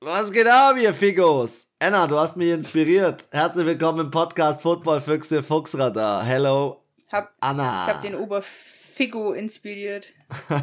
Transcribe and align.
Was 0.00 0.30
geht 0.30 0.46
ab, 0.46 0.76
ihr 0.80 0.94
Figos? 0.94 1.74
Anna, 1.80 2.06
du 2.06 2.16
hast 2.18 2.36
mich 2.36 2.50
inspiriert. 2.50 3.26
Herzlich 3.32 3.66
willkommen 3.66 3.98
im 4.06 4.10
Podcast 4.12 4.62
Football 4.62 5.00
Füchse 5.00 5.42
Fuchsradar. 5.42 6.24
Hello, 6.24 6.84
Hab, 7.10 7.34
Anna. 7.40 7.88
ich 7.88 7.94
hab 7.94 8.02
den 8.02 8.14
Oberfigo 8.14 9.32
inspiriert. 9.32 10.06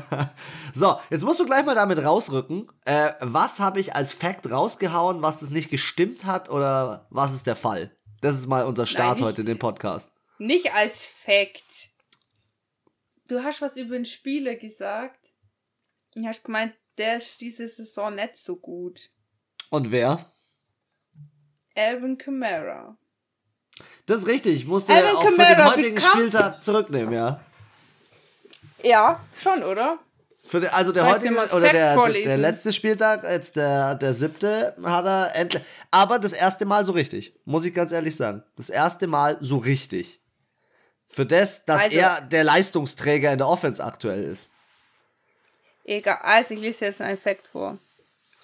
so, 0.73 0.97
jetzt 1.09 1.25
musst 1.25 1.41
du 1.41 1.45
gleich 1.45 1.65
mal 1.65 1.75
damit 1.75 1.97
rausrücken. 2.01 2.71
Äh, 2.85 3.11
was 3.19 3.59
habe 3.59 3.81
ich 3.81 3.93
als 3.93 4.13
Fact 4.13 4.49
rausgehauen, 4.49 5.21
was 5.21 5.41
es 5.41 5.49
nicht 5.49 5.69
gestimmt 5.69 6.23
hat 6.23 6.49
oder 6.49 7.05
was 7.09 7.33
ist 7.33 7.45
der 7.45 7.57
Fall? 7.57 7.91
Das 8.21 8.35
ist 8.37 8.47
mal 8.47 8.65
unser 8.65 8.85
Start 8.85 9.17
nicht- 9.17 9.25
heute 9.25 9.41
in 9.41 9.47
dem 9.47 9.59
Podcast. 9.59 10.13
Nicht 10.37 10.73
als 10.73 11.05
Fact. 11.05 11.61
Du 13.27 13.43
hast 13.43 13.61
was 13.61 13.75
über 13.75 13.95
den 13.95 14.05
Spieler 14.05 14.55
gesagt. 14.55 15.31
Du 16.13 16.25
hast 16.25 16.43
gemeint, 16.45 16.73
der 16.97 17.17
ist 17.17 17.41
diese 17.41 17.67
Saison 17.67 18.15
nicht 18.15 18.37
so 18.37 18.55
gut. 18.55 19.09
Und 19.75 19.91
wer? 19.91 20.25
Alvin 21.75 22.17
Kamara. 22.17 22.95
Das 24.05 24.19
ist 24.19 24.27
richtig. 24.27 24.55
Ich 24.55 24.65
musste 24.65 24.93
Alvin 24.93 25.17
auch 25.17 25.23
für 25.23 25.35
den 25.35 25.37
Kamara 25.37 25.71
heutigen 25.71 25.99
Spieltag 25.99 26.63
zurücknehmen, 26.63 27.13
ja. 27.13 27.41
Ja, 28.81 29.19
schon, 29.35 29.63
oder? 29.63 29.99
Den, 30.53 30.67
also 30.67 30.93
der 30.93 31.03
Soll 31.03 31.09
ich 31.09 31.29
heutige 31.29 31.55
oder 31.55 31.71
der, 31.73 31.95
der, 31.95 32.23
der 32.23 32.37
letzte 32.37 32.71
Spieltag, 32.71 33.23
jetzt 33.23 33.57
der, 33.57 33.95
der 33.95 34.13
siebte, 34.13 34.77
hat 34.81 35.05
er 35.05 35.35
endlich. 35.35 35.61
Aber 35.91 36.19
das 36.19 36.31
erste 36.31 36.65
Mal 36.65 36.85
so 36.85 36.93
richtig, 36.93 37.37
muss 37.43 37.65
ich 37.65 37.73
ganz 37.73 37.91
ehrlich 37.91 38.15
sagen. 38.15 38.43
Das 38.55 38.69
erste 38.69 39.07
Mal 39.07 39.37
so 39.41 39.57
richtig. 39.57 40.21
Für 41.09 41.25
das, 41.25 41.65
dass 41.65 41.83
Also- 41.83 41.97
er 41.97 42.21
der 42.21 42.45
Leistungsträger 42.45 43.29
in 43.33 43.39
der 43.39 43.49
Offense 43.49 43.83
aktuell 43.83 44.23
ist. 44.23 44.51
Egal, 45.83 46.19
also 46.21 46.53
ich 46.53 46.61
lese 46.61 46.85
jetzt 46.85 47.01
einen 47.01 47.17
Fact 47.17 47.47
vor. 47.47 47.77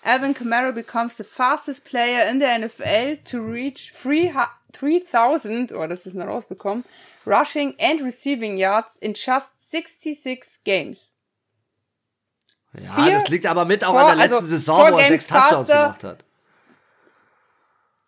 Alvin 0.04 0.34
Kamara 0.34 0.72
becomes 0.73 1.17
the 1.17 1.23
fastest 1.23 1.86
player 1.86 2.28
in 2.28 2.39
the 2.39 2.45
NFL 2.45 3.23
to 3.25 3.42
reach 3.42 3.92
3000, 3.94 5.72
oh, 5.73 5.88
das 5.88 6.06
ist 6.06 6.16
noch 6.16 6.28
rausbekommen, 6.28 6.84
rushing 7.25 7.75
and 7.80 8.02
receiving 8.02 8.58
yards 8.58 8.98
in 8.98 9.14
just 9.14 9.70
66 9.72 10.64
games. 10.64 11.16
Ja, 12.73 12.95
Vier 12.95 13.12
das 13.12 13.28
liegt 13.28 13.45
aber 13.45 13.66
mit 13.66 13.84
auch 13.84 13.92
vor- 13.92 14.02
an 14.02 14.08
der 14.08 14.16
letzten 14.16 14.36
also 14.36 14.48
Saison, 14.48 14.94
wo 14.94 14.98
er 14.98 15.08
sechs 15.08 15.28
Touchdowns 15.28 15.67
gemacht 15.67 16.03
hat. 16.03 16.25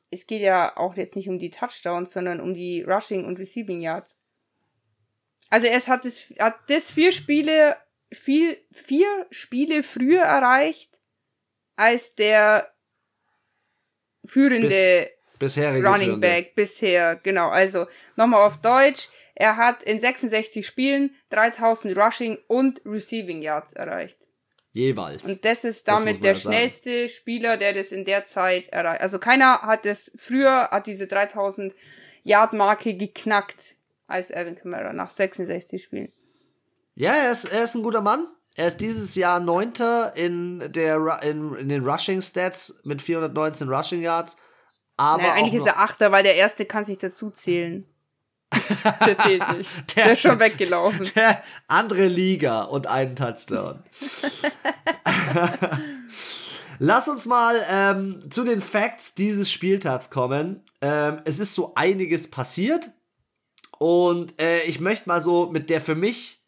Es 0.09 0.25
geht 0.25 0.41
ja 0.41 0.77
auch 0.77 0.95
jetzt 0.95 1.15
nicht 1.15 1.27
um 1.27 1.37
die 1.37 1.49
Touchdowns, 1.49 2.13
sondern 2.13 2.39
um 2.39 2.53
die 2.53 2.81
rushing 2.83 3.25
und 3.25 3.37
receiving 3.39 3.81
yards. 3.81 4.17
Also 5.49 5.67
es 5.67 5.87
hat 5.87 6.05
das, 6.05 6.33
hat 6.39 6.55
das 6.67 6.89
vier 6.89 7.11
Spiele, 7.11 7.77
viel, 8.11 8.57
vier 8.71 9.27
Spiele 9.31 9.83
früher 9.83 10.21
erreicht 10.21 10.92
als 11.75 12.15
der 12.15 12.71
führende 14.25 15.09
Bisherige 15.39 15.87
Running. 15.87 16.19
Back 16.19 16.55
bisher, 16.55 17.17
genau. 17.17 17.49
Also 17.49 17.87
nochmal 18.15 18.45
auf 18.45 18.57
Deutsch. 18.57 19.09
Er 19.35 19.57
hat 19.57 19.83
in 19.83 19.99
66 19.99 20.65
Spielen 20.65 21.15
3000 21.29 21.97
Rushing 21.97 22.37
und 22.47 22.81
Receiving 22.85 23.41
Yards 23.41 23.73
erreicht. 23.73 24.17
Jeweils. 24.71 25.23
Und 25.23 25.43
das 25.43 25.63
ist 25.63 25.87
Das 25.87 25.97
damit 25.99 26.15
man 26.15 26.21
der 26.23 26.35
sagen. 26.35 26.53
schnellste 26.55 27.09
Spieler, 27.09 27.57
der 27.57 27.73
das 27.73 27.91
in 27.91 28.05
der 28.05 28.25
Zeit 28.25 28.67
erreicht. 28.69 29.01
Also 29.01 29.19
keiner 29.19 29.61
hat 29.63 29.85
das 29.85 30.11
früher, 30.17 30.69
hat 30.71 30.87
diese 30.87 31.07
3000 31.07 31.73
Yard 32.23 32.53
Marke 32.53 32.95
geknackt 32.95 33.75
als 34.07 34.31
Alvin 34.31 34.55
Kamara 34.55 34.93
nach 34.93 35.09
66 35.09 35.83
Spielen. 35.83 36.11
Ja, 36.95 37.13
er 37.13 37.31
ist, 37.31 37.45
er 37.45 37.63
ist 37.63 37.75
ein 37.75 37.83
guter 37.83 38.01
Mann. 38.01 38.27
Er 38.55 38.67
ist 38.67 38.77
dieses 38.77 39.15
Jahr 39.15 39.39
Neunter 39.39 40.15
in, 40.15 40.71
der, 40.71 41.21
in, 41.23 41.55
in 41.55 41.69
den 41.69 41.87
Rushing 41.87 42.21
Stats 42.21 42.81
mit 42.83 43.01
419 43.01 43.67
Rushing 43.67 44.01
Yards. 44.01 44.37
Aber 44.95 45.23
auch 45.23 45.33
eigentlich 45.33 45.55
ist 45.55 45.65
er 45.65 45.79
Achter, 45.79 46.11
weil 46.11 46.23
der 46.23 46.35
Erste 46.35 46.65
kann 46.65 46.85
sich 46.85 46.99
dazu 46.99 47.31
zählen. 47.31 47.85
der 49.05 49.17
zählt 49.17 49.57
nicht. 49.57 49.69
Der 49.95 50.05
Der, 50.05 50.13
ist 50.13 50.21
schon 50.21 50.39
weggelaufen. 50.39 51.09
der 51.15 51.41
andere 51.67 52.05
Liga 52.07 52.63
und 52.63 52.85
einen 52.85 53.15
Touchdown. 53.15 53.83
Lass 56.79 57.07
uns 57.07 57.25
mal 57.25 57.55
ähm, 57.69 58.29
zu 58.29 58.43
den 58.43 58.61
Facts 58.61 59.15
dieses 59.15 59.51
Spieltags 59.51 60.11
kommen. 60.11 60.63
Ähm, 60.81 61.21
es 61.25 61.39
ist 61.39 61.55
so 61.55 61.73
einiges 61.75 62.29
passiert 62.29 62.91
und 63.79 64.39
äh, 64.39 64.61
ich 64.63 64.79
möchte 64.79 65.09
mal 65.09 65.21
so 65.21 65.47
mit 65.47 65.69
der 65.69 65.81
für 65.81 65.95
mich 65.95 66.42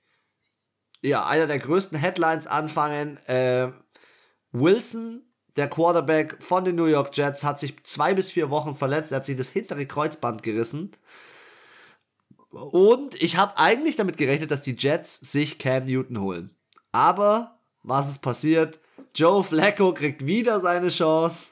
ja 1.07 1.25
einer 1.25 1.47
der 1.47 1.59
größten 1.59 1.97
Headlines 1.97 2.47
anfangen. 2.47 3.17
Äh, 3.27 3.71
Wilson, 4.51 5.23
der 5.55 5.69
Quarterback 5.69 6.41
von 6.41 6.66
den 6.66 6.75
New 6.75 6.85
York 6.85 7.16
Jets, 7.16 7.43
hat 7.43 7.59
sich 7.59 7.83
zwei 7.83 8.13
bis 8.13 8.31
vier 8.31 8.49
Wochen 8.49 8.75
verletzt. 8.75 9.11
Er 9.11 9.17
hat 9.17 9.25
sich 9.25 9.35
das 9.35 9.49
hintere 9.49 9.85
Kreuzband 9.85 10.43
gerissen. 10.43 10.91
Und 12.51 13.21
ich 13.21 13.38
habe 13.38 13.57
eigentlich 13.57 13.95
damit 13.95 14.17
gerechnet, 14.17 14.51
dass 14.51 14.61
die 14.61 14.75
Jets 14.77 15.17
sich 15.19 15.59
Cam 15.59 15.85
Newton 15.85 16.21
holen. 16.21 16.55
Aber 16.91 17.59
was 17.83 18.09
ist 18.09 18.19
passiert? 18.19 18.79
Joe 19.13 19.43
Flacco 19.43 19.93
kriegt 19.93 20.25
wieder 20.25 20.59
seine 20.59 20.89
Chance 20.89 21.51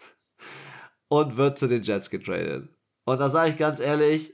und 1.09 1.37
wird 1.37 1.57
zu 1.57 1.67
den 1.67 1.83
Jets 1.83 2.09
getradet. 2.09 2.69
Und 3.05 3.19
da 3.19 3.29
sage 3.29 3.51
ich 3.51 3.57
ganz 3.57 3.79
ehrlich, 3.79 4.33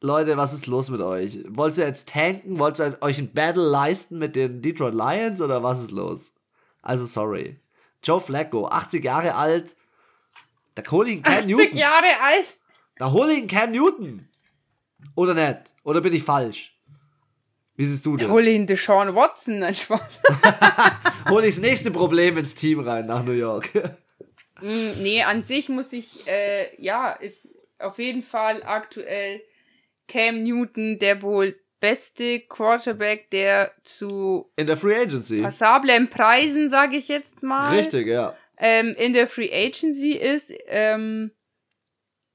Leute, 0.00 0.36
was 0.36 0.52
ist 0.52 0.66
los 0.66 0.90
mit 0.90 1.00
euch? 1.00 1.40
Wollt 1.48 1.76
ihr 1.76 1.86
jetzt 1.86 2.08
tanken? 2.08 2.58
Wollt 2.58 2.78
ihr 2.78 2.96
euch 3.00 3.18
ein 3.18 3.32
Battle 3.32 3.68
leisten 3.68 4.18
mit 4.18 4.36
den 4.36 4.62
Detroit 4.62 4.94
Lions 4.94 5.40
oder 5.40 5.62
was 5.62 5.80
ist 5.80 5.90
los? 5.90 6.34
Also 6.82 7.04
sorry. 7.04 7.60
Joe 8.04 8.20
Flacco, 8.20 8.68
80 8.68 9.04
Jahre 9.04 9.34
alt. 9.34 9.76
Da 10.76 10.82
hol 10.90 11.08
ich 11.08 11.14
einen 11.14 11.22
Cam 11.22 11.34
80 11.34 11.46
Newton. 11.48 11.78
Jahre 11.78 12.06
alt. 12.22 12.56
Da 12.96 13.10
hole 13.10 13.32
ich 13.32 13.38
einen 13.38 13.48
Cam 13.48 13.72
Newton. 13.72 14.28
Oder 15.16 15.34
nicht? 15.34 15.74
Oder 15.82 16.00
bin 16.00 16.12
ich 16.12 16.22
falsch? 16.22 16.78
Wie 17.74 17.84
siehst 17.84 18.06
du 18.06 18.16
das? 18.16 18.28
Hol 18.28 18.46
ihn 18.46 18.66
Deshaun 18.66 19.14
Watson, 19.14 19.60
nein 19.60 19.74
Spaß. 19.74 20.20
Hol 21.28 21.44
ich 21.44 21.54
das 21.54 21.62
nächste 21.62 21.92
Problem 21.92 22.36
ins 22.36 22.56
Team 22.56 22.80
rein 22.80 23.06
nach 23.06 23.22
New 23.24 23.32
York. 23.32 23.70
Mm, 24.60 25.00
nee, 25.00 25.22
an 25.22 25.42
sich 25.42 25.68
muss 25.68 25.92
ich, 25.92 26.26
äh, 26.26 26.74
ja, 26.82 27.12
ist 27.12 27.48
auf 27.78 28.00
jeden 28.00 28.24
Fall 28.24 28.64
aktuell 28.64 29.40
Cam 30.08 30.42
Newton 30.42 30.98
der 30.98 31.22
wohl 31.22 31.54
beste 31.80 32.40
Quarterback, 32.40 33.30
der 33.30 33.70
zu 33.84 34.50
In 34.56 34.66
der 34.66 34.76
Free 34.76 34.96
Agency. 34.96 35.42
passablen 35.42 36.10
Preisen, 36.10 36.70
sage 36.70 36.96
ich 36.96 37.06
jetzt 37.08 37.42
mal, 37.42 37.76
Richtig, 37.76 38.08
ja. 38.08 38.34
ähm, 38.56 38.94
in 38.98 39.12
der 39.12 39.28
Free 39.28 39.50
Agency 39.52 40.12
ist. 40.12 40.52
Ähm, 40.66 41.30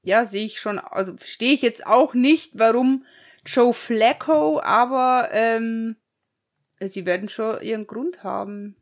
ja, 0.02 0.24
sehe 0.24 0.44
ich 0.44 0.60
schon, 0.60 0.78
also 0.78 1.16
verstehe 1.16 1.52
ich 1.52 1.62
jetzt 1.62 1.86
auch 1.86 2.14
nicht, 2.14 2.52
warum 2.54 3.04
Joe 3.44 3.74
Flacco, 3.74 4.60
aber 4.60 5.28
ähm, 5.32 5.96
sie 6.80 7.04
werden 7.04 7.28
schon 7.28 7.60
ihren 7.62 7.86
Grund 7.86 8.22
haben. 8.22 8.76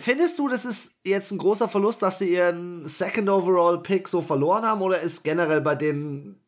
Findest 0.00 0.38
du, 0.40 0.48
das 0.48 0.64
ist 0.64 1.00
jetzt 1.04 1.30
ein 1.30 1.38
großer 1.38 1.68
Verlust, 1.68 2.02
dass 2.02 2.18
sie 2.18 2.32
ihren 2.32 2.88
Second 2.88 3.28
Overall 3.28 3.80
Pick 3.80 4.08
so 4.08 4.20
verloren 4.20 4.64
haben? 4.64 4.82
Oder 4.82 5.00
ist 5.00 5.22
generell 5.22 5.60
bei 5.60 5.76
denen 5.76 6.40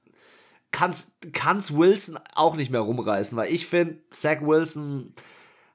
kann's, 0.70 1.12
kann's 1.32 1.74
Wilson 1.74 2.18
auch 2.34 2.56
nicht 2.56 2.70
mehr 2.70 2.80
rumreißen? 2.80 3.36
Weil 3.36 3.52
ich 3.52 3.66
finde, 3.66 3.98
Zach 4.10 4.40
Wilson 4.40 5.14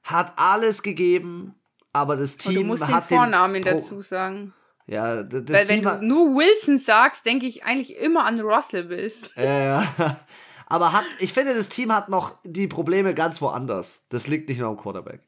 hat 0.02 0.32
alles 0.36 0.82
gegeben, 0.82 1.54
aber 1.92 2.16
das 2.16 2.36
Team 2.36 2.54
du 2.54 2.64
musst 2.64 2.82
den 2.82 2.94
hat 2.94 3.08
Vornamen 3.08 3.62
Pro- 3.62 3.70
dazu 3.70 4.00
sagen. 4.02 4.52
Ja, 4.86 5.22
das 5.22 5.48
Weil 5.48 5.68
wenn 5.68 5.80
Team 5.80 5.86
hat, 5.88 6.02
du 6.02 6.06
nur 6.06 6.36
Wilson 6.36 6.78
sagst, 6.78 7.24
denke 7.24 7.46
ich 7.46 7.64
eigentlich 7.64 7.96
immer 7.96 8.24
an 8.26 8.38
Russell 8.40 8.90
Wilson. 8.90 9.30
Äh, 9.36 9.82
aber 10.66 10.92
hat, 10.92 11.06
ich 11.20 11.32
finde, 11.32 11.54
das 11.54 11.70
Team 11.70 11.90
hat 11.90 12.08
noch 12.10 12.36
die 12.44 12.66
Probleme 12.66 13.14
ganz 13.14 13.40
woanders. 13.40 14.06
Das 14.10 14.26
liegt 14.26 14.48
nicht 14.48 14.58
nur 14.58 14.68
am 14.68 14.76
Quarterback. 14.76 15.20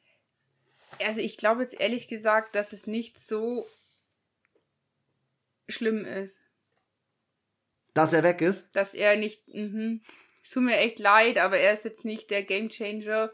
Also 1.06 1.20
ich 1.20 1.36
glaube 1.36 1.62
jetzt 1.62 1.78
ehrlich 1.80 2.08
gesagt, 2.08 2.54
dass 2.54 2.72
es 2.72 2.86
nicht 2.86 3.18
so 3.18 3.66
schlimm 5.68 6.04
ist. 6.04 6.42
Dass 7.96 8.12
er 8.12 8.22
weg 8.22 8.42
ist? 8.42 8.74
Dass 8.76 8.92
er 8.94 9.16
nicht, 9.16 9.48
mhm, 9.48 10.02
es 10.42 10.50
tut 10.50 10.62
mir 10.64 10.76
echt 10.76 10.98
leid, 10.98 11.38
aber 11.38 11.56
er 11.56 11.72
ist 11.72 11.84
jetzt 11.84 12.04
nicht 12.04 12.30
der 12.30 12.42
Gamechanger. 12.42 13.32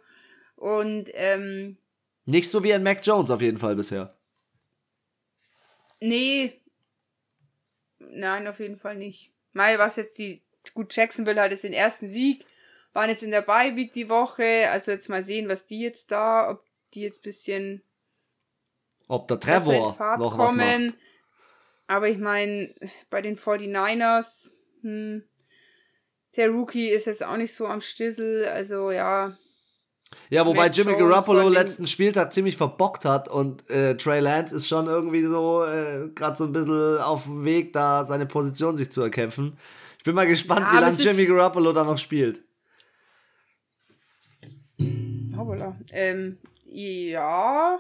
Und, 0.57 1.11
ähm, 1.15 1.77
Nicht 2.27 2.49
so 2.49 2.63
wie 2.63 2.73
ein 2.73 2.83
Mac 2.85 3.01
Jones 3.05 3.31
auf 3.33 3.41
jeden 3.41 3.59
Fall 3.59 3.75
bisher. 3.75 4.17
nee. 6.01 6.61
Nein, 7.99 8.47
auf 8.49 8.59
jeden 8.61 8.79
Fall 8.79 8.97
nicht. 8.97 9.33
Mal 9.53 9.79
was 9.79 9.97
jetzt 9.97 10.19
die, 10.19 10.43
gut, 10.75 10.95
Jacksonville 10.95 11.41
hat 11.41 11.51
jetzt 11.51 11.65
den 11.65 11.73
ersten 11.73 12.09
Sieg, 12.09 12.45
waren 12.93 13.09
jetzt 13.11 13.23
in 13.23 13.31
der 13.31 13.43
Bye 13.43 13.75
Week 13.77 13.93
die 13.93 14.09
Woche, 14.09 14.69
also 14.71 14.91
jetzt 14.91 15.09
mal 15.09 15.23
sehen, 15.23 15.49
was 15.49 15.67
die 15.67 15.81
jetzt 15.81 16.11
da, 16.11 16.51
ob 16.51 16.65
die 16.95 17.03
jetzt 17.03 17.23
bisschen 17.23 17.83
Ob 19.09 19.29
der 19.29 19.41
Trevor 19.41 19.97
noch 20.19 20.37
was 20.39 20.49
kommen. 20.51 20.87
macht. 20.87 20.97
Aber 21.87 22.09
ich 22.09 22.19
meine, 22.19 22.75
bei 23.11 23.21
den 23.23 23.37
49ers, 23.37 24.52
hm, 24.83 25.23
der 26.37 26.51
Rookie 26.51 26.89
ist 26.89 27.07
jetzt 27.07 27.25
auch 27.25 27.37
nicht 27.37 27.55
so 27.55 27.67
am 27.67 27.81
Stissel. 27.81 28.47
Also 28.47 28.91
ja, 28.91 29.37
Ja, 30.31 30.47
wobei 30.47 30.65
Matt 30.67 30.77
Jimmy 30.77 30.93
Jones 30.93 31.11
Garoppolo 31.11 31.49
letzten 31.49 31.87
Spieltag 31.87 32.33
ziemlich 32.33 32.57
verbockt 32.57 33.05
hat 33.05 33.29
und 33.29 33.69
äh, 33.71 33.97
Trey 33.97 34.21
Lance 34.21 34.55
ist 34.55 34.69
schon 34.69 34.87
irgendwie 34.87 35.23
so 35.23 35.65
äh, 35.65 36.09
gerade 36.15 36.37
so 36.37 36.45
ein 36.45 36.53
bisschen 36.53 36.99
auf 36.99 37.25
dem 37.25 37.45
Weg, 37.45 37.73
da 37.73 38.05
seine 38.07 38.27
Position 38.27 38.77
sich 38.77 38.91
zu 38.91 39.03
erkämpfen. 39.03 39.57
Ich 39.99 40.05
bin 40.05 40.15
mal 40.15 40.27
gespannt, 40.27 40.63
Ja, 40.63 40.73
wie 40.77 40.81
lange 40.81 40.97
Jimmy 40.97 41.27
Garoppolo 41.27 41.73
da 41.73 41.85
noch 41.85 41.99
spielt. 41.99 42.43
Hoppala. 45.37 45.77
Ähm, 45.93 46.39
ja. 46.67 47.79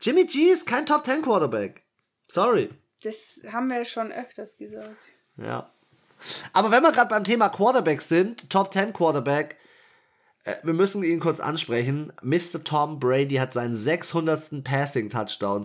Jimmy 0.00 0.24
G 0.24 0.50
ist 0.50 0.66
kein 0.66 0.86
Top 0.86 1.04
10 1.04 1.22
Quarterback. 1.22 1.84
Sorry. 2.28 2.70
Das 3.06 3.40
haben 3.52 3.68
wir 3.68 3.84
schon 3.84 4.10
öfters 4.10 4.56
gesagt. 4.56 4.90
Ja. 5.36 5.70
Aber 6.52 6.70
wenn 6.70 6.82
wir 6.82 6.90
gerade 6.92 7.08
beim 7.10 7.24
Thema 7.24 7.48
Quarterback 7.48 8.02
sind, 8.02 8.50
Top 8.50 8.72
10 8.72 8.92
Quarterback, 8.92 9.56
äh, 10.44 10.54
wir 10.62 10.72
müssen 10.72 11.04
ihn 11.04 11.20
kurz 11.20 11.38
ansprechen. 11.38 12.12
Mr. 12.22 12.64
Tom 12.64 12.98
Brady 12.98 13.36
hat 13.36 13.52
seinen 13.52 13.76
600. 13.76 14.64
Passing 14.64 15.08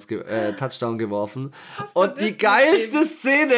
ge 0.07 0.21
äh, 0.21 0.55
Touchdown 0.55 0.97
geworfen. 0.97 1.53
Und 1.93 2.19
die 2.19 2.37
geilste 2.37 2.99
dem- 2.99 3.07
Szene, 3.07 3.55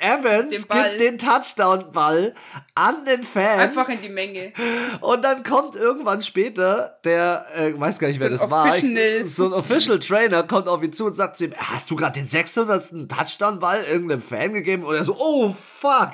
Evans 0.00 0.66
Den 0.66 0.82
gibt 0.82 1.00
den 1.00 1.18
Touchdown-Ball 1.18 2.34
an 2.74 3.04
den 3.04 3.22
Fan. 3.22 3.60
Einfach 3.60 3.88
in 3.88 4.00
die 4.02 4.08
Menge. 4.08 4.52
Und 5.00 5.24
dann 5.24 5.42
kommt 5.42 5.74
irgendwann 5.76 6.22
später 6.22 6.98
der, 7.04 7.46
äh, 7.54 7.78
weiß 7.78 7.98
gar 7.98 8.08
nicht, 8.08 8.20
wer 8.20 8.30
So 8.30 8.44
das 8.44 8.50
war, 8.50 8.76
ich, 8.76 9.34
so 9.34 9.46
ein 9.46 9.52
Official 9.52 9.98
Trainer 9.98 10.42
kommt 10.42 10.68
auf 10.68 10.82
ihn 10.82 10.92
zu 10.92 11.06
und 11.06 11.14
sagt 11.14 11.36
zu 11.36 11.46
ihm, 11.46 11.54
hast 11.56 11.90
du 11.90 11.96
gerade 11.96 12.18
den 12.20 12.26
600. 12.26 13.08
Touchdown-Ball 13.08 13.84
irgendeinem 13.84 14.22
Fan 14.22 14.54
gegeben? 14.54 14.84
Und 14.84 14.94
er 14.94 15.04
so, 15.04 15.16
oh 15.18 15.54
fuck, 15.54 16.12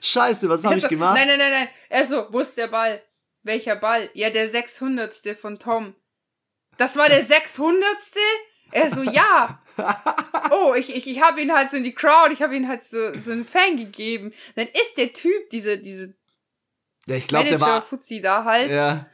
scheiße, 0.00 0.48
was 0.48 0.64
habe 0.64 0.78
ich 0.78 0.88
gemacht? 0.88 1.14
Nein, 1.14 1.28
nein, 1.28 1.38
nein, 1.38 1.50
nein. 1.50 1.68
Er 1.88 2.04
so, 2.04 2.26
wo 2.30 2.40
ist 2.40 2.56
der 2.56 2.68
Ball? 2.68 3.02
Welcher 3.42 3.76
Ball? 3.76 4.10
Ja, 4.14 4.30
der 4.30 4.48
600. 4.48 5.14
von 5.40 5.58
Tom. 5.58 5.94
Das 6.78 6.96
war 6.96 7.08
der 7.08 7.24
600. 7.24 7.82
Er 8.72 8.90
so, 8.90 9.02
ja. 9.02 9.60
Oh, 10.50 10.74
ich, 10.74 10.94
ich, 10.94 11.06
ich 11.08 11.20
habe 11.20 11.40
ihn 11.40 11.52
halt 11.52 11.70
so 11.70 11.76
in 11.76 11.84
die 11.84 11.94
Crowd, 11.94 12.32
ich 12.32 12.40
habe 12.40 12.56
ihn 12.56 12.68
halt 12.68 12.80
so, 12.80 13.12
so 13.20 13.32
einen 13.32 13.44
Fan 13.44 13.76
gegeben. 13.76 14.32
Dann 14.54 14.66
ist 14.66 14.96
der 14.96 15.12
Typ, 15.12 15.50
diese, 15.50 15.78
diese 15.78 16.14
Ja, 17.06 17.16
ich 17.16 17.26
glaube, 17.26 17.48
der 17.48 17.60
war, 17.60 17.68
Manager-Fuzzi 17.68 18.20
da 18.20 18.44
halt, 18.44 18.70
ja, 18.70 19.06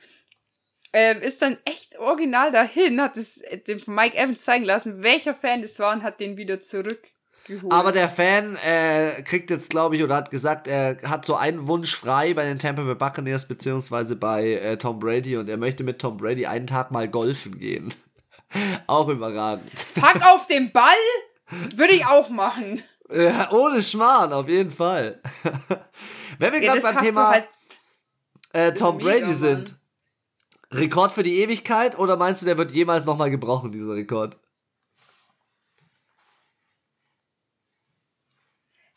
ähm, 0.93 1.23
ist 1.23 1.41
dann 1.41 1.57
echt 1.65 1.99
original 1.99 2.53
dahin, 2.53 3.01
hat 3.01 3.17
es 3.17 3.39
äh, 3.39 3.59
dem 3.59 3.81
von 3.81 3.95
Mike 3.95 4.17
Evans 4.17 4.45
zeigen 4.45 4.65
lassen, 4.65 5.03
welcher 5.03 5.35
Fan 5.35 5.63
das 5.63 5.79
war 5.79 5.93
und 5.95 6.03
hat 6.03 6.21
den 6.21 6.37
wieder 6.37 6.61
zurückgeholt. 6.61 7.73
aber 7.73 7.93
der 7.93 8.11
Fan 8.11 8.57
äh, 8.63 9.23
kriegt 9.23 9.49
jetzt, 9.51 9.71
glaube 9.71 9.97
ich, 9.97 10.05
oder 10.05 10.17
hat 10.17 10.31
gesagt, 10.31 10.69
er 10.69 10.99
hat 11.05 11.25
so 11.25 11.35
einen 11.35 11.67
Wunsch 11.67 11.97
frei 11.97 12.35
bei 12.35 12.45
den 12.45 12.59
Tampa 12.59 12.83
Bay 12.83 12.95
Buccaneers 12.95 13.49
beziehungsweise 13.49 14.17
bei 14.17 14.53
äh, 14.53 14.77
Tom 14.77 14.99
Brady 14.99 15.39
und 15.39 15.49
er 15.49 15.57
möchte 15.57 15.83
mit 15.83 15.99
Tom 15.99 16.19
Brady 16.19 16.45
einen 16.45 16.67
Tag 16.67 16.91
mal 16.91 17.09
golfen 17.09 17.59
gehen. 17.59 17.95
Auch 18.87 19.09
überragend. 19.09 19.71
Pack 19.95 20.23
auf 20.33 20.47
den 20.47 20.73
Ball 20.73 20.85
würde 21.75 21.93
ich 21.95 22.05
auch 22.07 22.29
machen. 22.29 22.83
Ja, 23.13 23.51
ohne 23.53 23.83
Schmarrn, 23.83 24.33
auf 24.33 24.49
jeden 24.49 24.71
Fall. 24.71 25.21
Wenn 26.39 26.53
wir 26.53 26.61
gerade 26.61 26.81
beim 26.81 26.99
Thema 26.99 27.31
halt 27.31 27.49
äh, 28.53 28.73
Tom 28.73 28.97
mega, 28.97 29.09
Brady 29.09 29.25
Mann. 29.27 29.35
sind, 29.35 29.75
Rekord 30.71 31.13
für 31.13 31.23
die 31.23 31.39
Ewigkeit 31.41 31.99
oder 31.99 32.17
meinst 32.17 32.41
du, 32.43 32.47
der 32.47 32.57
wird 32.59 32.73
jemals 32.73 33.05
nochmal 33.05 33.31
gebrochen, 33.31 33.71
dieser 33.73 33.95
Rekord? 33.95 34.39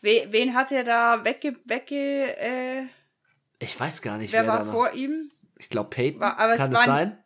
We 0.01 0.27
wen 0.31 0.53
hat 0.53 0.71
er 0.71 0.83
da 0.83 1.23
wegge... 1.25 1.55
wegge 1.65 2.37
äh, 2.37 2.83
Ich 3.59 3.77
weiß 3.79 4.01
gar 4.01 4.17
nicht, 4.17 4.31
wer 4.31 4.43
wer, 4.45 4.53
war 4.53 4.65
vor 4.67 4.91
ihm? 4.93 5.31
Ich 5.57 5.69
glaube, 5.69 5.89
Peyton. 5.89 6.19
War- 6.21 6.37
aber 6.39 6.53
es 6.53 6.57
Kann 6.59 6.73
war 6.73 6.81
es 6.81 6.87
ein- 6.89 7.24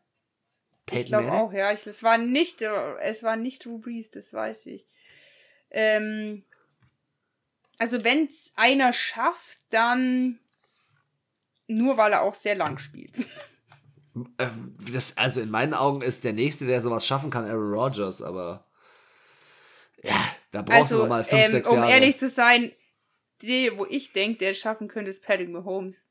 sein? 0.89 0.99
Ich 1.01 1.05
glaube 1.07 1.31
auch, 1.31 1.53
ja. 1.53 1.71
Ich, 1.71 1.85
es 1.87 2.03
war 2.03 2.17
nicht, 2.17 2.61
äh, 2.61 2.95
es 2.99 3.23
war 3.23 3.35
nicht 3.35 3.65
Drew 3.65 3.79
Brees, 3.79 4.11
das 4.11 4.33
weiß 4.33 4.65
ich. 4.67 4.85
Ähm, 5.71 6.43
also 7.77 8.03
wenn 8.03 8.25
es 8.25 8.53
einer 8.55 8.93
schafft, 8.93 9.57
dann 9.69 10.39
nur 11.67 11.97
weil 11.97 12.13
er 12.13 12.23
auch 12.23 12.33
sehr 12.33 12.55
lang 12.55 12.77
spielt. 12.79 13.17
Äh, 14.37 14.49
das, 14.91 15.17
also 15.17 15.39
in 15.39 15.49
meinen 15.51 15.73
Augen 15.73 16.01
ist 16.01 16.23
der 16.23 16.33
Nächste, 16.33 16.65
der 16.65 16.81
sowas 16.81 17.05
schaffen 17.05 17.29
kann, 17.29 17.45
Aaron 17.45 17.73
Rodgers, 17.73 18.21
aber 18.21 18.65
ja, 20.03 20.19
da 20.51 20.61
brauchst 20.61 20.91
du 20.91 20.95
Also, 20.95 20.97
noch 21.03 21.09
mal 21.09 21.23
5, 21.23 21.41
ähm, 21.41 21.51
6 21.51 21.67
um 21.69 21.77
Jahre. 21.77 21.91
ehrlich 21.91 22.17
zu 22.17 22.29
sein, 22.29 22.71
die, 23.41 23.71
wo 23.77 23.85
ich 23.85 24.11
denke, 24.11 24.39
der 24.39 24.51
es 24.51 24.57
schaffen 24.57 24.87
könnte, 24.87 25.09
ist 25.09 25.23
Patrick 25.23 25.49
Mahomes. 25.49 26.05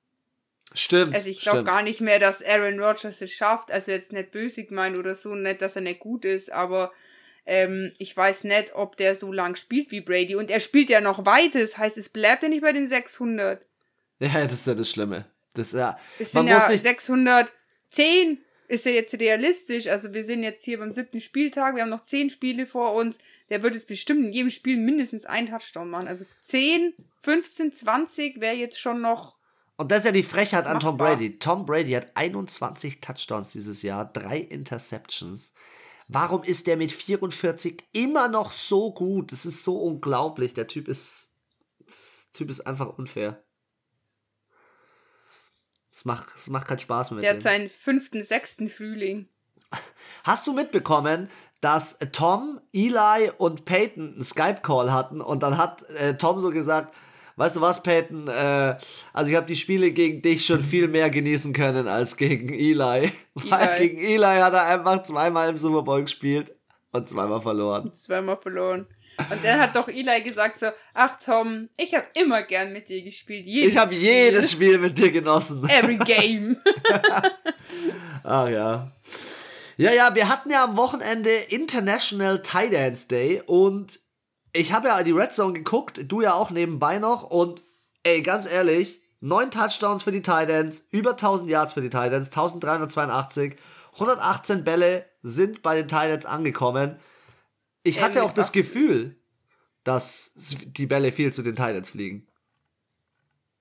Stimmt, 0.75 1.15
Also 1.15 1.29
ich 1.29 1.41
glaube 1.41 1.65
gar 1.65 1.83
nicht 1.83 2.01
mehr, 2.01 2.19
dass 2.19 2.45
Aaron 2.45 2.81
Rodgers 2.81 3.21
es 3.21 3.33
schafft. 3.33 3.71
Also 3.71 3.91
jetzt 3.91 4.13
nicht 4.13 4.31
böse 4.31 4.65
gemeint 4.65 4.97
oder 4.97 5.15
so, 5.15 5.35
nicht, 5.35 5.63
dass 5.63 5.77
er 5.77 5.83
nicht 5.83 6.01
gut 6.01 6.25
ist, 6.25 6.53
aber 6.53 6.93
ähm, 7.47 7.93
ich 7.99 8.15
weiß 8.15 8.45
nicht, 8.45 8.75
ob 8.75 8.97
der 8.97 9.17
so 9.17 9.33
lang 9.33 9.57
spielt 9.57 9.91
wie 9.91 10.03
Brady. 10.03 10.37
Und 10.37 10.51
er 10.51 10.61
spielt 10.61 10.91
ja 10.91 11.01
noch 11.01 11.25
weiter, 11.25 11.61
das 11.61 11.79
heißt, 11.79 11.97
es 11.97 12.11
bleibt 12.11 12.43
ja 12.43 12.49
nicht 12.49 12.63
bei 12.63 12.73
den 12.73 12.87
600. 12.87 13.67
Ja, 14.21 14.43
das 14.45 14.53
ist 14.53 14.67
ja 14.67 14.75
das 14.75 14.91
Schlimme. 14.91 15.25
Das, 15.55 15.73
ja, 15.73 15.99
Es 16.19 16.33
sind 16.33 16.47
ja 16.47 16.69
nicht, 16.69 16.83
610. 16.83 18.39
Ist 18.69 18.85
ja 18.85 18.93
jetzt 18.93 19.15
realistisch. 19.15 19.87
Also 19.87 20.13
wir 20.13 20.25
sind 20.25 20.43
jetzt 20.43 20.63
hier 20.63 20.79
beim 20.79 20.93
siebten 20.93 21.23
Spieltag. 21.23 21.75
Wir 21.75 21.83
haben 21.83 21.89
noch 21.89 22.05
10 22.05 22.29
Spiele 22.29 22.67
vor 22.67 22.93
uns. 22.93 23.19
Der 23.49 23.63
wird 23.63 23.75
jetzt 23.75 23.89
bestimmt 23.89 24.27
in 24.27 24.33
jedem 24.33 24.51
Spiel 24.51 24.77
mindestens 24.77 25.25
einen 25.25 25.49
Touchdown 25.49 25.89
machen. 25.89 26.07
Also 26.07 26.27
10, 26.43 26.93
15, 27.23 27.73
20 27.73 28.41
wäre 28.41 28.55
jetzt 28.55 28.79
schon 28.79 29.01
noch 29.01 29.38
Und 29.79 29.93
das 29.93 30.01
ist 30.01 30.07
ja 30.07 30.13
die 30.13 30.25
Frechheit 30.25 30.67
an 30.67 30.81
Tom. 30.81 30.97
Brady. 30.97 31.39
Tom 31.39 31.65
Brady 31.65 31.93
hat 31.93 32.09
21 32.15 33.01
Touchdowns 33.01 33.53
dieses 33.53 33.83
Jahr, 33.83 34.05
drei 34.05 34.39
Interceptions. 34.39 35.53
Warum 36.09 36.43
ist 36.43 36.67
der 36.67 36.77
mit 36.77 36.91
44 36.91 37.85
immer 37.93 38.27
noch 38.27 38.51
so 38.51 38.93
gut? 38.93 39.31
Das 39.31 39.47
ist 39.47 39.63
so 39.63 39.77
unglaublich. 39.79 40.53
Der 40.53 40.67
Typ 40.67 40.89
ist, 40.89 41.37
der 41.79 42.33
Typ 42.33 42.51
ist 42.51 42.67
einfach 42.67 42.99
unfair. 42.99 43.41
Es 45.95 46.05
macht, 46.05 46.29
es 46.37 46.49
macht 46.49 46.67
keinen 46.67 46.81
Spaß 46.81 47.13
mehr 47.13 47.21
Der 47.21 47.35
dem. 47.35 47.37
hat 47.37 47.43
seinen 47.45 47.69
fünften, 47.69 48.23
sechsten 48.25 48.69
Frühling. 48.69 49.29
Hast 50.25 50.49
du 50.49 50.53
mitbekommen, 50.55 51.31
dass 51.61 51.99
Tom, 52.11 52.61
Eli 52.73 53.31
und 53.39 53.65
Peyton 53.65 54.15
einen 54.15 54.25
Skype-Call 54.25 54.93
hatten 54.93 55.21
und 55.21 55.43
dann 55.45 55.57
hat 55.57 55.83
äh, 55.91 56.17
Tom 56.17 56.41
so 56.41 56.51
gesagt, 56.51 56.93
weißt 57.39 57.57
du 57.57 57.61
was, 57.61 57.83
Peyton, 57.83 58.29
äh, 58.29 58.77
also 59.13 59.31
ich 59.31 59.37
habe 59.37 59.47
die 59.47 59.57
Spiele 59.57 59.93
gegen 59.93 60.21
dich 60.21 60.45
schon 60.45 60.61
viel 60.61 60.89
mehr 60.89 61.09
genießen 61.09 61.53
können 61.53 61.87
als 61.87 62.17
gegen 62.17 62.53
Eli. 62.53 63.13
Weil 63.35 63.79
gegen 63.79 63.99
Eli 63.99 64.41
hat 64.41 64.53
er 64.53 64.67
einfach 64.67 65.03
zweimal 65.05 65.49
im 65.49 65.57
Super 65.57 65.83
Bowl 65.83 66.03
gespielt 66.03 66.55
und 66.93 67.09
zweimal 67.09 67.41
verloren. 67.41 67.95
Zweimal 67.95 68.37
verloren. 68.37 68.87
Und 69.31 69.45
dann 69.45 69.59
hat 69.59 69.75
doch 69.75 69.89
Eli 69.89 70.23
gesagt 70.23 70.59
so, 70.59 70.67
ach 70.95 71.19
Tom, 71.25 71.69
ich 71.77 71.95
habe 71.95 72.07
immer 72.21 72.43
gern 72.43 72.73
mit 72.73 72.89
dir 72.89 73.03
gespielt. 73.03 73.47
Jedes 73.47 73.71
Ich 73.73 73.77
habe 73.77 73.95
jedes 73.95 74.53
Spiel 74.53 74.79
mit 74.79 74.97
dir 74.97 75.11
genossen. 75.11 75.69
Every 75.69 75.97
game. 76.05 76.57
Ach 78.23 78.49
ja. 78.49 78.93
Ja, 79.77 79.93
ja, 79.93 80.15
wir 80.15 80.29
hatten 80.29 80.51
ja 80.51 80.65
am 80.65 80.77
Wochenende 80.77 81.31
International 81.31 82.43
Tie 82.43 82.71
Dance 82.71 83.07
Day 83.09 83.43
und 83.47 84.01
ich 84.59 84.73
habe 84.73 84.89
ja 84.89 85.03
die 85.05 85.13
Red 85.13 85.33
Zone 85.33 85.53
geguckt, 85.53 86.11
du 86.11 86.21
ja 86.21 86.35
auch 86.35 86.51
nebenbei 86.51 86.99
noch 86.99 87.23
und 87.23 87.63
ey, 88.03 88.23
ganz 88.23 88.51
ehrlich, 88.51 89.01
neun 89.21 89.51
Touchdowns 89.51 90.03
für 90.03 90.11
die 90.11 90.23
Titans, 90.23 90.89
über 90.91 91.11
1000 91.11 91.49
Yards 91.49 91.75
für 91.75 91.81
die 91.81 91.91
Titans, 91.91 92.27
1382, 92.27 93.57
118 93.95 94.65
Bälle 94.65 95.07
sind 95.23 95.63
bei 95.63 95.77
den 95.77 95.87
Titans 95.87 96.27
angekommen. 96.27 96.97
Ich 97.85 98.03
hatte 98.03 98.25
auch 98.25 98.33
das? 98.33 98.51
Gefühl, 98.51 99.17
dass 99.85 100.33
die 100.37 100.87
Bälle 100.87 101.13
viel 101.13 101.33
zu 101.33 101.43
den 101.43 101.55
Titans 101.55 101.91
fliegen. 101.91 102.27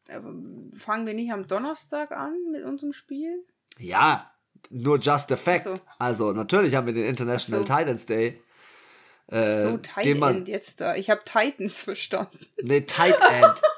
Aber 0.09 0.33
fangen 0.77 1.05
wir 1.05 1.13
nicht 1.13 1.31
am 1.31 1.47
Donnerstag 1.47 2.11
an 2.11 2.33
mit 2.51 2.63
unserem 2.63 2.93
Spiel? 2.93 3.45
Ja, 3.77 4.31
nur 4.71 4.97
just 4.97 5.31
a 5.31 5.37
fact. 5.37 5.65
So. 5.65 5.73
Also, 5.99 6.31
natürlich 6.33 6.75
haben 6.75 6.87
wir 6.87 6.93
den 6.93 7.05
International 7.05 7.65
so. 7.65 7.75
Titans 7.75 8.05
Day. 8.05 8.41
Äh, 9.31 9.61
So, 9.61 9.69
den 9.77 9.83
Tight 9.83 10.17
man, 10.17 10.35
End 10.37 10.47
jetzt 10.47 10.79
da. 10.81 10.95
Ich 10.95 11.09
habe 11.09 11.21
Titans 11.25 11.77
verstanden. 11.83 12.45
Nee, 12.61 12.81
Tight 12.81 13.19
End. 13.21 13.61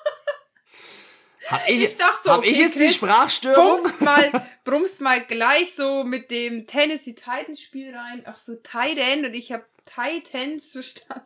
Hab 1.49 1.67
ich, 1.67 1.81
Ich 1.81 1.97
dachte 1.97 2.17
so, 2.23 2.31
hab 2.31 2.37
okay, 2.39 2.49
ich 2.51 2.57
jetzt 2.59 2.75
die 2.79 2.85
Chris, 2.85 2.95
Sprachstörung? 2.95 3.81
Brummst 3.81 4.01
mal, 4.01 4.47
brummst 4.63 5.01
mal 5.01 5.25
gleich 5.25 5.73
so 5.73 6.03
mit 6.03 6.29
dem 6.29 6.67
Tennessee 6.67 7.13
Titans 7.15 7.59
Spiel 7.59 7.95
rein. 7.95 8.21
Ach 8.25 8.37
so, 8.37 8.53
Tight 8.57 8.99
End 8.99 9.25
und 9.25 9.33
ich 9.33 9.51
habe 9.51 9.65
Titans 9.85 10.71
verstanden. 10.71 11.25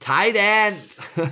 Tight 0.00 0.34
End. 0.34 0.96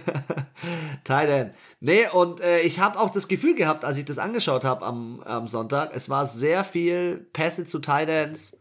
Tight 1.04 1.28
End. 1.30 1.54
Nee, 1.80 2.06
und 2.08 2.40
äh, 2.40 2.60
ich 2.60 2.78
habe 2.78 3.00
auch 3.00 3.10
das 3.10 3.26
Gefühl 3.26 3.56
gehabt, 3.56 3.84
als 3.84 3.98
ich 3.98 4.04
das 4.04 4.18
angeschaut 4.18 4.62
habe 4.62 4.86
am, 4.86 5.20
am 5.24 5.48
Sonntag, 5.48 5.90
es 5.92 6.08
war 6.08 6.26
sehr 6.26 6.62
viel 6.62 7.26
Pässe 7.32 7.66
zu 7.66 7.80
Tight 7.80 8.08
Ends. 8.08 8.56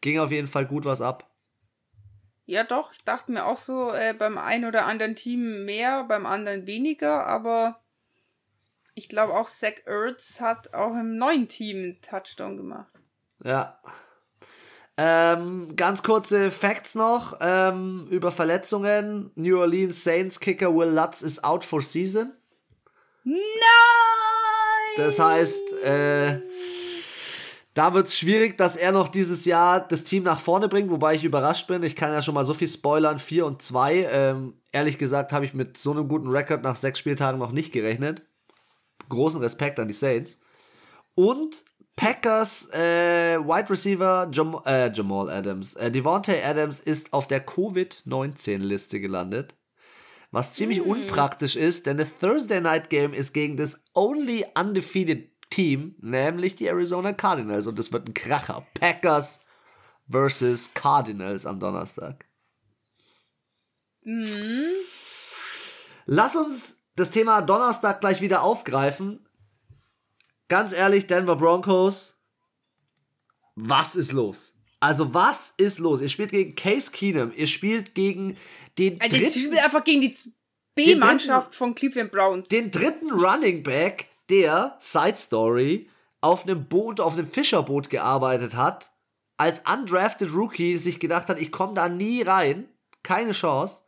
Ging 0.00 0.18
auf 0.20 0.30
jeden 0.30 0.48
Fall 0.48 0.64
gut 0.64 0.86
was 0.86 1.02
ab. 1.02 1.27
Ja, 2.48 2.64
doch, 2.64 2.92
ich 2.94 3.04
dachte 3.04 3.30
mir 3.30 3.44
auch 3.44 3.58
so, 3.58 3.92
äh, 3.92 4.14
beim 4.14 4.38
einen 4.38 4.64
oder 4.64 4.86
anderen 4.86 5.14
Team 5.14 5.66
mehr, 5.66 6.04
beim 6.04 6.24
anderen 6.24 6.66
weniger, 6.66 7.26
aber 7.26 7.78
ich 8.94 9.10
glaube 9.10 9.34
auch 9.34 9.50
Zach 9.50 9.74
Ertz 9.84 10.40
hat 10.40 10.72
auch 10.72 10.92
im 10.92 11.18
neuen 11.18 11.48
Team 11.48 11.76
einen 11.76 12.00
Touchdown 12.00 12.56
gemacht. 12.56 12.90
Ja. 13.44 13.78
Ähm, 14.96 15.76
ganz 15.76 16.02
kurze 16.02 16.50
Facts 16.50 16.94
noch 16.94 17.36
ähm, 17.42 18.06
über 18.10 18.32
Verletzungen. 18.32 19.30
New 19.34 19.60
Orleans 19.60 20.02
Saints 20.02 20.40
Kicker 20.40 20.74
Will 20.74 20.88
Lutz 20.88 21.20
ist 21.20 21.44
out 21.44 21.66
for 21.66 21.82
season. 21.82 22.32
Nein! 23.24 23.36
Das 24.96 25.18
heißt, 25.18 25.74
äh, 25.84 26.40
da 27.78 27.94
wird 27.94 28.08
es 28.08 28.18
schwierig, 28.18 28.58
dass 28.58 28.74
er 28.74 28.90
noch 28.90 29.06
dieses 29.06 29.44
Jahr 29.44 29.86
das 29.86 30.02
Team 30.02 30.24
nach 30.24 30.40
vorne 30.40 30.66
bringt, 30.66 30.90
wobei 30.90 31.14
ich 31.14 31.22
überrascht 31.22 31.68
bin. 31.68 31.84
Ich 31.84 31.94
kann 31.94 32.10
ja 32.10 32.20
schon 32.22 32.34
mal 32.34 32.44
so 32.44 32.52
viel 32.52 32.68
spoilern, 32.68 33.20
4 33.20 33.46
und 33.46 33.62
2. 33.62 34.08
Ähm, 34.10 34.54
ehrlich 34.72 34.98
gesagt 34.98 35.32
habe 35.32 35.44
ich 35.44 35.54
mit 35.54 35.78
so 35.78 35.92
einem 35.92 36.08
guten 36.08 36.28
Rekord 36.28 36.64
nach 36.64 36.74
sechs 36.74 36.98
Spieltagen 36.98 37.38
noch 37.38 37.52
nicht 37.52 37.70
gerechnet. 37.70 38.22
Großen 39.08 39.40
Respekt 39.40 39.78
an 39.78 39.86
die 39.86 39.94
Saints. 39.94 40.40
Und 41.14 41.64
Packers 41.94 42.68
äh, 42.72 43.38
Wide 43.38 43.70
Receiver 43.70 44.28
Jam 44.32 44.60
äh, 44.66 44.92
Jamal 44.92 45.30
Adams. 45.30 45.74
Äh, 45.74 45.92
Devontae 45.92 46.42
Adams 46.42 46.80
ist 46.80 47.12
auf 47.12 47.28
der 47.28 47.46
Covid-19-Liste 47.46 48.98
gelandet. 48.98 49.54
Was 50.32 50.52
ziemlich 50.52 50.80
Hm. 50.80 50.90
unpraktisch 50.90 51.54
ist, 51.54 51.86
denn 51.86 51.98
das 51.98 52.08
Thursday 52.20 52.60
Night 52.60 52.90
Game 52.90 53.14
ist 53.14 53.32
gegen 53.32 53.56
das 53.56 53.80
only 53.94 54.44
undefeated 54.58 55.37
Team, 55.50 55.94
nämlich 56.00 56.56
die 56.56 56.66
Arizona 56.66 57.12
Cardinals. 57.12 57.66
Und 57.66 57.78
das 57.78 57.92
wird 57.92 58.08
ein 58.08 58.14
Kracher. 58.14 58.66
Packers 58.74 59.40
versus 60.10 60.72
Cardinals 60.74 61.46
am 61.46 61.60
Donnerstag. 61.60 62.26
Mhm. 64.02 64.66
Lass 66.06 66.36
uns 66.36 66.78
das 66.96 67.10
Thema 67.10 67.42
Donnerstag 67.42 68.00
gleich 68.00 68.20
wieder 68.20 68.42
aufgreifen. 68.42 69.26
Ganz 70.48 70.72
ehrlich, 70.72 71.06
Denver 71.06 71.36
Broncos, 71.36 72.18
was 73.54 73.96
ist 73.96 74.12
los? 74.12 74.54
Also, 74.80 75.12
was 75.12 75.52
ist 75.58 75.78
los? 75.78 76.00
Ihr 76.00 76.08
spielt 76.08 76.30
gegen 76.30 76.54
Case 76.54 76.90
Keenum, 76.90 77.32
ihr 77.34 77.46
spielt 77.46 77.94
gegen 77.94 78.36
den 78.78 79.00
Also, 79.00 79.16
ich 79.16 79.22
dritten, 79.22 79.40
spiele 79.40 79.64
einfach 79.64 79.84
gegen 79.84 80.00
die 80.00 80.16
B-Mannschaft 80.74 81.54
von 81.54 81.74
Cleveland 81.74 82.12
Browns. 82.12 82.48
den 82.48 82.70
dritten 82.70 83.10
Running 83.10 83.62
Back, 83.62 84.07
der, 84.30 84.76
Side 84.78 85.16
Story, 85.16 85.88
auf 86.20 86.44
einem 86.44 86.66
Boot, 86.66 87.00
auf 87.00 87.14
einem 87.14 87.28
Fischerboot 87.28 87.90
gearbeitet 87.90 88.56
hat, 88.56 88.90
als 89.36 89.62
undrafted 89.72 90.32
Rookie 90.34 90.76
sich 90.76 90.98
gedacht 91.00 91.28
hat, 91.28 91.40
ich 91.40 91.52
komme 91.52 91.74
da 91.74 91.88
nie 91.88 92.22
rein, 92.22 92.68
keine 93.02 93.32
Chance, 93.32 93.82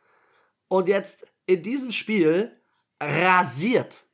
und 0.68 0.88
jetzt 0.88 1.26
in 1.46 1.62
diesem 1.62 1.90
Spiel 1.90 2.56
rasiert. 3.00 4.06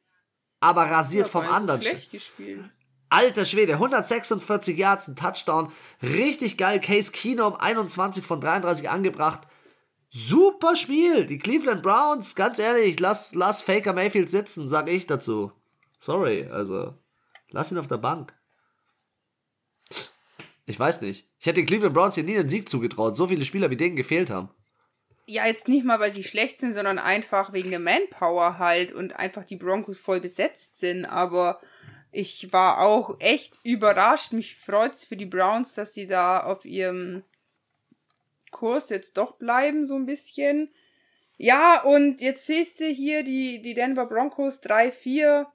Aber 0.61 0.85
rasiert 0.85 1.27
Ja, 1.27 1.31
vom 1.31 1.47
anderen. 1.47 1.83
Schlecht 1.83 2.11
gespielt. 2.11 2.65
Alter 3.09 3.45
Schwede, 3.45 3.75
146 3.75 4.77
Yards, 4.77 5.07
ein 5.09 5.17
Touchdown. 5.17 5.71
Richtig 6.03 6.57
geil. 6.57 6.81
Case 6.81 7.13
Keenum, 7.13 7.55
21 7.55 8.25
von 8.25 8.41
33 8.41 8.89
angebracht. 8.91 9.43
Super 10.11 10.77
Spiel. 10.77 11.27
Die 11.27 11.39
Cleveland 11.39 11.83
Browns, 11.83 12.35
ganz 12.35 12.59
ehrlich, 12.59 12.99
lass, 12.99 13.35
lass 13.35 13.63
Faker 13.63 13.93
Mayfield 13.93 14.31
sitzen, 14.31 14.69
sag 14.69 14.91
ich 14.91 15.07
dazu. 15.07 15.53
Sorry, 15.99 16.47
also, 16.51 16.95
lass 17.51 17.73
ihn 17.73 17.79
auf 17.79 17.89
der 17.89 17.99
Bank. 17.99 18.35
Ich 20.67 20.79
weiß 20.79 21.01
nicht. 21.03 21.29
Ich 21.39 21.47
hätte 21.47 21.61
den 21.61 21.67
Cleveland 21.67 21.95
Browns 21.95 22.17
hier 22.17 22.25
nie 22.25 22.37
einen 22.37 22.49
Sieg 22.49 22.69
zugetraut. 22.69 23.17
So 23.17 23.29
viele 23.29 23.45
Spieler 23.45 23.71
wie 23.71 23.77
denen 23.77 23.95
gefehlt 23.97 24.31
haben. 24.31 24.51
Ja, 25.27 25.47
jetzt 25.47 25.69
nicht 25.69 25.85
mal, 25.85 26.01
weil 26.01 26.13
sie 26.13 26.25
schlecht 26.25 26.57
sind, 26.57 26.73
sondern 26.73 26.99
einfach 26.99 27.53
wegen 27.53 27.71
der 27.71 27.81
Manpower 27.81 28.59
halt 28.59 28.93
und 28.93 29.15
einfach 29.17 29.45
die 29.45 29.57
Broncos 29.57 29.99
voll 29.99 30.21
besetzt 30.21 30.79
sind. 30.79 31.07
Aber 31.07 31.61
ich 32.11 32.53
war 32.53 32.81
auch 32.81 33.17
echt 33.21 33.59
überrascht. 33.63 34.33
Mich 34.33 34.57
freut's 34.57 35.05
für 35.05 35.17
die 35.17 35.27
Browns, 35.27 35.75
dass 35.75 35.95
sie 35.95 36.07
da 36.07 36.41
auf 36.41 36.65
ihrem 36.65 37.23
Kurs 38.51 38.89
jetzt 38.89 39.17
doch 39.17 39.33
bleiben, 39.33 39.87
so 39.87 39.95
ein 39.95 40.07
bisschen. 40.07 40.73
Ja, 41.37 41.83
und 41.83 42.21
jetzt 42.21 42.47
siehst 42.47 42.81
du 42.81 42.87
hier 42.87 43.23
die, 43.23 43.61
die 43.61 43.75
Denver 43.75 44.07
Broncos 44.07 44.63
3-4. 44.63 45.47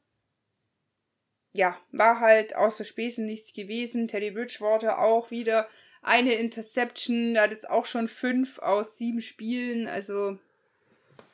Ja, 1.53 1.77
war 1.91 2.19
halt 2.19 2.55
außer 2.55 2.85
Späßen 2.85 3.25
nichts 3.25 3.53
gewesen. 3.53 4.07
Teddy 4.07 4.31
Bridgewater 4.31 4.99
auch 4.99 5.31
wieder 5.31 5.67
eine 6.01 6.33
Interception. 6.33 7.35
Er 7.35 7.43
hat 7.43 7.51
jetzt 7.51 7.69
auch 7.69 7.85
schon 7.85 8.07
fünf 8.07 8.59
aus 8.59 8.97
sieben 8.97 9.21
Spielen. 9.21 9.87
Also, 9.87 10.37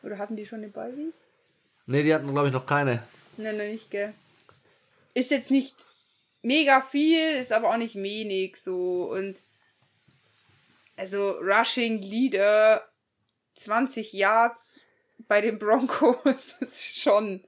oder 0.03 0.17
hatten 0.17 0.35
die 0.35 0.45
schon 0.45 0.59
eine 0.59 0.69
Bye 0.69 1.11
Ne, 1.85 2.03
die 2.03 2.13
hatten, 2.13 2.31
glaube 2.31 2.47
ich, 2.47 2.53
noch 2.53 2.65
keine. 2.65 3.03
Nein, 3.37 3.57
nein, 3.57 3.71
nicht, 3.71 3.91
gell. 3.91 4.13
Ist 5.13 5.31
jetzt 5.31 5.51
nicht 5.51 5.75
mega 6.41 6.81
viel, 6.81 7.31
ist 7.31 7.53
aber 7.53 7.69
auch 7.69 7.77
nicht 7.77 7.95
wenig 7.95 8.57
so. 8.57 9.11
Und 9.11 9.37
also 10.95 11.31
Rushing 11.39 12.01
Leader 12.01 12.87
20 13.53 14.13
Yards 14.13 14.81
bei 15.27 15.41
den 15.41 15.59
Broncos 15.59 16.55
ist 16.59 16.99
schon. 16.99 17.43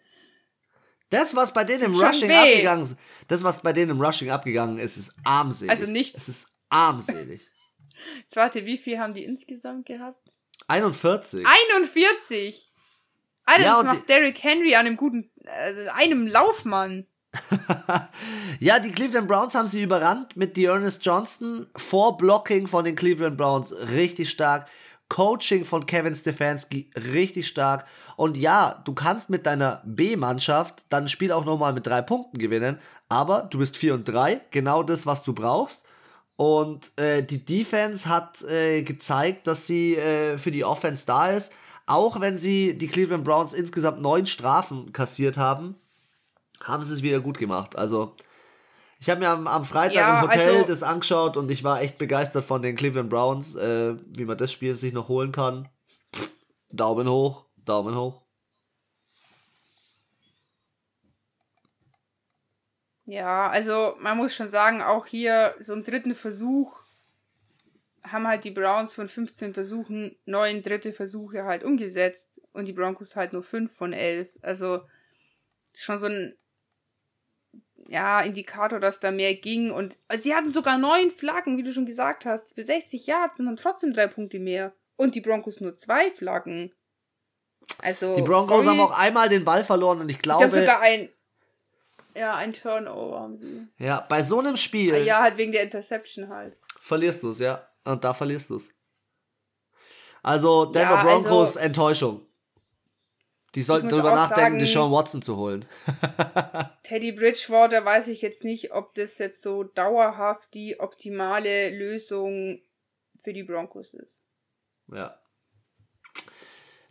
Das, 1.10 1.36
was 1.36 1.52
bei 1.54 1.64
denen 1.64 1.84
im 1.86 1.96
Schon 1.96 2.06
Rushing 2.06 2.30
weh. 2.30 2.36
abgegangen 2.36 2.84
ist, 2.84 2.96
das, 3.28 3.44
was 3.44 3.62
bei 3.62 3.74
denen 3.74 3.92
im 3.92 4.02
Rushing 4.02 4.30
abgegangen 4.30 4.78
ist, 4.80 4.98
ist 4.98 5.14
armselig. 5.24 5.72
Also 5.72 5.86
nichts. 5.88 6.22
Es 6.22 6.30
ist 6.30 6.58
armselig. 6.70 7.42
Jetzt 8.22 8.36
warte, 8.36 8.66
wie 8.66 8.78
viel 8.78 9.00
haben 9.00 9.14
die 9.14 9.24
insgesamt 9.24 9.86
gehabt? 9.86 10.20
41. 10.68 11.46
41! 11.46 12.72
Alter, 13.46 13.62
Ja, 13.62 13.84
das 13.84 13.96
macht 13.96 14.10
Derrick 14.10 14.44
Henry 14.44 14.76
an 14.76 14.86
einem 14.86 14.98
guten, 14.98 15.32
äh, 15.46 15.88
einem 15.90 16.28
Laufmann. 16.28 17.08
Ja, 18.60 18.80
die 18.80 18.92
Cleveland 18.92 19.28
Browns 19.28 19.56
haben 19.56 19.68
sie 19.68 19.82
überrannt 19.84 20.36
mit 20.36 20.58
Dearness 20.58 21.00
Johnston. 21.02 21.70
Vorblocking 21.76 22.68
von 22.68 22.84
den 22.84 22.96
Cleveland 22.96 23.38
Browns 23.38 23.72
richtig 23.74 24.30
stark. 24.30 24.68
Coaching 25.10 25.66
von 25.66 25.86
Kevin 25.86 26.16
Stefanski 26.16 26.90
richtig 26.96 27.48
stark. 27.48 27.86
Und 28.16 28.38
ja, 28.38 28.82
du 28.86 28.94
kannst 28.94 29.30
mit 29.30 29.46
deiner 29.46 29.82
B-Mannschaft 29.86 30.84
dann 30.90 31.06
ein 31.06 31.10
Spiel 31.10 31.32
auch 31.32 31.46
nochmal 31.46 31.74
mit 31.74 31.88
drei 31.88 32.02
Punkten 32.02 32.38
gewinnen. 32.38 32.80
Aber 33.10 33.42
du 33.42 33.58
bist 33.58 33.76
4 33.76 33.96
und 33.96 34.08
3, 34.08 34.40
genau 34.52 34.84
das, 34.84 35.08
was 35.08 35.24
du 35.24 35.34
brauchst. 35.34 35.84
Und 36.36 36.98
äh, 36.98 37.24
die 37.24 37.44
Defense 37.44 38.08
hat 38.08 38.44
äh, 38.44 38.84
gezeigt, 38.84 39.48
dass 39.48 39.68
sie 39.68 39.96
äh, 39.98 40.38
für 40.38 40.52
die 40.52 40.64
Offense 40.64 41.06
da 41.06 41.32
ist. 41.32 41.52
Auch 41.86 42.22
wenn 42.22 42.38
sie 42.38 42.78
die 42.78 42.88
Cleveland 42.88 43.26
Browns 43.26 43.54
insgesamt 43.54 44.00
neun 44.00 44.28
Strafen 44.28 44.94
kassiert 44.94 45.38
haben, 45.38 45.76
haben 46.64 46.84
sie 46.84 46.94
es 46.94 47.02
wieder 47.02 47.20
gut 47.20 47.40
gemacht. 47.40 47.76
Also, 47.76 48.16
ich 49.00 49.10
habe 49.10 49.20
mir 49.22 49.30
am, 49.30 49.48
am 49.48 49.66
Freitag 49.66 49.96
Ja, 49.96 50.20
im 50.22 50.30
Hotel 50.30 50.56
also- 50.58 50.68
das 50.68 50.84
angeschaut 50.84 51.38
und 51.38 51.50
ich 51.50 51.64
war 51.64 51.82
echt 51.82 51.98
begeistert 51.98 52.44
von 52.44 52.62
den 52.62 52.76
Cleveland 52.76 53.10
Browns, 53.10 53.56
äh, 53.56 53.96
wie 54.08 54.26
man 54.26 54.38
das 54.38 54.52
Spiel 54.52 54.76
sich 54.76 54.94
noch 54.94 55.08
holen 55.08 55.32
kann. 55.32 55.70
Pff, 56.16 56.30
Daumen 56.70 57.10
hoch, 57.10 57.46
Daumen 57.58 57.96
hoch. 57.96 58.22
Ja, 63.06 63.50
also 63.50 63.96
man 64.00 64.18
muss 64.18 64.36
schon 64.36 64.48
sagen, 64.48 64.82
auch 64.84 65.06
hier 65.08 65.56
so 65.60 65.74
im 65.74 65.84
dritten 65.84 66.14
Versuch 66.14 66.78
haben 68.04 68.28
halt 68.28 68.44
die 68.44 68.52
Browns 68.52 68.94
von 68.94 69.08
15 69.08 69.54
Versuchen 69.54 70.16
neun 70.26 70.62
dritte 70.62 70.94
Versuche 70.94 71.44
halt 71.46 71.64
umgesetzt 71.64 72.42
und 72.54 72.68
die 72.68 72.74
Broncos 72.74 73.16
halt 73.16 73.34
nur 73.34 73.44
fünf 73.44 73.76
von 73.76 73.94
elf. 73.94 74.30
Also 74.42 74.82
ist 75.74 75.84
schon 75.84 76.00
so 76.00 76.06
ein 76.08 76.36
ja, 77.92 78.22
Indikator, 78.22 78.80
dass 78.80 79.00
da 79.00 79.10
mehr 79.12 79.34
ging 79.36 79.72
und 79.72 79.98
also 80.08 80.24
sie 80.24 80.36
hatten 80.36 80.52
sogar 80.52 80.78
neun 80.78 81.10
Flaggen, 81.12 81.58
wie 81.58 81.64
du 81.64 81.74
schon 81.74 81.86
gesagt 81.88 82.24
hast, 82.26 82.54
für 82.54 82.64
60 82.64 83.08
Yards 83.08 83.40
und 83.40 83.48
haben 83.48 83.56
trotzdem 83.58 83.94
drei 83.94 84.08
Punkte 84.08 84.40
mehr. 84.40 84.74
Und 84.96 85.16
die 85.16 85.22
Broncos 85.22 85.60
nur 85.60 85.76
zwei 85.78 86.12
Flaggen. 86.12 86.72
Also 87.82 88.16
Die 88.16 88.22
Broncos 88.22 88.50
sorry, 88.64 88.66
haben 88.68 88.80
auch 88.82 88.98
einmal 88.98 89.30
den 89.30 89.44
Ball 89.46 89.64
verloren 89.64 90.02
und 90.02 90.10
ich 90.10 90.18
die 90.18 90.30
haben 90.30 90.40
glaube, 90.40 90.60
sogar 90.60 90.82
ein 90.82 91.10
ja, 92.16 92.36
ein 92.36 92.54
Turnover 92.54 93.20
haben 93.22 93.38
sie. 93.38 93.68
ja, 93.78 94.02
bei 94.10 94.22
so 94.24 94.40
einem 94.40 94.58
Spiel 94.58 94.96
Ja, 95.06 95.22
halt 95.22 95.38
wegen 95.38 95.52
der 95.52 95.64
Interception 95.64 96.28
halt. 96.30 96.60
verlierst 96.82 97.24
du 97.24 97.30
es, 97.30 97.40
ja. 97.40 97.66
Und 97.86 98.04
da 98.04 98.14
verlierst 98.14 98.50
du 98.50 98.56
es. 98.58 98.72
Also, 100.22 100.66
Denver 100.66 100.96
Ja, 100.96 101.04
Broncos 101.04 101.50
also- 101.56 101.60
Enttäuschung. 101.60 102.26
Die 103.56 103.62
sollten 103.62 103.90
drüber 103.90 104.12
nachdenken, 104.14 104.42
sagen- 104.44 104.60
Deshaun 104.60 104.92
Watson 104.92 105.22
zu 105.22 105.38
holen. 105.38 105.66
Teddy 106.84 107.12
Bridgewater 107.12 107.84
weiß 107.84 108.08
ich 108.08 108.22
jetzt 108.22 108.44
nicht, 108.44 108.72
ob 108.74 108.94
das 108.94 109.18
jetzt 109.18 109.42
so 109.42 109.64
dauerhaft 109.64 110.54
die 110.54 110.80
optimale 110.80 111.70
Lösung 111.70 112.62
für 113.24 113.34
die 113.34 113.44
Broncos 113.44 113.94
ist. 113.94 114.12
Ja. 114.94 115.20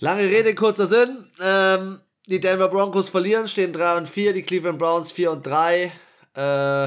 Lange 0.00 0.22
Rede, 0.22 0.54
kurzer 0.54 0.86
Sinn. 0.86 1.28
Ähm, 1.40 2.00
die 2.26 2.40
Denver 2.40 2.68
Broncos 2.68 3.08
verlieren, 3.08 3.48
stehen 3.48 3.72
3 3.72 3.96
und 3.98 4.08
4, 4.08 4.32
die 4.32 4.42
Cleveland 4.42 4.78
Browns 4.78 5.10
4 5.12 5.30
und 5.30 5.46
3. 5.46 5.92
Äh, 6.36 6.84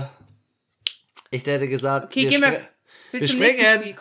ich 1.32 1.46
hätte 1.46 1.68
gesagt, 1.68 2.06
Okay, 2.06 2.30
wir, 2.30 2.42
wir, 2.42 2.68
wir 3.22 3.28
springen. 3.28 3.82
Spiel. 3.82 3.96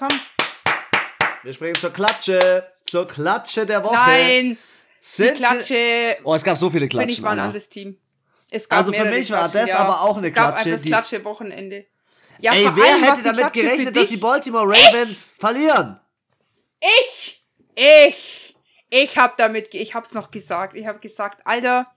Wir 1.43 1.53
springen 1.53 1.75
zur 1.77 1.91
Klatsche. 1.93 2.67
Zur 2.85 3.07
Klatsche 3.07 3.67
der 3.67 3.83
Woche. 3.85 3.95
Nein, 3.95 4.59
Sind 5.01 5.37
sie- 5.37 5.43
Klatsche, 5.43 6.17
Oh, 6.25 6.35
es 6.35 6.45
gab 6.45 6.57
so 6.59 6.69
viele 6.71 6.83
finde 6.89 7.05
ich, 7.05 7.09
Klatschen. 7.17 7.25
war 7.25 7.31
ein 7.33 7.39
Anna. 7.39 7.45
anderes 7.49 7.69
Team. 7.69 7.99
Es 8.51 8.69
gab 8.69 8.81
Also 8.81 8.93
für 8.93 9.05
mich 9.07 9.31
war 9.31 9.49
Klatschen, 9.51 9.71
das 9.73 9.81
aber 9.81 10.01
auch 10.03 10.17
eine 10.19 10.27
es 10.29 10.35
gab 10.35 10.55
Klatsche, 10.55 10.71
das 10.71 10.83
die- 10.83 10.89
Klatsche-Wochenende. 10.89 11.87
Ja, 12.41 12.53
Ey, 12.55 12.65
wer 12.75 12.85
allem, 12.95 13.03
hätte 13.05 13.19
die 13.19 13.25
damit 13.25 13.53
gerechnet, 13.53 13.97
dass 13.97 14.07
die 14.07 14.17
Baltimore 14.17 14.67
Ravens 14.67 15.35
verlieren? 15.39 16.01
Ich, 16.81 17.45
ich, 17.75 18.57
ich 18.89 19.17
hab 19.19 19.37
damit, 19.37 19.75
ich 19.75 19.95
hab's 19.95 20.13
noch 20.13 20.31
gesagt. 20.31 20.75
Ich 20.77 20.87
hab 20.87 21.01
gesagt, 21.03 21.47
Alter, 21.47 21.91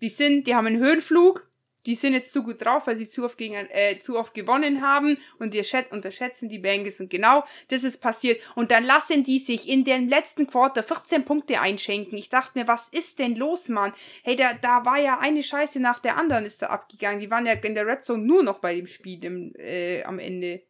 die 0.00 0.08
sind, 0.08 0.46
die 0.46 0.54
haben 0.54 0.66
einen 0.66 0.78
Höhenflug, 0.80 1.46
die 1.86 1.94
sind 1.94 2.14
jetzt 2.14 2.32
zu 2.32 2.42
gut 2.42 2.64
drauf, 2.64 2.86
weil 2.86 2.96
sie 2.96 3.06
zu 3.06 3.24
oft 3.24 3.36
gegen, 3.36 3.54
äh, 3.54 3.98
zu 3.98 4.18
oft 4.18 4.34
gewonnen 4.34 4.82
haben 4.82 5.18
und 5.38 5.54
schät- 5.54 5.90
unterschätzen 5.90 6.48
die 6.48 6.58
Bengals 6.58 7.00
und 7.00 7.10
genau 7.10 7.44
das 7.68 7.84
ist 7.84 8.00
passiert. 8.00 8.40
Und 8.54 8.70
dann 8.70 8.84
lassen 8.84 9.22
die 9.22 9.38
sich 9.38 9.68
in 9.68 9.84
dem 9.84 10.08
letzten 10.08 10.46
Quarter 10.46 10.82
14 10.82 11.24
Punkte 11.24 11.60
einschenken. 11.60 12.16
Ich 12.16 12.28
dachte 12.28 12.58
mir, 12.58 12.66
was 12.68 12.88
ist 12.88 13.18
denn 13.18 13.36
los, 13.36 13.68
Mann? 13.68 13.92
Hey, 14.22 14.36
da, 14.36 14.54
da 14.54 14.84
war 14.84 14.98
ja 14.98 15.18
eine 15.18 15.42
Scheiße 15.42 15.80
nach 15.80 15.98
der 15.98 16.16
anderen 16.16 16.46
ist 16.46 16.62
da 16.62 16.66
abgegangen. 16.68 17.20
Die 17.20 17.30
waren 17.30 17.46
ja 17.46 17.52
in 17.52 17.74
der 17.74 17.86
Red 17.86 18.02
Zone 18.02 18.24
nur 18.24 18.42
noch 18.42 18.58
bei 18.58 18.74
dem 18.76 18.86
Spiel 18.86 19.24
im, 19.24 19.54
äh, 19.56 20.02
am 20.04 20.18
Ende. 20.18 20.62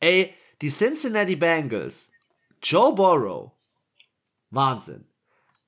Ey, 0.00 0.34
die 0.62 0.70
Cincinnati 0.70 1.36
Bengals, 1.36 2.10
Joe 2.62 2.94
Burrow, 2.94 3.52
Wahnsinn. 4.50 5.06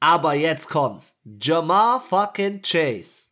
Aber 0.00 0.35
jetzt 0.35 0.69
kommt's. 0.69 1.21
Jamar 1.25 2.00
fucking 2.00 2.62
Chase 2.62 3.32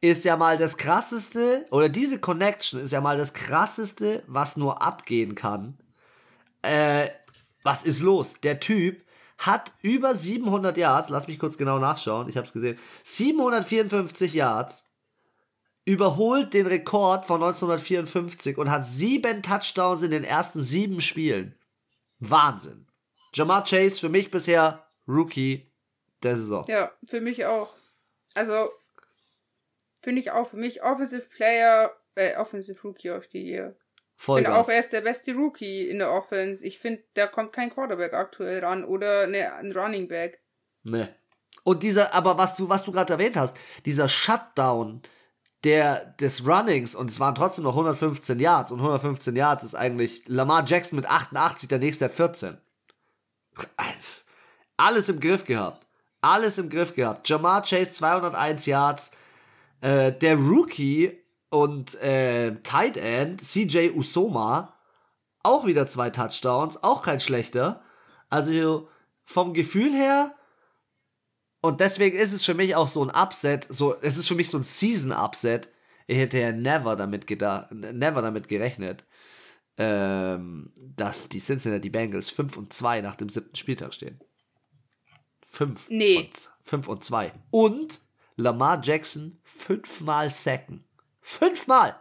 ist 0.00 0.24
ja 0.24 0.36
mal 0.36 0.58
das 0.58 0.76
krasseste, 0.76 1.66
oder 1.70 1.88
diese 1.88 2.20
Connection 2.20 2.80
ist 2.80 2.92
ja 2.92 3.00
mal 3.00 3.16
das 3.16 3.32
krasseste, 3.32 4.22
was 4.26 4.56
nur 4.56 4.82
abgehen 4.82 5.34
kann. 5.34 5.78
Äh, 6.62 7.08
was 7.62 7.84
ist 7.84 8.02
los? 8.02 8.34
Der 8.40 8.60
Typ 8.60 9.04
hat 9.38 9.72
über 9.82 10.14
700 10.14 10.76
Yards, 10.76 11.08
lass 11.08 11.26
mich 11.26 11.38
kurz 11.38 11.58
genau 11.58 11.78
nachschauen, 11.78 12.28
ich 12.28 12.36
hab's 12.36 12.52
gesehen, 12.52 12.78
754 13.02 14.34
Yards, 14.34 14.86
überholt 15.84 16.52
den 16.54 16.66
Rekord 16.66 17.26
von 17.26 17.42
1954 17.42 18.58
und 18.58 18.70
hat 18.70 18.86
sieben 18.86 19.42
Touchdowns 19.42 20.02
in 20.02 20.10
den 20.10 20.24
ersten 20.24 20.60
sieben 20.60 21.00
Spielen. 21.00 21.54
Wahnsinn. 22.18 22.86
Jamar 23.34 23.64
Chase 23.64 24.00
für 24.00 24.08
mich 24.08 24.30
bisher 24.30 24.86
Rookie 25.06 25.70
der 26.22 26.36
Saison. 26.36 26.64
Ja, 26.68 26.90
für 27.06 27.20
mich 27.20 27.44
auch. 27.44 27.74
Also, 28.34 28.70
finde 30.06 30.20
ich 30.20 30.30
auch 30.30 30.50
für 30.50 30.56
mich 30.56 30.84
Offensive 30.84 31.26
Player, 31.36 31.90
äh, 32.14 32.36
Offensive 32.36 32.80
Rookie 32.84 33.10
of 33.10 33.24
the 33.32 33.42
Year. 33.42 33.74
Ich 34.16 34.24
finde 34.24 34.54
auch, 34.54 34.68
er 34.68 34.78
ist 34.78 34.92
der 34.92 35.00
beste 35.00 35.34
Rookie 35.34 35.90
in 35.90 35.98
der 35.98 36.12
Offense. 36.12 36.64
Ich 36.64 36.78
finde, 36.78 37.02
da 37.14 37.26
kommt 37.26 37.52
kein 37.52 37.70
Quarterback 37.70 38.14
aktuell 38.14 38.64
ran 38.64 38.84
oder 38.84 39.26
ne, 39.26 39.52
ein 39.54 39.72
Running 39.72 40.06
Back. 40.06 40.40
Ne. 40.84 41.12
Und 41.64 41.82
dieser, 41.82 42.14
aber 42.14 42.38
was 42.38 42.54
du, 42.54 42.68
was 42.68 42.84
du 42.84 42.92
gerade 42.92 43.14
erwähnt 43.14 43.36
hast, 43.36 43.56
dieser 43.84 44.08
Shutdown 44.08 45.02
der, 45.64 46.04
des 46.20 46.46
Runnings 46.46 46.94
und 46.94 47.10
es 47.10 47.18
waren 47.18 47.34
trotzdem 47.34 47.64
noch 47.64 47.72
115 47.72 48.38
Yards 48.38 48.70
und 48.70 48.78
115 48.78 49.34
Yards 49.34 49.64
ist 49.64 49.74
eigentlich 49.74 50.22
Lamar 50.28 50.64
Jackson 50.64 50.94
mit 50.94 51.10
88, 51.10 51.68
der 51.68 51.80
nächste 51.80 52.04
hat 52.04 52.12
14. 52.12 52.58
Alles, 53.76 54.26
alles 54.76 55.08
im 55.08 55.18
Griff 55.18 55.42
gehabt. 55.42 55.84
Alles 56.20 56.58
im 56.58 56.70
Griff 56.70 56.94
gehabt. 56.94 57.28
Jamar 57.28 57.62
Chase 57.62 57.90
201 57.90 58.66
Yards. 58.66 59.10
Äh, 59.80 60.12
der 60.12 60.36
Rookie 60.36 61.18
und 61.50 61.94
äh, 62.02 62.54
Tight 62.62 62.96
End 62.96 63.40
CJ 63.40 63.90
Usoma 63.94 64.74
auch 65.42 65.64
wieder 65.64 65.86
zwei 65.86 66.10
Touchdowns, 66.10 66.82
auch 66.82 67.02
kein 67.02 67.20
schlechter. 67.20 67.80
Also 68.28 68.88
vom 69.24 69.54
Gefühl 69.54 69.92
her 69.92 70.34
und 71.60 71.80
deswegen 71.80 72.16
ist 72.16 72.32
es 72.32 72.44
für 72.44 72.54
mich 72.54 72.74
auch 72.74 72.88
so 72.88 73.02
ein 73.04 73.10
Upset, 73.10 73.66
so 73.68 73.96
es 74.00 74.16
ist 74.16 74.28
für 74.28 74.34
mich 74.34 74.48
so 74.50 74.58
ein 74.58 74.64
Season 74.64 75.12
Upset. 75.12 75.68
Ich 76.06 76.16
hätte 76.16 76.38
ja 76.38 76.52
never 76.52 76.94
damit 76.96 77.26
gedacht, 77.26 77.72
never 77.72 78.22
damit 78.22 78.48
gerechnet, 78.48 79.04
ähm, 79.76 80.72
dass 80.78 81.28
die 81.28 81.40
Cincinnati 81.40 81.90
Bengals 81.90 82.30
5 82.30 82.56
und 82.56 82.72
2 82.72 83.00
nach 83.00 83.16
dem 83.16 83.28
siebten 83.28 83.56
Spieltag 83.56 83.94
stehen. 83.94 84.20
5 85.46 85.86
Nee. 85.88 86.18
und 86.18 86.50
5 86.62 86.88
und 86.88 87.04
2 87.04 87.32
und 87.50 88.00
Lamar 88.36 88.80
Jackson 88.82 89.40
fünfmal 89.44 90.30
sacken. 90.30 90.84
Fünfmal. 91.20 92.00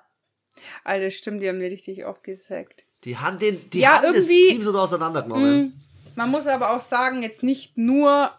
Alter, 0.83 1.11
stimmt, 1.11 1.41
die 1.41 1.49
haben 1.49 1.57
mir 1.57 1.71
richtig 1.71 2.05
aufgesackt. 2.05 2.83
Die 3.03 3.17
haben 3.17 3.39
den 3.39 3.69
die 3.69 3.79
Ja, 3.79 4.01
haben 4.01 4.13
das 4.13 4.27
Team 4.27 4.63
so 4.63 4.77
auseinandergenommen. 4.77 5.81
Man 6.15 6.31
muss 6.31 6.47
aber 6.47 6.71
auch 6.71 6.81
sagen, 6.81 7.23
jetzt 7.23 7.43
nicht 7.43 7.77
nur 7.77 8.31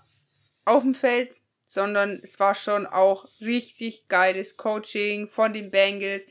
auf 0.65 0.83
dem 0.83 0.95
Feld, 0.95 1.35
sondern 1.67 2.21
es 2.23 2.39
war 2.41 2.55
schon 2.55 2.87
auch 2.87 3.29
richtig 3.41 4.09
geiles 4.09 4.57
Coaching 4.57 5.29
von 5.29 5.53
den 5.53 5.71
Bengals. 5.71 6.27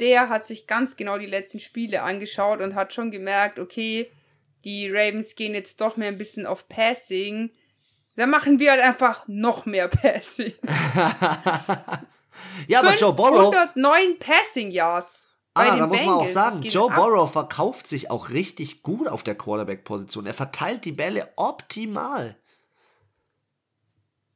Der 0.00 0.28
hat 0.28 0.46
sich 0.46 0.66
ganz 0.66 0.96
genau 0.96 1.18
die 1.18 1.26
letzten 1.26 1.60
Spiele 1.60 2.02
angeschaut 2.02 2.60
und 2.60 2.74
hat 2.74 2.94
schon 2.94 3.10
gemerkt, 3.10 3.58
okay, 3.58 4.10
die 4.64 4.90
Ravens 4.90 5.36
gehen 5.36 5.54
jetzt 5.54 5.80
doch 5.80 5.96
mehr 5.96 6.08
ein 6.08 6.18
bisschen 6.18 6.46
auf 6.46 6.68
Passing. 6.68 7.50
Dann 8.16 8.30
machen 8.30 8.58
wir 8.58 8.72
halt 8.72 8.82
einfach 8.82 9.24
noch 9.26 9.66
mehr 9.66 9.88
Passing. 10.02 10.54
Ja, 12.68 12.80
aber 12.80 12.94
Joe 12.96 13.14
Burrow 13.14 13.52
509 13.52 14.18
Passing 14.18 14.70
Yards. 14.70 15.24
Ah, 15.54 15.76
da 15.76 15.86
muss 15.86 16.02
man 16.02 16.16
auch 16.16 16.28
sagen, 16.28 16.60
Joe 16.62 16.90
ab. 16.90 16.96
Burrow 16.96 17.30
verkauft 17.30 17.86
sich 17.86 18.10
auch 18.10 18.28
richtig 18.28 18.82
gut 18.82 19.08
auf 19.08 19.22
der 19.22 19.34
Quarterback-Position. 19.34 20.26
Er 20.26 20.34
verteilt 20.34 20.84
die 20.84 20.92
Bälle 20.92 21.32
optimal. 21.36 22.36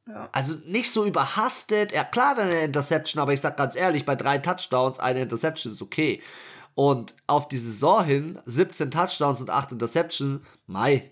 Ja. 0.07 0.29
Also 0.31 0.55
nicht 0.65 0.91
so 0.91 1.05
überhastet. 1.05 1.91
Er 1.91 2.05
klar 2.05 2.33
dann 2.33 2.47
eine 2.47 2.61
Interception, 2.61 3.21
aber 3.21 3.33
ich 3.33 3.41
sag 3.41 3.55
ganz 3.55 3.75
ehrlich, 3.75 4.03
bei 4.03 4.15
drei 4.15 4.39
Touchdowns 4.39 4.97
eine 4.99 5.21
Interception 5.21 5.73
ist 5.73 5.81
okay. 5.83 6.23
Und 6.73 7.13
auf 7.27 7.47
die 7.47 7.57
Saison 7.57 8.03
hin 8.03 8.39
17 8.45 8.89
Touchdowns 8.89 9.41
und 9.41 9.51
8 9.51 9.73
Interceptions, 9.73 10.41
mei. 10.65 11.11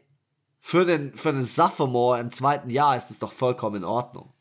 Für 0.60 0.86
den, 0.86 1.15
für 1.15 1.32
den 1.32 1.45
Sophomore 1.45 2.19
im 2.19 2.32
zweiten 2.32 2.69
Jahr 2.69 2.95
ist 2.98 3.10
es 3.10 3.19
doch 3.19 3.32
vollkommen 3.32 3.78
in 3.78 3.84
Ordnung. 3.86 4.34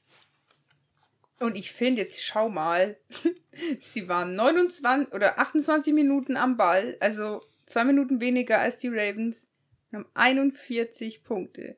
Und 1.38 1.56
ich 1.56 1.72
finde, 1.72 2.02
jetzt 2.02 2.22
schau 2.24 2.48
mal, 2.48 2.96
sie 3.80 4.08
waren 4.08 4.34
29 4.34 5.12
oder 5.12 5.38
28 5.38 5.94
Minuten 5.94 6.36
am 6.36 6.56
Ball, 6.56 6.96
also 7.00 7.42
zwei 7.66 7.84
Minuten 7.84 8.20
weniger 8.20 8.58
als 8.58 8.78
die 8.78 8.88
Ravens, 8.88 9.46
und 9.90 9.98
haben 9.98 10.10
41 10.14 11.22
Punkte. 11.22 11.76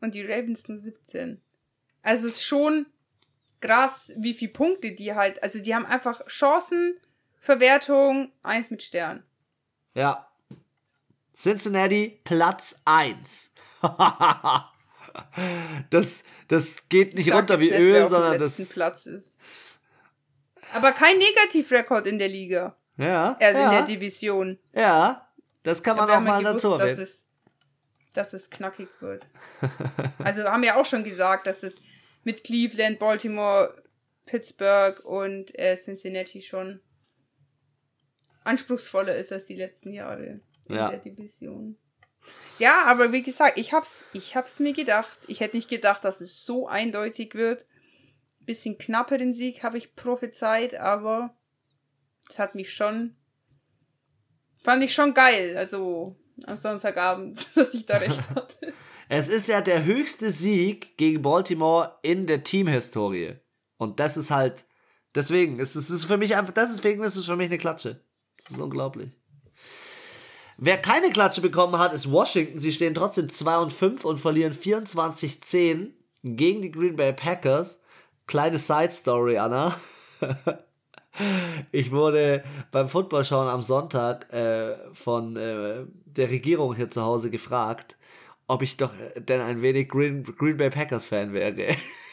Und 0.00 0.14
die 0.14 0.22
Ravens 0.22 0.68
nur 0.68 0.78
17. 0.78 1.40
Also 2.02 2.26
es 2.26 2.34
ist 2.34 2.44
schon 2.44 2.86
krass, 3.60 4.12
wie 4.16 4.34
viele 4.34 4.52
Punkte 4.52 4.92
die 4.94 5.14
halt, 5.14 5.42
also 5.42 5.58
die 5.58 5.74
haben 5.74 5.86
einfach 5.86 6.24
Chancen, 6.26 6.98
Verwertung, 7.40 8.32
eins 8.42 8.70
mit 8.70 8.82
Stern. 8.82 9.24
Ja. 9.94 10.27
Cincinnati 11.38 12.20
Platz 12.24 12.82
1. 12.84 13.52
das, 15.90 16.24
das 16.48 16.88
geht 16.88 17.14
nicht 17.14 17.32
runter 17.32 17.60
wie 17.60 17.70
nicht, 17.70 17.78
Öl, 17.78 18.08
sondern 18.08 18.38
das. 18.38 18.68
Platz 18.70 19.06
ist. 19.06 19.30
Aber 20.72 20.90
kein 20.92 21.16
Negativrekord 21.18 22.08
in 22.08 22.18
der 22.18 22.28
Liga. 22.28 22.76
Ja, 22.96 23.36
Also 23.40 23.60
in 23.60 23.70
der 23.70 23.80
ja, 23.80 23.86
Division. 23.86 24.58
ja, 24.72 25.28
das 25.62 25.82
kann 25.82 25.96
man 25.96 26.08
wir 26.08 26.14
auch 26.14 26.16
ja 26.16 26.20
mal 26.20 26.42
gewusst, 26.42 26.64
dazu 26.64 26.76
dass 26.76 26.80
erwähnen. 26.88 27.02
es, 27.02 27.28
dass 28.14 28.32
es 28.32 28.50
knackig 28.50 28.88
wird. 28.98 29.24
also 30.18 30.42
haben 30.42 30.64
ja 30.64 30.74
auch 30.74 30.86
schon 30.86 31.04
gesagt, 31.04 31.46
dass 31.46 31.62
es 31.62 31.80
mit 32.24 32.42
Cleveland, 32.42 32.98
Baltimore, 32.98 33.80
Pittsburgh 34.26 34.98
und 35.04 35.56
äh, 35.56 35.76
Cincinnati 35.76 36.42
schon 36.42 36.80
anspruchsvoller 38.42 39.14
ist 39.14 39.30
als 39.30 39.46
die 39.46 39.54
letzten 39.54 39.92
Jahre 39.92 40.40
in 40.68 40.76
Ja. 40.76 40.90
der 40.90 40.98
Division. 41.00 41.76
Ja, 42.58 42.84
aber 42.86 43.12
wie 43.12 43.22
gesagt, 43.22 43.58
ich 43.58 43.72
hab's, 43.72 44.04
ich 44.12 44.36
hab's 44.36 44.58
mir 44.60 44.72
gedacht. 44.72 45.16
Ich 45.28 45.40
hätte 45.40 45.56
nicht 45.56 45.70
gedacht, 45.70 46.04
dass 46.04 46.20
es 46.20 46.44
so 46.44 46.66
eindeutig 46.66 47.34
wird. 47.34 47.64
Bisschen 48.40 48.78
knapper 48.78 49.18
den 49.18 49.32
Sieg 49.32 49.62
habe 49.62 49.78
ich 49.78 49.94
prophezeit, 49.94 50.74
aber 50.74 51.36
es 52.28 52.38
hat 52.38 52.54
mich 52.54 52.72
schon, 52.74 53.14
fand 54.64 54.82
ich 54.82 54.94
schon 54.94 55.14
geil. 55.14 55.56
Also 55.56 56.16
am 56.44 56.56
Sonntagabend, 56.56 57.46
dass 57.54 57.74
ich 57.74 57.86
da 57.86 57.98
recht 57.98 58.20
hatte. 58.34 58.72
Es 59.08 59.28
ist 59.28 59.48
ja 59.48 59.60
der 59.62 59.84
höchste 59.84 60.28
Sieg 60.30 60.98
gegen 60.98 61.22
Baltimore 61.22 61.98
in 62.02 62.26
der 62.26 62.42
Teamhistorie. 62.42 63.36
Und 63.78 64.00
das 64.00 64.16
ist 64.16 64.30
halt, 64.30 64.66
deswegen, 65.14 65.60
es 65.60 65.76
ist, 65.76 65.84
es 65.84 65.90
ist 65.90 66.04
für 66.06 66.18
mich 66.18 66.36
einfach, 66.36 66.52
deswegen 66.52 67.02
ist 67.02 67.16
es 67.16 67.24
für 67.26 67.36
mich 67.36 67.46
eine 67.48 67.58
Klatsche. 67.58 68.04
Das 68.36 68.50
ist 68.52 68.60
unglaublich. 68.60 69.10
Wer 70.60 70.76
keine 70.76 71.10
Klatsche 71.10 71.40
bekommen 71.40 71.78
hat, 71.78 71.92
ist 71.92 72.10
Washington. 72.10 72.58
Sie 72.58 72.72
stehen 72.72 72.92
trotzdem 72.92 73.28
2 73.28 73.58
und 73.58 73.72
5 73.72 74.04
und 74.04 74.18
verlieren 74.18 74.52
24-10 74.52 75.92
gegen 76.24 76.62
die 76.62 76.72
Green 76.72 76.96
Bay 76.96 77.12
Packers. 77.12 77.78
Kleine 78.26 78.58
Side 78.58 78.92
Story, 78.92 79.38
Anna. 79.38 79.74
Ich 81.72 81.90
wurde 81.90 82.44
beim 82.70 82.88
Footballschauen 82.88 83.48
am 83.48 83.60
Sonntag 83.60 84.32
äh, 84.32 84.76
von 84.92 85.34
äh, 85.34 85.84
der 86.04 86.30
Regierung 86.30 86.76
hier 86.76 86.90
zu 86.90 87.02
Hause 87.02 87.28
gefragt, 87.28 87.96
ob 88.46 88.62
ich 88.62 88.76
doch 88.76 88.92
denn 89.16 89.40
ein 89.40 89.60
wenig 89.60 89.88
Green, 89.88 90.22
Green 90.22 90.56
Bay 90.56 90.70
Packers 90.70 91.06
Fan 91.06 91.32
wäre. 91.32 91.74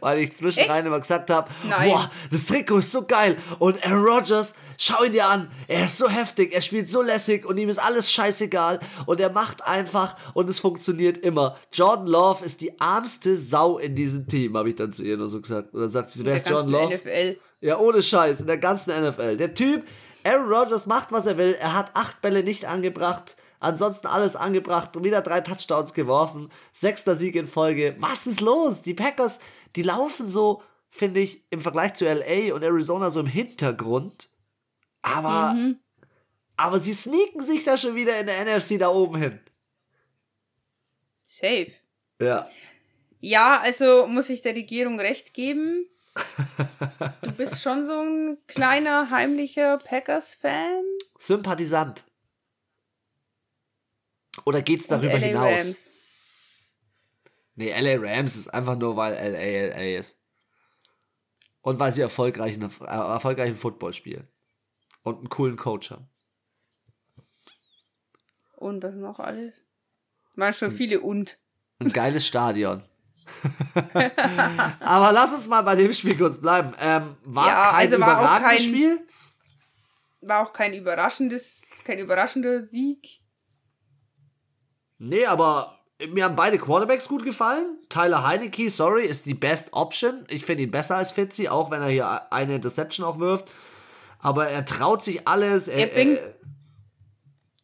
weil 0.00 0.18
ich 0.18 0.36
zwischenrein 0.36 0.86
immer 0.86 1.00
gesagt 1.00 1.30
habe, 1.30 1.48
boah, 1.68 2.10
das 2.30 2.46
Trikot 2.46 2.78
ist 2.78 2.92
so 2.92 3.04
geil 3.06 3.36
und 3.58 3.84
Aaron 3.84 4.04
Rodgers, 4.04 4.54
schau 4.78 5.04
ihn 5.04 5.12
dir 5.12 5.26
an, 5.26 5.50
er 5.68 5.84
ist 5.84 5.98
so 5.98 6.08
heftig, 6.08 6.54
er 6.54 6.62
spielt 6.62 6.88
so 6.88 7.02
lässig 7.02 7.44
und 7.44 7.58
ihm 7.58 7.68
ist 7.68 7.78
alles 7.78 8.10
scheißegal 8.10 8.80
und 9.06 9.20
er 9.20 9.30
macht 9.30 9.64
einfach 9.66 10.16
und 10.34 10.48
es 10.48 10.60
funktioniert 10.60 11.18
immer. 11.18 11.58
Jordan 11.72 12.06
Love 12.06 12.44
ist 12.44 12.60
die 12.60 12.80
armste 12.80 13.36
Sau 13.36 13.78
in 13.78 13.94
diesem 13.94 14.26
Team, 14.26 14.56
habe 14.56 14.70
ich 14.70 14.76
dann 14.76 14.92
zu 14.92 15.02
ihr 15.02 15.16
nur 15.16 15.28
so 15.28 15.40
gesagt. 15.40 15.74
Und 15.74 15.80
dann 15.80 15.90
sagt 15.90 16.10
sie, 16.10 16.24
wer 16.24 16.36
ist 16.36 16.48
Jordan 16.48 16.70
Love? 16.70 16.94
NFL. 16.94 17.36
Ja, 17.60 17.78
ohne 17.78 18.02
Scheiß, 18.02 18.40
in 18.40 18.46
der 18.46 18.58
ganzen 18.58 18.98
NFL. 18.98 19.36
Der 19.36 19.52
Typ, 19.52 19.86
Aaron 20.24 20.52
Rodgers 20.52 20.86
macht, 20.86 21.12
was 21.12 21.26
er 21.26 21.36
will. 21.36 21.56
Er 21.60 21.74
hat 21.74 21.90
acht 21.94 22.22
Bälle 22.22 22.42
nicht 22.42 22.64
angebracht. 22.66 23.36
Ansonsten 23.60 24.06
alles 24.06 24.36
angebracht 24.36 24.96
und 24.96 25.04
wieder 25.04 25.20
drei 25.20 25.42
Touchdowns 25.42 25.92
geworfen. 25.92 26.50
Sechster 26.72 27.14
Sieg 27.14 27.36
in 27.36 27.46
Folge. 27.46 27.94
Was 27.98 28.26
ist 28.26 28.40
los? 28.40 28.80
Die 28.80 28.94
Packers, 28.94 29.38
die 29.76 29.82
laufen 29.82 30.28
so, 30.28 30.62
finde 30.88 31.20
ich, 31.20 31.44
im 31.50 31.60
Vergleich 31.60 31.94
zu 31.94 32.06
LA 32.06 32.54
und 32.54 32.62
Arizona 32.64 33.10
so 33.10 33.20
im 33.20 33.26
Hintergrund. 33.26 34.30
Aber, 35.02 35.54
aber 36.56 36.78
sie 36.80 36.94
sneaken 36.94 37.42
sich 37.42 37.62
da 37.64 37.76
schon 37.76 37.94
wieder 37.94 38.18
in 38.18 38.26
der 38.26 38.44
NFC 38.44 38.78
da 38.78 38.88
oben 38.88 39.16
hin. 39.16 39.40
Safe. 41.26 41.72
Ja. 42.20 42.48
Ja, 43.20 43.60
also 43.62 44.06
muss 44.06 44.30
ich 44.30 44.40
der 44.40 44.54
Regierung 44.54 44.98
recht 44.98 45.34
geben. 45.34 45.86
Du 47.22 47.32
bist 47.32 47.62
schon 47.62 47.86
so 47.86 48.00
ein 48.00 48.38
kleiner, 48.46 49.10
heimlicher 49.10 49.78
Packers-Fan. 49.78 50.82
Sympathisant. 51.18 52.04
Oder 54.44 54.62
geht's 54.62 54.86
Und 54.86 54.92
darüber 55.02 55.18
LA 55.18 55.26
hinaus? 55.26 55.58
Rams. 55.58 55.90
Nee, 57.56 57.78
LA 57.78 57.96
Rams 58.00 58.36
ist 58.36 58.48
einfach 58.48 58.76
nur, 58.76 58.96
weil 58.96 59.12
LA 59.14 59.68
LA 59.76 59.98
ist. 59.98 60.16
Und 61.62 61.78
weil 61.78 61.92
sie 61.92 62.00
erfolgreichen, 62.00 62.62
äh, 62.62 62.84
erfolgreichen 62.84 63.56
Football 63.56 63.92
spielen. 63.92 64.26
Und 65.02 65.18
einen 65.18 65.28
coolen 65.28 65.56
Coach 65.56 65.90
haben. 65.90 66.08
Und 68.56 68.82
was 68.82 68.94
noch 68.94 69.18
alles? 69.20 69.64
Waren 70.36 70.52
Hm. 70.52 70.58
schon 70.58 70.70
viele 70.72 71.00
und. 71.00 71.38
Ein 71.78 71.92
geiles 71.92 72.26
Stadion. 72.26 72.82
Aber 74.80 75.12
lass 75.12 75.32
uns 75.32 75.46
mal 75.48 75.62
bei 75.62 75.74
dem 75.76 75.92
Spiel 75.92 76.16
kurz 76.16 76.40
bleiben. 76.40 76.74
Ähm, 76.80 77.16
war 77.24 77.46
Ja, 77.46 77.70
kein 77.70 77.74
also 77.74 78.00
war 78.00 78.12
überragendes 78.20 78.56
kein- 78.56 78.62
Spiel. 78.64 79.06
War 80.22 80.46
auch 80.46 80.52
kein 80.52 80.74
überraschendes, 80.74 81.62
kein 81.84 81.98
überraschender 81.98 82.62
Sieg. 82.62 83.19
Nee, 85.00 85.24
aber 85.26 85.78
mir 86.10 86.24
haben 86.24 86.36
beide 86.36 86.58
Quarterbacks 86.58 87.08
gut 87.08 87.24
gefallen. 87.24 87.78
Tyler 87.88 88.22
Heineke, 88.22 88.70
sorry, 88.70 89.04
ist 89.04 89.26
die 89.26 89.34
best 89.34 89.72
option. 89.72 90.26
Ich 90.28 90.44
finde 90.44 90.62
ihn 90.64 90.70
besser 90.70 90.96
als 90.96 91.10
Fitzy, 91.10 91.48
auch 91.48 91.70
wenn 91.70 91.80
er 91.82 91.88
hier 91.88 92.32
eine 92.32 92.54
Interception 92.56 93.04
auch 93.06 93.18
wirft. 93.18 93.50
Aber 94.18 94.48
er 94.48 94.64
traut 94.64 95.02
sich 95.02 95.26
alles. 95.26 95.68
Er, 95.68 95.78
Er 95.78 95.86
bringt- 95.94 96.18
er, 96.18 96.34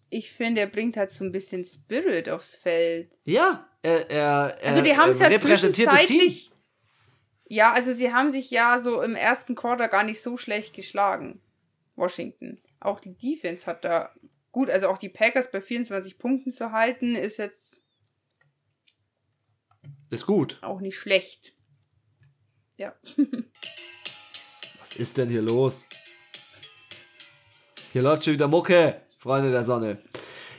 Ich 0.09 0.33
finde, 0.33 0.62
er 0.62 0.68
bringt 0.68 0.96
halt 0.96 1.11
so 1.11 1.25
ein 1.25 1.33
bisschen 1.33 1.64
Spirit 1.64 2.29
aufs 2.31 2.55
Feld. 2.57 3.12
ja, 3.25 3.66
er, 3.83 4.11
er, 4.11 4.59
Also 4.64 4.81
die 4.81 4.96
haben 4.96 5.11
es 5.11 5.18
ja 5.20 5.29
repräsentiert 5.29 5.92
das 5.92 6.05
Team. 6.05 6.33
Ja, 7.49 7.72
also 7.72 7.92
sie 7.92 8.12
haben 8.12 8.33
sich 8.33 8.51
ja 8.51 8.79
so 8.81 9.01
im 9.03 9.14
ersten 9.14 9.55
Quarter 9.55 9.87
gar 9.88 10.03
nicht 10.03 10.20
so 10.20 10.37
schlecht 10.37 10.75
geschlagen. 10.75 11.40
Washington. 11.94 12.61
Auch 12.81 12.99
die 12.99 13.14
Defense 13.16 13.66
hat 13.66 13.85
da 13.85 14.11
gut, 14.57 14.71
also 14.71 14.88
auch 14.88 14.97
die 14.97 15.11
Packers 15.11 15.51
bei 15.51 15.61
24 15.61 16.16
Punkten 16.16 16.51
zu 16.51 16.73
halten, 16.73 17.14
ist 17.14 17.37
jetzt 17.37 17.83
Ist 20.09 20.25
gut. 20.25 20.59
auch 20.62 20.81
nicht 20.81 20.97
schlecht. 20.97 21.53
Ja. 22.79 22.95
Was 24.81 24.97
ist 24.97 25.19
denn 25.19 25.29
hier 25.29 25.42
los? 25.42 25.87
Hier 27.92 28.01
läuft 28.01 28.25
schon 28.25 28.33
wieder 28.33 28.49
Mucke, 28.49 29.03
Freunde 29.19 29.51
der 29.51 29.62
Sonne. 29.62 29.99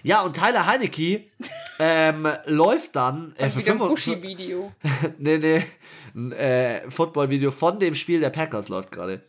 Ja, 0.03 0.21
und 0.21 0.35
Tyler 0.35 0.67
Heineke 0.67 1.31
ähm, 1.79 2.27
läuft 2.45 2.95
dann 2.95 3.33
äh, 3.37 3.49
für 3.49 3.61
Wieder 3.61 3.71
ein 3.71 3.77
55 3.79 4.13
Buschi-Video. 4.13 4.73
nee, 5.17 5.39
nee, 5.39 5.65
ein 6.13 6.31
äh, 6.33 6.87
Football-Video 6.91 7.49
von 7.49 7.79
dem 7.79 7.95
Spiel 7.95 8.19
der 8.19 8.29
Packers 8.29 8.69
läuft 8.69 8.91
gerade. 8.91 9.23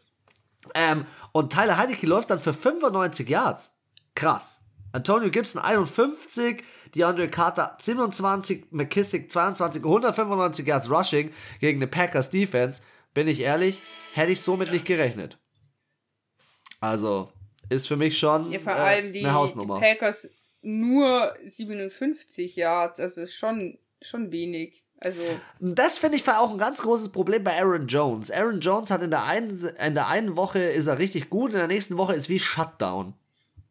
Ähm, 0.74 1.06
und 1.32 1.54
Tyler 1.54 1.78
Heineke 1.78 2.06
läuft 2.06 2.28
dann 2.28 2.38
für 2.38 2.52
95 2.52 3.26
Yards. 3.30 3.77
Krass. 4.18 4.64
Antonio 4.90 5.30
Gibson 5.30 5.62
51, 5.62 6.64
DeAndre 6.92 7.28
Carter 7.28 7.76
27, 7.78 8.64
McKissick 8.72 9.30
22, 9.30 9.84
195 9.84 10.66
Yards 10.66 10.90
Rushing 10.90 11.30
gegen 11.60 11.78
eine 11.78 11.86
Packers 11.86 12.28
Defense. 12.28 12.82
Bin 13.14 13.28
ich 13.28 13.40
ehrlich, 13.42 13.80
hätte 14.14 14.32
ich 14.32 14.40
somit 14.40 14.72
nicht 14.72 14.86
gerechnet. 14.86 15.38
Also, 16.80 17.30
ist 17.68 17.86
für 17.86 17.94
mich 17.96 18.18
schon 18.18 18.50
Ja, 18.50 18.58
vor 18.58 18.72
äh, 18.72 18.76
allem 18.76 19.12
die 19.12 19.20
eine 19.20 19.34
Hausnummer. 19.34 19.78
Packers 19.78 20.26
nur 20.62 21.36
57 21.46 22.56
Yards, 22.56 22.98
also 22.98 23.20
ist 23.20 23.34
schon, 23.34 23.78
schon 24.02 24.32
wenig. 24.32 24.84
Also, 24.98 25.22
Das 25.60 25.98
finde 25.98 26.16
ich 26.16 26.26
war 26.26 26.40
auch 26.40 26.50
ein 26.50 26.58
ganz 26.58 26.82
großes 26.82 27.10
Problem 27.10 27.44
bei 27.44 27.56
Aaron 27.56 27.86
Jones. 27.86 28.32
Aaron 28.32 28.58
Jones 28.58 28.90
hat 28.90 29.00
in 29.00 29.10
der 29.12 29.26
einen, 29.26 29.64
in 29.80 29.94
der 29.94 30.08
einen 30.08 30.36
Woche 30.36 30.58
ist 30.58 30.88
er 30.88 30.98
richtig 30.98 31.30
gut, 31.30 31.52
in 31.52 31.58
der 31.58 31.68
nächsten 31.68 31.96
Woche 31.96 32.16
ist 32.16 32.28
wie 32.28 32.40
Shutdown. 32.40 33.14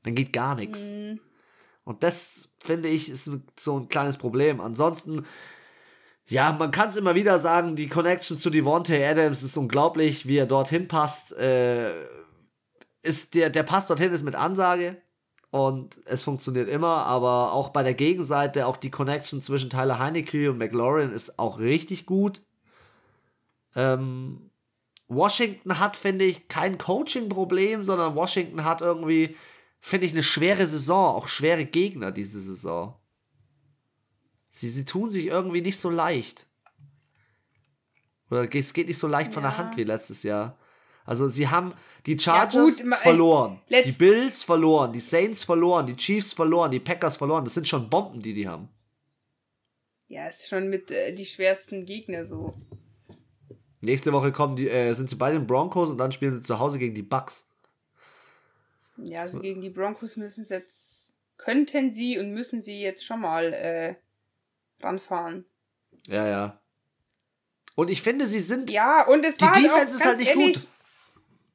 Dann 0.08 0.16
geht 0.16 0.32
gar 0.32 0.56
nichts. 0.56 0.94
Und 1.84 2.02
das 2.02 2.54
finde 2.64 2.88
ich 2.88 3.10
ist 3.10 3.30
so 3.60 3.78
ein 3.78 3.90
kleines 3.90 4.16
Problem. 4.16 4.62
Ansonsten, 4.62 5.26
ja, 6.28 6.54
man 6.54 6.72
kann 6.72 6.88
es 6.88 6.96
immer 6.96 7.14
wieder 7.14 7.40
sagen, 7.40 7.76
die 7.76 7.90
Connection 7.90 8.38
zu 8.38 8.50
Devontae 8.50 9.06
Adams 9.06 9.44
ist 9.44 9.58
unglaublich, 9.58 10.26
wie 10.26 10.38
er 10.38 10.46
dorthin 10.46 10.88
passt. 10.88 11.38
Äh, 11.38 11.94
ist 13.02 13.36
der, 13.36 13.50
der 13.50 13.64
Pass 13.64 13.88
dorthin 13.88 14.14
ist 14.14 14.24
mit 14.24 14.36
Ansage 14.36 14.96
und 15.50 16.00
es 16.06 16.24
funktioniert 16.24 16.70
immer, 16.70 17.06
aber 17.06 17.52
auch 17.52 17.72
bei 17.72 17.84
der 17.84 17.94
Gegenseite, 17.94 18.66
auch 18.66 18.78
die 18.78 18.92
Connection 18.92 19.42
zwischen 19.42 19.70
Tyler 19.70 20.00
Heineke 20.00 20.50
und 20.50 20.58
McLaurin 20.58 21.12
ist 21.12 21.38
auch 21.38 21.60
richtig 21.60 22.06
gut. 22.06 22.42
Ähm, 23.76 24.52
Washington 25.10 25.80
hat, 25.80 25.98
finde 25.98 26.24
ich, 26.24 26.48
kein 26.48 26.78
Coaching-Problem, 26.78 27.84
sondern 27.84 28.16
Washington 28.16 28.64
hat 28.64 28.80
irgendwie, 28.80 29.36
finde 29.88 30.06
ich, 30.08 30.14
eine 30.14 30.24
schwere 30.24 30.66
Saison, 30.68 31.16
auch 31.16 31.28
schwere 31.28 31.66
Gegner 31.66 32.12
diese 32.12 32.40
Saison. 32.42 32.96
Sie, 34.50 34.70
sie 34.70 34.86
tun 34.86 35.12
sich 35.12 35.26
irgendwie 35.28 35.62
nicht 35.62 35.80
so 35.80 35.90
leicht. 35.90 36.48
Oder 38.30 38.54
es 38.54 38.74
geht 38.74 38.88
nicht 38.88 38.98
so 38.98 39.08
leicht 39.08 39.34
von 39.34 39.44
der 39.44 39.54
Ja. 39.54 39.58
Hand 39.58 39.78
wie 39.78 39.84
letztes 39.84 40.24
Jahr. 40.24 40.58
Also 41.06 41.30
sie 41.30 41.48
haben 41.48 41.74
die 42.06 42.20
Chargers 42.20 42.78
gut, 42.78 42.86
ma- 42.86 42.98
ey, 42.98 43.02
verloren, 43.02 43.62
let's- 43.70 43.86
die 43.86 43.92
Bills 43.94 44.44
verloren, 44.44 44.92
die 44.92 45.00
Saints 45.00 45.44
verloren, 45.46 45.86
die 45.88 45.96
Chiefs 45.96 46.34
verloren, 46.34 46.70
die 46.72 46.80
Packers 46.82 47.16
verloren. 47.16 47.46
Das 47.46 47.54
sind 47.54 47.68
schon 47.68 47.90
Bomben, 47.90 48.22
die 48.22 48.34
die 48.34 48.48
haben. 48.48 48.68
ja, 50.10 50.28
ist 50.28 50.48
schon 50.50 50.70
mit 50.70 50.90
äh, 50.92 51.14
die 51.14 51.26
schwersten 51.26 51.86
Gegner 51.86 52.26
so. 52.26 52.54
Nächste 53.80 54.12
Woche 54.12 54.32
kommen 54.32 54.56
die, 54.56 54.70
äh, 54.70 54.94
sind 54.94 55.10
sie 55.10 55.16
bei 55.18 55.32
den 55.32 55.46
Broncos 55.48 55.90
und 55.90 55.98
dann 55.98 56.12
spielen 56.12 56.34
sie 56.36 56.42
zu 56.42 56.60
Hause 56.60 56.80
gegen 56.80 56.96
die 56.96 57.04
Bucks. 57.04 57.47
Ja, 58.98 59.22
also 59.22 59.40
gegen 59.40 59.62
die 59.62 59.70
Broncos 59.70 60.16
müssen 60.18 60.44
sie 60.46 60.54
jetzt, 60.54 61.14
könnten 61.38 61.92
sie 61.92 62.18
und 62.20 62.32
müssen 62.34 62.62
sie 62.62 62.82
jetzt 62.82 63.06
schon 63.06 63.22
mal 63.22 63.54
äh, 63.54 63.96
ranfahren. 64.82 65.46
Ja, 66.08 66.28
ja. 66.28 66.62
Und 67.76 67.90
ich 67.90 68.02
finde, 68.02 68.26
sie 68.28 68.40
sind. 68.40 68.72
Ja, 68.72 69.06
und 69.08 69.24
es 69.26 69.38
Die 69.38 69.44
war 69.46 69.54
halt 69.54 69.66
Defense 69.66 69.96
auch, 69.96 70.00
ist 70.00 70.06
halt 70.06 70.18
nicht 70.18 70.30
ehrlich, 70.30 70.54
gut. 70.56 70.68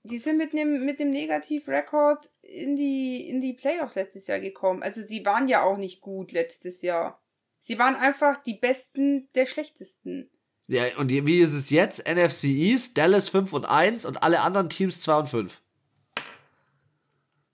Die 0.05 0.19
sind 0.19 0.37
mit 0.39 0.53
dem 0.53 0.85
mit 0.85 0.99
dem 1.01 1.11
Negativrekord 1.11 2.29
in 2.43 2.75
die 2.77 3.29
in 3.29 3.41
die 3.41 3.53
Playoffs 3.53 3.95
letztes 3.95 4.27
Jahr 4.27 4.41
gekommen. 4.41 4.83
Also 4.83 5.03
sie 5.03 5.25
waren 5.25 5.49
ja 5.49 5.63
auch 5.63 5.77
nicht 5.77 6.01
gut 6.01 6.33
letztes 6.33 6.83
Jahr. 6.83 7.21
Sie 7.61 7.79
waren 7.79 7.95
einfach 7.95 8.43
die 8.43 8.55
besten 8.55 9.29
der 9.35 9.47
schlechtesten. 9.47 10.29
Ja, 10.67 10.97
und 10.97 11.09
die- 11.09 11.25
wie 11.27 11.39
ist 11.41 11.53
es 11.53 11.71
jetzt? 11.71 12.05
NFC 12.07 12.45
East, 12.45 12.99
Dallas 12.99 13.29
5 13.29 13.53
und 13.53 13.67
1 13.67 14.05
und 14.07 14.23
alle 14.23 14.41
anderen 14.41 14.69
Teams 14.71 15.01
2 15.01 15.19
und 15.19 15.29
5. 15.29 15.61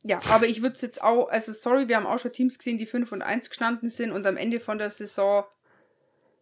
Ja, 0.04 0.20
aber 0.30 0.46
ich 0.46 0.62
würde 0.62 0.74
es 0.74 0.80
jetzt 0.80 1.02
auch, 1.02 1.28
also 1.28 1.52
sorry, 1.52 1.88
wir 1.88 1.96
haben 1.96 2.06
auch 2.06 2.18
schon 2.18 2.32
Teams 2.32 2.58
gesehen, 2.58 2.78
die 2.78 2.86
5 2.86 3.10
und 3.12 3.22
1 3.22 3.50
gestanden 3.50 3.90
sind 3.90 4.12
und 4.12 4.26
am 4.26 4.36
Ende 4.36 4.60
von 4.60 4.78
der 4.78 4.90
Saison 4.90 5.44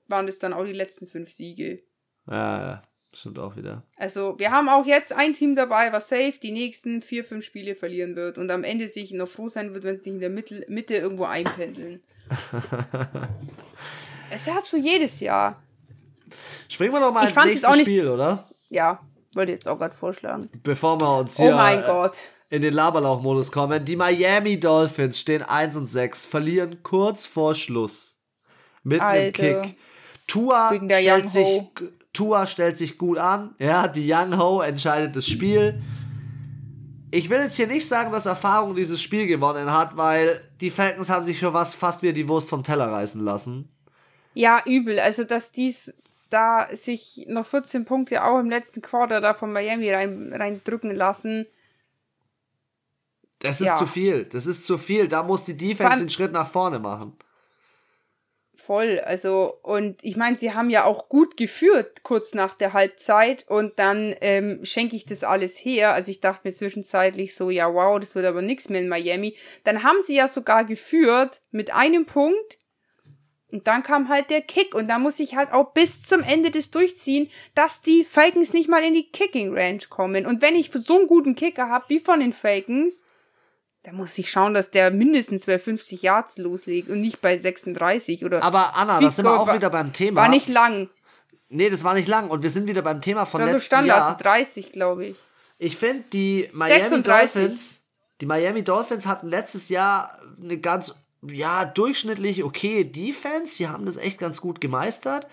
waren 0.09 0.29
es 0.29 0.39
dann 0.39 0.53
auch 0.53 0.65
die 0.65 0.73
letzten 0.73 1.07
fünf 1.07 1.33
Siege. 1.33 1.81
Ja, 2.29 2.61
ja, 2.61 2.83
stimmt 3.13 3.39
auch 3.39 3.57
wieder. 3.57 3.83
Also, 3.97 4.39
wir 4.39 4.53
haben 4.53 4.69
auch 4.69 4.87
jetzt 4.87 5.13
ein 5.13 5.35
Team 5.35 5.57
dabei, 5.57 5.93
was 5.93 6.09
safe 6.09 6.35
die 6.41 6.53
nächsten 6.53 7.03
vier, 7.03 7.25
fünf 7.25 7.45
Spiele 7.45 7.75
verlieren 7.75 8.15
wird 8.15 8.39
und 8.39 8.51
am 8.51 8.63
Ende 8.63 8.89
sich 8.89 9.11
noch 9.13 9.29
froh 9.29 9.49
sein 9.49 9.75
wird, 9.75 9.85
wenn 9.85 9.97
sie 9.97 10.05
sich 10.05 10.13
in 10.13 10.21
der 10.21 10.31
Mitte, 10.31 10.65
Mitte 10.69 10.95
irgendwo 10.95 11.25
einpendeln. 11.25 12.03
es 14.31 14.51
hat 14.51 14.67
so 14.67 14.77
jedes 14.77 15.21
Jahr. 15.21 15.63
Springen 16.69 16.93
wir 16.93 17.01
doch 17.01 17.13
mal 17.13 17.25
Ich 17.29 17.37
ins 17.37 17.45
nächste 17.45 17.69
auch 17.69 17.73
nicht- 17.75 17.83
Spiel, 17.83 18.09
oder? 18.09 18.49
Ja, 18.69 19.01
wollte 19.35 19.53
jetzt 19.53 19.69
auch 19.69 19.79
gerade 19.79 19.95
vorschlagen. 19.95 20.51
Bevor 20.63 21.01
wir 21.01 21.19
uns 21.21 21.39
Oh 21.39 21.45
hier 21.45 21.55
mein 21.55 21.81
äh, 21.83 21.87
Gott. 21.87 22.17
In 22.49 22.63
den 22.63 22.75
Laberlauch-Modus 22.75 23.51
kommen. 23.53 23.85
Die 23.85 23.97
Miami 23.97 24.59
Dolphins 24.61 25.19
stehen 25.19 25.43
1 25.43 25.77
und 25.77 25.87
6, 25.87 26.27
verlieren 26.27 26.83
kurz 26.83 27.27
vor 27.27 27.55
Schluss. 27.55 28.19
Mit 28.83 29.01
einem 29.01 29.27
Alter. 29.27 29.63
Kick. 29.63 29.77
Tua 30.27 30.75
stellt, 30.75 31.29
sich. 31.29 31.63
Tua 32.13 32.47
stellt 32.47 32.77
sich 32.77 32.99
gut 32.99 33.19
an. 33.19 33.55
Ja, 33.59 33.89
die 33.89 34.13
Young 34.13 34.39
Ho 34.39 34.61
entscheidet 34.61 35.15
das 35.17 35.27
Spiel. 35.27 35.83
Ich 37.11 37.31
will 37.31 37.39
jetzt 37.39 37.57
hier 37.57 37.69
nicht 37.69 37.87
sagen, 37.87 38.13
dass 38.13 38.27
Erfahrung 38.27 38.75
dieses 38.75 39.01
Spiel 39.01 39.27
gewonnen 39.27 39.73
hat, 39.73 39.97
weil 39.97 40.41
die 40.61 40.71
Falcons 40.71 41.09
haben 41.09 41.25
sich 41.25 41.39
schon 41.39 41.55
was 41.55 41.75
fast 41.75 42.03
wie 42.03 42.13
die 42.13 42.29
Wurst 42.29 42.51
vom 42.51 42.63
Teller 42.63 42.91
reißen 42.91 43.21
lassen. 43.21 43.69
Ja, 44.35 44.61
übel. 44.67 44.99
Also, 44.99 45.25
dass 45.25 45.53
dies 45.53 45.95
da 46.29 46.67
sich 46.73 47.25
noch 47.29 47.47
14 47.47 47.85
Punkte 47.85 48.25
auch 48.25 48.39
im 48.39 48.51
letzten 48.51 48.83
Quarter 48.83 49.21
da 49.21 49.35
von 49.35 49.53
Miami 49.53 49.91
rein, 49.91 50.33
reindrücken 50.33 50.95
lassen. 50.95 51.47
Das 53.47 53.61
ist 53.61 53.67
ja. 53.67 53.77
zu 53.77 53.87
viel. 53.87 54.25
Das 54.25 54.47
ist 54.47 54.67
zu 54.67 54.79
viel. 54.79 55.09
Da 55.09 55.23
muss 55.23 55.45
die 55.45 55.57
Defense 55.57 56.01
den 56.01 56.11
Schritt 56.11 56.33
nach 56.33 56.51
vorne 56.51 56.79
machen. 56.79 57.17
Voll. 58.67 58.99
Also, 58.99 59.61
und 59.63 60.03
ich 60.03 60.17
meine, 60.17 60.37
sie 60.37 60.53
haben 60.53 60.71
ja 60.71 60.87
auch 60.87 61.09
gut 61.09 61.37
geführt 61.37 62.03
kurz 62.03 62.35
nach 62.35 62.55
der 62.55 62.73
Halbzeit 62.73 63.45
und 63.49 63.79
dann 63.79 64.13
ähm, 64.21 64.59
schenke 64.65 64.97
ich 64.97 65.07
das 65.07 65.23
alles 65.23 65.57
her. 65.57 65.93
Also 65.93 66.11
ich 66.11 66.21
dachte 66.21 66.49
mir 66.49 66.53
zwischenzeitlich 66.53 67.37
so, 67.37 67.51
ja, 67.51 67.73
wow, 67.73 68.01
das 68.01 68.17
wird 68.17 68.27
aber 68.27 68.43
nichts 68.43 68.69
mehr 68.69 68.81
in 68.81 68.89
Miami. 68.89 69.37
Dann 69.63 69.85
haben 69.85 70.03
sie 70.03 70.17
ja 70.17 70.27
sogar 70.27 70.65
geführt 70.65 71.43
mit 71.53 71.73
einem 71.73 72.07
Punkt. 72.07 72.59
Und 73.53 73.69
dann 73.69 73.85
kam 73.85 74.09
halt 74.09 74.31
der 74.31 74.43
Kick 74.43 74.75
und 74.75 74.89
da 74.89 74.99
muss 74.99 75.21
ich 75.21 75.37
halt 75.37 75.53
auch 75.53 75.73
bis 75.73 76.03
zum 76.03 76.25
Ende 76.25 76.51
des 76.51 76.73
durchziehen, 76.73 77.31
dass 77.55 77.81
die 77.81 78.03
Falcons 78.03 78.53
nicht 78.53 78.69
mal 78.69 78.83
in 78.83 78.95
die 78.95 79.09
Kicking 79.13 79.57
Range 79.57 79.83
kommen. 79.89 80.27
Und 80.27 80.43
wenn 80.43 80.57
ich 80.57 80.73
so 80.73 80.99
einen 80.99 81.07
guten 81.07 81.37
Kicker 81.37 81.69
habe 81.69 81.85
wie 81.89 82.01
von 82.01 82.19
den 82.19 82.33
Falcons, 82.33 83.06
da 83.87 83.93
muss 83.93 84.19
ich 84.19 84.29
schauen, 84.29 84.53
dass 84.53 84.73
der 84.73 84.91
mindestens 84.91 85.47
bei 85.47 85.61
50 85.61 86.03
Yards 86.03 86.39
loslegt 86.39 86.91
und 86.91 87.01
nicht 87.01 87.21
bei 87.21 87.39
36 87.39 88.25
oder. 88.25 88.43
Aber 88.43 88.77
Anna, 88.77 88.99
da 88.99 89.11
sind 89.11 89.25
wir 89.25 89.39
auch 89.39 89.55
wieder 89.55 89.71
beim 89.71 89.93
Thema. 89.93 90.23
War 90.23 90.29
nicht 90.29 90.49
lang. 90.49 90.91
Nee, 91.49 91.71
das 91.71 91.85
war 91.85 91.95
nicht 91.95 92.09
lang 92.09 92.29
und 92.29 92.43
wir 92.43 92.51
sind 92.51 92.67
wieder 92.67 92.83
beim 92.83 93.01
Thema 93.01 93.27
von 93.27 93.41
das 93.41 93.47
war 93.47 93.55
letztem 93.55 93.61
so 93.61 93.65
Standard, 93.65 94.09
Jahr. 94.09 94.17
30, 94.17 94.73
glaube 94.73 95.07
ich. 95.07 95.17
Ich 95.59 95.77
finde, 95.77 96.03
die 96.13 96.49
Miami 96.53 96.81
36. 96.81 97.41
Dolphins, 97.41 97.83
die 98.21 98.27
Miami 98.27 98.65
Dolphins 98.65 99.07
hatten 99.07 99.29
letztes 99.29 99.69
Jahr 99.69 100.21
eine 100.43 100.59
ganz, 100.59 100.97
ja, 101.23 101.65
durchschnittlich 101.65 102.43
okay 102.43 102.83
Defense. 102.83 103.55
Sie 103.55 103.69
haben 103.69 103.87
das 103.87 103.99
echt 103.99 104.19
ganz 104.19 104.41
gut 104.41 104.61
gemeistert 104.61 105.29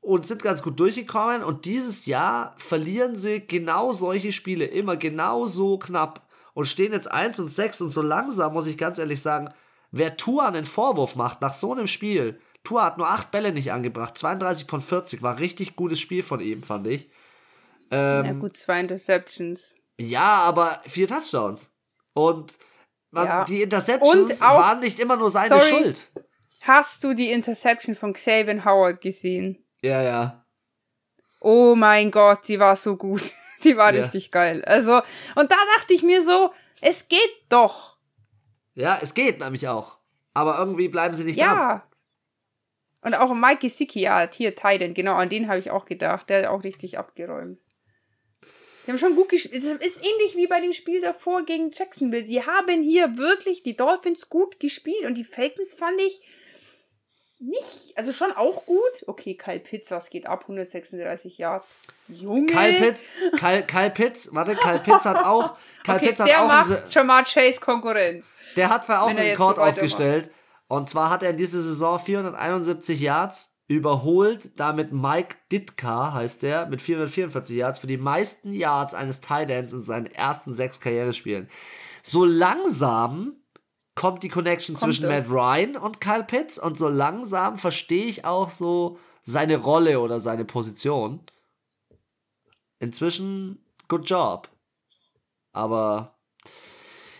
und 0.00 0.26
sind 0.26 0.42
ganz 0.42 0.64
gut 0.64 0.80
durchgekommen. 0.80 1.44
Und 1.44 1.64
dieses 1.64 2.06
Jahr 2.06 2.56
verlieren 2.58 3.14
sie 3.14 3.38
genau 3.46 3.92
solche 3.92 4.32
Spiele 4.32 4.64
immer 4.64 4.96
genau 4.96 5.46
so 5.46 5.78
knapp 5.78 6.25
und 6.56 6.64
stehen 6.64 6.94
jetzt 6.94 7.10
1 7.10 7.38
und 7.38 7.48
6 7.50 7.82
und 7.82 7.90
so 7.90 8.00
langsam 8.00 8.54
muss 8.54 8.66
ich 8.66 8.78
ganz 8.78 8.98
ehrlich 8.98 9.20
sagen, 9.20 9.52
wer 9.90 10.16
Tua 10.16 10.48
einen 10.48 10.64
Vorwurf 10.64 11.14
macht 11.14 11.42
nach 11.42 11.52
so 11.52 11.72
einem 11.72 11.86
Spiel, 11.86 12.40
Tua 12.64 12.86
hat 12.86 12.96
nur 12.96 13.08
8 13.08 13.30
Bälle 13.30 13.52
nicht 13.52 13.72
angebracht, 13.72 14.16
32 14.16 14.66
von 14.66 14.80
40, 14.80 15.20
war 15.20 15.38
richtig 15.38 15.76
gutes 15.76 16.00
Spiel 16.00 16.22
von 16.22 16.40
ihm, 16.40 16.62
fand 16.62 16.86
ich. 16.86 17.10
Ähm, 17.90 18.24
ja 18.24 18.32
gut, 18.32 18.56
zwei 18.56 18.80
Interceptions. 18.80 19.74
Ja, 19.98 20.36
aber 20.44 20.80
vier 20.86 21.06
Touchdowns. 21.06 21.72
Und 22.14 22.56
man, 23.10 23.26
ja. 23.26 23.44
die 23.44 23.60
Interceptions 23.60 24.40
auch, 24.40 24.58
waren 24.58 24.80
nicht 24.80 24.98
immer 24.98 25.16
nur 25.16 25.30
seine 25.30 25.48
sorry, 25.48 25.68
Schuld. 25.68 26.10
Hast 26.62 27.04
du 27.04 27.12
die 27.12 27.32
Interception 27.32 27.94
von 27.94 28.14
Xavier 28.14 28.64
Howard 28.64 29.02
gesehen? 29.02 29.62
Ja, 29.82 30.00
ja. 30.00 30.46
Oh 31.38 31.74
mein 31.76 32.10
Gott, 32.10 32.48
die 32.48 32.58
war 32.58 32.76
so 32.76 32.96
gut. 32.96 33.34
Die 33.66 33.76
war 33.76 33.92
ja. 33.92 34.02
richtig 34.02 34.30
geil. 34.30 34.64
Also, 34.64 35.02
und 35.34 35.50
da 35.50 35.56
dachte 35.76 35.92
ich 35.92 36.02
mir 36.02 36.22
so, 36.22 36.52
es 36.80 37.08
geht 37.08 37.36
doch. 37.48 37.96
Ja, 38.74 38.98
es 39.02 39.14
geht 39.14 39.40
nämlich 39.40 39.66
auch. 39.68 39.98
Aber 40.34 40.58
irgendwie 40.58 40.88
bleiben 40.88 41.14
sie 41.14 41.24
nicht 41.24 41.38
ja. 41.38 41.54
dran. 41.54 41.82
Und 43.00 43.14
auch 43.14 43.34
Mike 43.34 43.60
Gesicki, 43.60 44.00
ja, 44.00 44.28
hier 44.32 44.54
Titan, 44.54 44.94
genau, 44.94 45.14
an 45.14 45.28
den 45.28 45.48
habe 45.48 45.58
ich 45.58 45.70
auch 45.70 45.84
gedacht. 45.84 46.28
Der 46.28 46.40
hat 46.42 46.46
auch 46.46 46.64
richtig 46.64 46.98
abgeräumt. 46.98 47.58
Die 48.86 48.92
haben 48.92 48.98
schon 48.98 49.16
gut 49.16 49.30
gespielt. 49.30 49.54
Es 49.54 49.64
ist 49.64 49.98
ähnlich 49.98 50.36
wie 50.36 50.46
bei 50.46 50.60
dem 50.60 50.72
Spiel 50.72 51.00
davor 51.00 51.44
gegen 51.44 51.70
Jacksonville. 51.72 52.24
Sie 52.24 52.44
haben 52.44 52.82
hier 52.82 53.18
wirklich 53.18 53.62
die 53.62 53.76
Dolphins 53.76 54.28
gut 54.28 54.60
gespielt 54.60 55.04
und 55.06 55.14
die 55.14 55.24
Falcons 55.24 55.74
fand 55.74 56.00
ich 56.00 56.20
nicht, 57.38 57.96
also 57.96 58.12
schon 58.12 58.32
auch 58.32 58.64
gut. 58.64 59.04
Okay, 59.06 59.34
Kyle 59.34 59.60
Pitts, 59.60 59.90
was 59.90 60.10
geht 60.10 60.26
ab? 60.26 60.42
136 60.42 61.38
Yards. 61.38 61.78
Junge. 62.08 62.46
Kyle 62.46 62.72
Pitts, 62.72 63.04
Kyle, 63.38 63.62
Kyle 63.62 63.90
Pitts, 63.90 64.28
warte, 64.32 64.54
Kyle 64.54 64.78
Pitts 64.78 65.04
hat 65.04 65.16
auch. 65.24 65.56
Kyle 65.84 65.96
okay, 65.96 66.06
Pitts 66.08 66.20
hat 66.20 66.28
der 66.28 66.42
auch 66.42 66.48
macht 66.48 66.94
Jamar 66.94 67.24
Chase 67.24 67.60
Konkurrenz. 67.60 68.32
Der 68.56 68.70
hat 68.70 68.88
auch 68.88 69.08
einen 69.08 69.18
Rekord 69.18 69.56
so 69.56 69.62
aufgestellt. 69.62 70.30
Und 70.68 70.90
zwar 70.90 71.10
hat 71.10 71.22
er 71.22 71.30
in 71.30 71.36
dieser 71.36 71.60
Saison 71.60 71.98
471 71.98 73.00
Yards 73.00 73.56
überholt, 73.68 74.58
damit 74.58 74.92
Mike 74.92 75.36
Ditka 75.50 76.12
heißt 76.12 76.42
der, 76.42 76.66
mit 76.66 76.80
444 76.80 77.56
Yards 77.56 77.78
für 77.80 77.86
die 77.86 77.96
meisten 77.96 78.52
Yards 78.52 78.94
eines 78.94 79.20
Tight 79.20 79.50
Ends 79.50 79.72
in 79.72 79.82
seinen 79.82 80.06
ersten 80.06 80.52
sechs 80.52 80.80
Karrierespielen. 80.80 81.48
So 82.02 82.24
langsam 82.24 83.36
kommt 83.96 84.22
die 84.22 84.28
Connection 84.28 84.76
kommt 84.76 84.94
zwischen 84.94 85.08
Matt 85.08 85.28
Ryan 85.28 85.76
und 85.76 86.00
Kyle 86.00 86.22
Pitts 86.22 86.58
und 86.58 86.78
so 86.78 86.88
langsam 86.88 87.58
verstehe 87.58 88.04
ich 88.04 88.24
auch 88.24 88.50
so 88.50 89.00
seine 89.22 89.56
Rolle 89.56 89.98
oder 89.98 90.20
seine 90.20 90.44
Position. 90.44 91.20
Inzwischen, 92.78 93.64
good 93.88 94.08
job. 94.08 94.48
Aber 95.52 96.14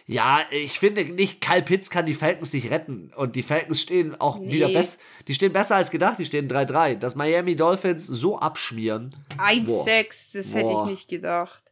ja, 0.06 0.42
ich 0.50 0.78
finde 0.78 1.04
nicht, 1.04 1.40
Kyle 1.40 1.62
Pitts 1.62 1.90
kann 1.90 2.06
die 2.06 2.14
Falcons 2.14 2.52
nicht 2.52 2.70
retten. 2.70 3.10
Und 3.16 3.34
die 3.34 3.42
Falcons 3.42 3.80
stehen 3.80 4.14
auch 4.20 4.38
nee. 4.38 4.52
wieder 4.52 4.68
besser. 4.68 4.98
Die 5.26 5.34
stehen 5.34 5.52
besser 5.52 5.76
als 5.76 5.90
gedacht, 5.90 6.18
die 6.18 6.26
stehen 6.26 6.46
3-3. 6.46 6.96
Dass 6.96 7.16
Miami 7.16 7.56
Dolphins 7.56 8.06
so 8.06 8.38
abschmieren. 8.38 9.10
1-6, 9.38 10.34
das 10.34 10.54
hätte 10.54 10.70
ich 10.70 10.84
nicht 10.84 11.08
gedacht 11.08 11.65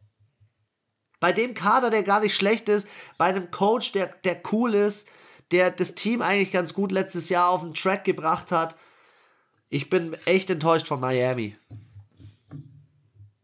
bei 1.25 1.33
dem 1.33 1.55
Kader, 1.55 1.89
der 1.89 2.03
gar 2.03 2.19
nicht 2.19 2.35
schlecht 2.35 2.69
ist, 2.69 2.87
bei 3.17 3.25
einem 3.25 3.49
Coach, 3.49 3.93
der, 3.93 4.11
der 4.25 4.39
cool 4.51 4.75
ist, 4.75 5.09
der 5.49 5.71
das 5.71 5.95
Team 5.95 6.21
eigentlich 6.21 6.51
ganz 6.51 6.75
gut 6.75 6.91
letztes 6.91 7.29
Jahr 7.29 7.49
auf 7.49 7.61
den 7.61 7.73
Track 7.73 8.03
gebracht 8.03 8.51
hat. 8.51 8.75
Ich 9.69 9.89
bin 9.89 10.15
echt 10.25 10.51
enttäuscht 10.51 10.85
von 10.85 10.99
Miami. 10.99 11.57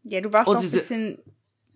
Ja, 0.04 0.20
du 0.20 0.32
warst 0.32 0.46
Und 0.46 0.58
auch 0.58 0.62
ein 0.62 0.70
bisschen. 0.70 1.18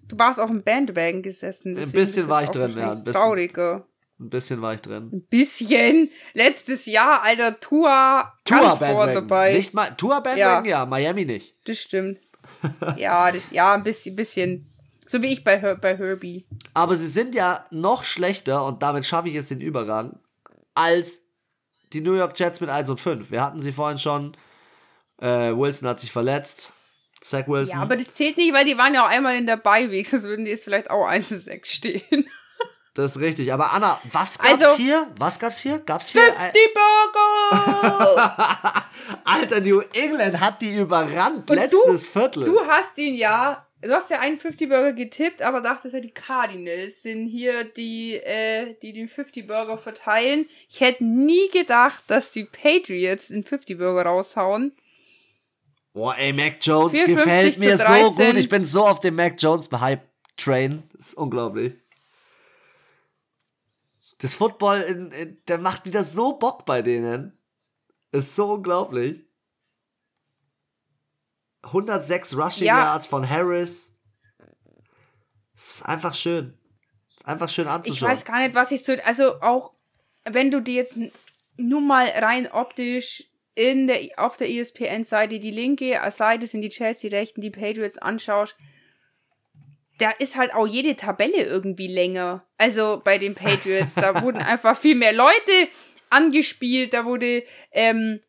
Du 0.07 0.17
warst 0.17 0.39
auch 0.39 0.49
im 0.49 0.63
Bandwagon 0.63 1.25
gesessen. 1.25 1.77
Ein 1.77 1.91
bisschen 1.91 2.29
war 2.29 2.45
ich 2.45 2.51
drin, 2.51 2.79
ja. 2.79 2.93
Ein 2.93 3.03
bisschen, 3.03 3.21
trauriger. 3.21 3.89
Ein 4.21 4.31
bisschen 4.31 4.63
war 4.63 4.75
ich 4.75 4.83
drin. 4.83 5.11
Ein 5.13 5.27
bisschen. 5.29 6.13
Letztes 6.35 6.87
Jahr, 6.87 7.25
Alter, 7.25 7.59
Tour. 7.59 8.33
Tour 8.45 8.77
Bandwagon. 8.79 9.13
Dabei. 9.13 9.55
Nicht 9.55 9.75
mal, 9.75 9.91
Tour 9.97 10.23
Bandwagon, 10.23 10.65
ja. 10.67 10.83
ja. 10.83 10.87
Miami 10.87 11.25
nicht. 11.25 11.57
Das 11.65 11.79
stimmt. 11.79 12.21
ja, 12.97 13.33
das, 13.33 13.43
ja, 13.51 13.75
ein 13.75 13.83
bisschen, 13.83 14.15
bisschen. 14.15 14.73
So 15.07 15.23
wie 15.23 15.33
ich 15.33 15.45
bei, 15.45 15.59
Her 15.61 15.77
bei 15.77 15.97
Herbie. 15.97 16.47
Aber 16.75 16.97
sie 16.97 17.07
sind 17.07 17.35
ja 17.35 17.65
noch 17.71 18.05
schlechter, 18.05 18.65
und 18.65 18.83
damit 18.83 19.07
schaffe 19.07 19.29
ich 19.29 19.35
jetzt 19.35 19.51
den 19.51 19.61
Übergang, 19.61 20.19
als 20.75 21.27
die 21.93 22.01
New 22.01 22.15
York 22.15 22.39
Jets 22.39 22.61
mit 22.61 22.71
1 22.71 22.91
und 22.91 23.01
5. 23.01 23.31
Wir 23.31 23.43
hatten 23.43 23.61
sie 23.61 23.73
vorhin 23.73 23.99
schon. 23.99 24.37
Äh, 25.21 25.53
Wilson 25.57 25.89
hat 25.89 26.01
sich 26.01 26.13
verletzt. 26.13 26.73
Zach 27.21 27.49
Wilson. 27.49 27.77
Ja, 27.77 27.83
aber 27.83 27.97
das 27.97 28.15
zählt 28.15 28.37
nicht, 28.37 28.53
weil 28.53 28.65
die 28.65 28.77
waren 28.77 28.95
ja 28.95 29.05
auch 29.05 29.11
einmal 29.11 29.37
in 29.37 29.47
der 29.47 29.57
Beiweg, 29.57 30.07
sonst 30.07 30.25
würden 30.25 30.45
die 30.45 30.51
jetzt 30.51 30.65
vielleicht 30.65 30.91
auch 30.91 31.07
1 31.07 31.33
und 31.33 31.39
6 31.39 31.73
stehen. 31.73 32.27
Das 32.95 33.15
ist 33.15 33.21
richtig. 33.21 33.53
Aber 33.53 33.75
Anna, 33.75 34.01
was 34.11 34.39
gab's 34.39 34.63
also, 34.63 34.75
hier? 34.79 35.07
Was 35.19 35.39
gab's 35.39 35.59
hier? 35.59 35.81
Gab's 35.81 36.09
hier? 36.09 36.23
50 36.23 36.75
Burger! 37.53 38.87
Alter, 39.25 39.61
New 39.61 39.81
England 39.93 40.41
hat 40.41 40.63
die 40.63 40.75
überrannt. 40.75 41.51
Und 41.51 41.57
letztes 41.57 42.05
du, 42.05 42.11
Viertel. 42.11 42.45
Du 42.45 42.59
hast 42.67 42.97
ihn 42.97 43.17
ja 43.17 43.66
Du 43.87 43.93
hast 43.93 44.11
ja 44.11 44.19
einen 44.21 44.39
50 44.39 44.69
Burger 44.69 44.93
getippt, 44.93 45.43
aber 45.43 45.61
dachtest 45.61 45.95
ja, 45.95 46.01
die 46.01 46.11
Cardinals 46.11 47.03
sind 47.03 47.27
hier 47.27 47.65
die, 47.65 48.15
äh, 48.15 48.75
die 48.83 48.93
den 48.93 49.09
50 49.09 49.47
Burger 49.47 49.79
verteilen. 49.79 50.49
Ich 50.69 50.81
hätte 50.81 51.05
nie 51.05 51.49
gedacht, 51.51 52.03
dass 52.09 52.33
die 52.33 52.45
Patriots 52.45 53.29
den 53.29 53.45
50 53.45 53.79
Burger 53.79 54.03
raushauen. 54.03 54.73
Boah, 55.93 56.17
ey, 56.17 56.33
Mac 56.33 56.59
Jones 56.61 56.93
gefällt 57.05 57.59
mir 57.59 57.79
so 57.79 58.13
gut. 58.13 58.37
Ich 58.37 58.49
bin 58.49 58.67
so 58.67 58.87
auf 58.87 59.01
dem 59.01 59.15
Mac 59.15 59.37
Jones 59.39 59.71
Hype 59.73 60.03
Train. 60.37 60.83
Das 60.93 61.09
ist 61.09 61.15
unglaublich. 61.15 61.73
Das 64.19 64.35
Football, 64.35 64.81
in, 64.83 65.11
in, 65.13 65.39
der 65.47 65.59
macht 65.59 65.87
wieder 65.87 66.05
so 66.05 66.35
Bock 66.35 66.65
bei 66.67 66.83
denen. 66.83 67.39
Ist 68.13 68.35
so 68.35 68.53
unglaublich. 68.53 69.25
106 71.67 72.37
Rushing 72.37 72.67
ja. 72.67 72.79
Yards 72.79 73.07
von 73.07 73.29
Harris. 73.29 73.93
Das 75.55 75.77
ist 75.77 75.83
einfach 75.87 76.15
schön. 76.15 76.59
Ist 77.17 77.27
einfach 77.27 77.49
schön 77.49 77.69
anzuschauen. 77.69 78.13
Ich 78.13 78.19
weiß 78.19 78.25
gar 78.25 78.41
nicht, 78.41 78.55
was 78.55 78.71
ich 78.71 78.85
so. 78.85 78.95
Also 79.05 79.41
auch 79.41 79.73
wenn 80.25 80.51
du 80.51 80.61
dir 80.61 80.75
jetzt 80.75 80.97
nur 81.57 81.81
mal 81.81 82.07
rein 82.09 82.51
optisch 82.51 83.25
in 83.55 83.87
der, 83.87 84.01
auf 84.17 84.37
der 84.37 84.51
ESPN-Seite 84.51 85.41
die 85.41 85.51
linke 85.51 85.99
Seite 86.11 86.47
sind 86.47 86.61
die 86.61 86.69
Chelsea 86.69 87.11
rechten, 87.11 87.41
die 87.41 87.51
Patriots 87.51 87.97
anschaust, 87.97 88.55
da 89.99 90.11
ist 90.11 90.37
halt 90.37 90.53
auch 90.53 90.67
jede 90.67 90.95
Tabelle 90.95 91.43
irgendwie 91.43 91.89
länger. 91.89 92.45
Also 92.59 93.01
bei 93.03 93.17
den 93.17 93.35
Patriots, 93.35 93.95
da 93.95 94.23
wurden 94.23 94.43
einfach 94.43 94.77
viel 94.77 94.95
mehr 94.95 95.15
Leute 95.15 95.69
angespielt, 96.11 96.93
da 96.93 97.07
wurde 97.07 97.45
ähm, 97.73 98.21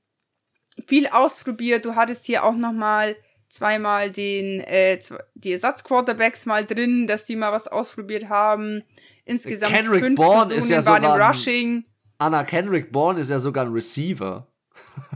viel 0.88 1.08
ausprobiert. 1.08 1.86
Du 1.86 1.96
hattest 1.96 2.26
hier 2.26 2.46
auch 2.46 2.56
noch 2.56 2.72
mal 2.72 3.18
zweimal 3.50 4.12
den, 4.12 4.60
äh, 4.62 5.00
die 5.36 5.54
Ersatzquarterbacks 5.54 6.46
mal 6.46 6.66
drin, 6.66 7.08
dass 7.08 7.26
die 7.26 7.36
mal 7.36 7.52
was 7.52 7.68
ausprobiert 7.68 8.30
haben. 8.30 8.84
Insgesamt 9.26 9.74
Kendrick 9.74 10.04
fünf 10.04 10.16
Bourne 10.18 10.38
Personen 10.54 10.60
ist 10.60 10.70
ja 10.70 10.78
im 10.78 10.84
sogar 10.84 11.16
ein- 11.16 11.22
Rushing. 11.22 11.86
Anna 12.20 12.44
Kendrick 12.44 12.92
Bourne 12.92 13.20
ist 13.20 13.30
ja 13.30 13.40
sogar 13.40 13.66
ein 13.66 13.72
Receiver. 13.74 14.48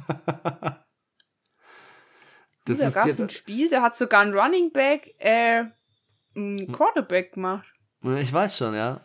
das 2.66 2.78
da 2.80 2.88
ist 2.88 2.94
gab 2.94 3.06
dir, 3.06 3.14
es 3.14 3.20
ein 3.20 3.30
Spiel, 3.30 3.70
da 3.70 3.82
hat 3.82 3.96
sogar 3.96 4.22
ein 4.22 4.34
Running 4.34 4.72
Back 4.72 5.14
äh, 5.20 5.64
Hm. 6.36 6.56
ein 6.56 6.72
Quarterback 6.72 7.34
gemacht. 7.34 7.68
Ich 8.20 8.32
weiß 8.34 8.58
schon, 8.58 8.74
ja. 8.74 9.02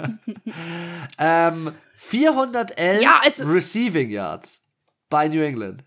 ähm, 1.18 1.72
411 1.96 3.02
Ja, 3.02 3.20
also- 3.22 3.44
Receiving 3.46 4.08
Yards 4.10 4.66
bei 5.10 5.28
New 5.28 5.42
England. 5.42 5.84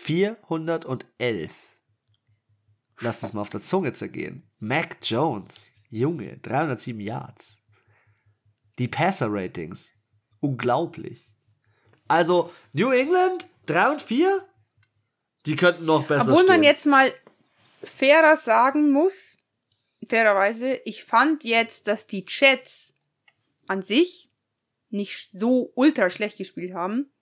411. 0.00 1.50
Lass 3.00 3.20
das 3.20 3.32
mal 3.32 3.40
auf 3.40 3.50
der 3.50 3.60
Zunge 3.60 3.92
zergehen. 3.92 4.48
Mac 4.58 4.98
Jones, 5.02 5.72
Junge, 5.90 6.38
307 6.38 7.00
Yards. 7.00 7.62
Die 8.78 8.88
Passer-Ratings, 8.88 9.94
unglaublich. 10.40 11.34
Also, 12.06 12.54
New 12.72 12.90
England, 12.90 13.48
3 13.66 13.90
und 13.90 14.02
4? 14.02 14.48
Die 15.46 15.56
könnten 15.56 15.84
noch 15.84 16.06
besser 16.06 16.30
Obwohl 16.32 16.46
man 16.46 16.58
stehen. 16.58 16.62
jetzt 16.62 16.86
mal 16.86 17.12
fairer 17.82 18.36
sagen 18.36 18.92
muss, 18.92 19.36
fairerweise, 20.08 20.80
ich 20.84 21.04
fand 21.04 21.44
jetzt, 21.44 21.86
dass 21.88 22.06
die 22.06 22.24
Jets 22.26 22.94
an 23.66 23.82
sich 23.82 24.30
nicht 24.90 25.30
so 25.32 25.72
ultra 25.74 26.08
schlecht 26.08 26.38
gespielt 26.38 26.72
haben. 26.72 27.12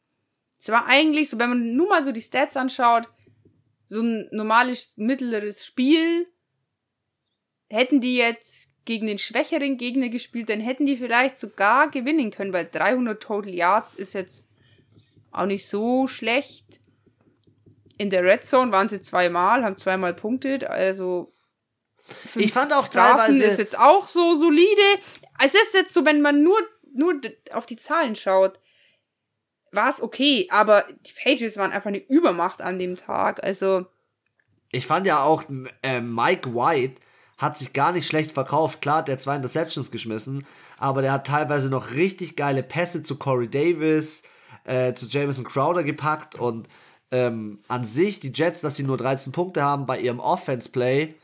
Es 0.67 0.73
war 0.73 0.87
eigentlich 0.89 1.31
so, 1.31 1.39
wenn 1.39 1.51
man 1.51 1.77
nur 1.77 1.89
mal 1.89 2.03
so 2.03 2.11
die 2.11 2.21
Stats 2.21 2.57
anschaut, 2.57 3.09
so 3.89 4.01
ein 4.01 4.29
normales 4.33 4.97
mittleres 4.97 5.65
Spiel. 5.65 6.27
Hätten 7.69 8.01
die 8.01 8.17
jetzt 8.17 8.75
gegen 8.85 9.07
den 9.07 9.19
schwächeren 9.19 9.77
Gegner 9.77 10.09
gespielt, 10.09 10.49
dann 10.49 10.59
hätten 10.59 10.85
die 10.85 10.97
vielleicht 10.97 11.39
sogar 11.39 11.89
gewinnen 11.89 12.33
können, 12.33 12.53
weil 12.53 12.69
300 12.69 13.23
Total 13.23 13.55
Yards 13.55 13.95
ist 13.95 14.13
jetzt 14.15 14.49
auch 15.31 15.47
nicht 15.47 15.69
so 15.69 16.09
schlecht. 16.09 16.81
In 17.97 18.11
der 18.11 18.25
Red 18.25 18.43
Zone 18.43 18.73
waren 18.73 18.89
sie 18.89 19.01
zweimal, 19.01 19.63
haben 19.63 19.79
zweimal 19.79 20.15
punktet, 20.15 20.65
also 20.65 21.33
Ich 22.35 22.53
fand 22.53 22.73
auch 22.73 22.89
teilweise. 22.89 23.41
ist 23.41 23.59
jetzt 23.59 23.79
auch 23.79 24.09
so 24.09 24.35
solide. 24.35 24.83
Es 25.41 25.55
ist 25.55 25.75
jetzt 25.75 25.95
so, 25.95 26.05
wenn 26.05 26.23
man 26.23 26.43
nur, 26.43 26.59
nur 26.93 27.21
auf 27.53 27.67
die 27.67 27.77
Zahlen 27.77 28.17
schaut, 28.17 28.59
war 29.73 29.91
es 29.91 30.03
okay, 30.03 30.49
aber 30.51 30.85
die 31.07 31.13
Pages 31.23 31.57
waren 31.57 31.73
einfach 31.73 31.89
eine 31.89 31.99
Übermacht 31.99 32.61
an 32.61 32.79
dem 32.79 32.97
Tag. 32.97 33.43
Also, 33.45 33.87
Ich 34.73 34.87
fand 34.87 35.07
ja 35.07 35.23
auch, 35.23 35.45
äh, 35.83 36.01
Mike 36.01 36.55
White 36.55 37.01
hat 37.39 37.59
sich 37.59 37.73
gar 37.73 37.93
nicht 37.93 38.07
schlecht 38.07 38.33
verkauft. 38.33 38.81
Klar, 38.81 39.05
der 39.05 39.17
hat 39.17 39.23
zwei 39.23 39.37
Interceptions 39.37 39.91
geschmissen, 39.91 40.47
aber 40.79 41.03
der 41.03 41.13
hat 41.13 41.27
teilweise 41.27 41.69
noch 41.69 41.93
richtig 41.93 42.37
geile 42.37 42.63
Pässe 42.63 43.03
zu 43.03 43.17
Corey 43.17 43.49
Davis, 43.49 44.23
äh, 44.65 44.95
zu 44.95 45.07
Jameson 45.07 45.45
Crowder 45.45 45.85
gepackt 45.85 46.35
und 46.35 46.69
ähm, 47.13 47.61
an 47.69 47.85
sich, 47.85 48.21
die 48.21 48.33
Jets, 48.35 48.61
dass 48.61 48.77
sie 48.77 48.83
nur 48.83 48.97
13 48.97 49.33
Punkte 49.33 49.63
haben 49.63 49.87
bei 49.87 50.01
ihrem 50.01 50.19
Offense-Play, 50.19 51.15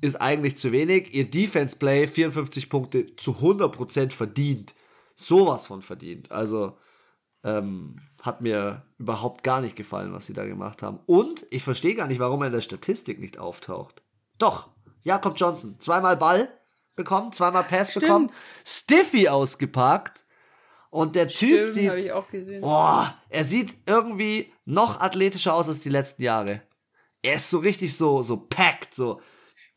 ist 0.00 0.16
eigentlich 0.16 0.56
zu 0.56 0.72
wenig. 0.72 1.14
Ihr 1.14 1.30
Defense-Play 1.30 2.08
54 2.08 2.68
Punkte 2.68 3.14
zu 3.16 3.32
100% 3.32 4.12
verdient. 4.12 4.74
Sowas 5.14 5.66
von 5.66 5.82
verdient. 5.82 6.32
Also, 6.32 6.76
ähm, 7.44 7.96
hat 8.20 8.40
mir 8.40 8.84
überhaupt 8.98 9.42
gar 9.42 9.60
nicht 9.60 9.76
gefallen, 9.76 10.12
was 10.12 10.26
sie 10.26 10.34
da 10.34 10.44
gemacht 10.44 10.82
haben. 10.82 11.00
Und 11.06 11.46
ich 11.50 11.62
verstehe 11.62 11.94
gar 11.94 12.06
nicht, 12.06 12.20
warum 12.20 12.42
er 12.42 12.48
in 12.48 12.52
der 12.52 12.60
Statistik 12.60 13.18
nicht 13.18 13.38
auftaucht. 13.38 14.02
Doch, 14.38 14.68
Jakob 15.02 15.34
Johnson, 15.38 15.76
zweimal 15.80 16.16
Ball 16.16 16.48
bekommen, 16.96 17.32
zweimal 17.32 17.64
Pass 17.64 17.90
Stimmt. 17.90 18.04
bekommen, 18.04 18.32
Stiffy 18.64 19.28
ausgepackt. 19.28 20.26
Und 20.90 21.14
der 21.14 21.28
Typ 21.28 21.60
stimmt, 21.60 21.68
sieht, 21.68 21.88
habe 21.88 22.00
ich 22.00 22.12
auch 22.12 22.28
gesehen. 22.28 22.62
boah, 22.62 23.16
er 23.28 23.44
sieht 23.44 23.76
irgendwie 23.86 24.52
noch 24.64 25.00
athletischer 25.00 25.54
aus 25.54 25.68
als 25.68 25.78
die 25.80 25.88
letzten 25.88 26.22
Jahre. 26.22 26.62
Er 27.22 27.34
ist 27.34 27.48
so 27.48 27.58
richtig 27.58 27.96
so, 27.96 28.22
so 28.24 28.36
packed, 28.36 28.94
so. 28.94 29.20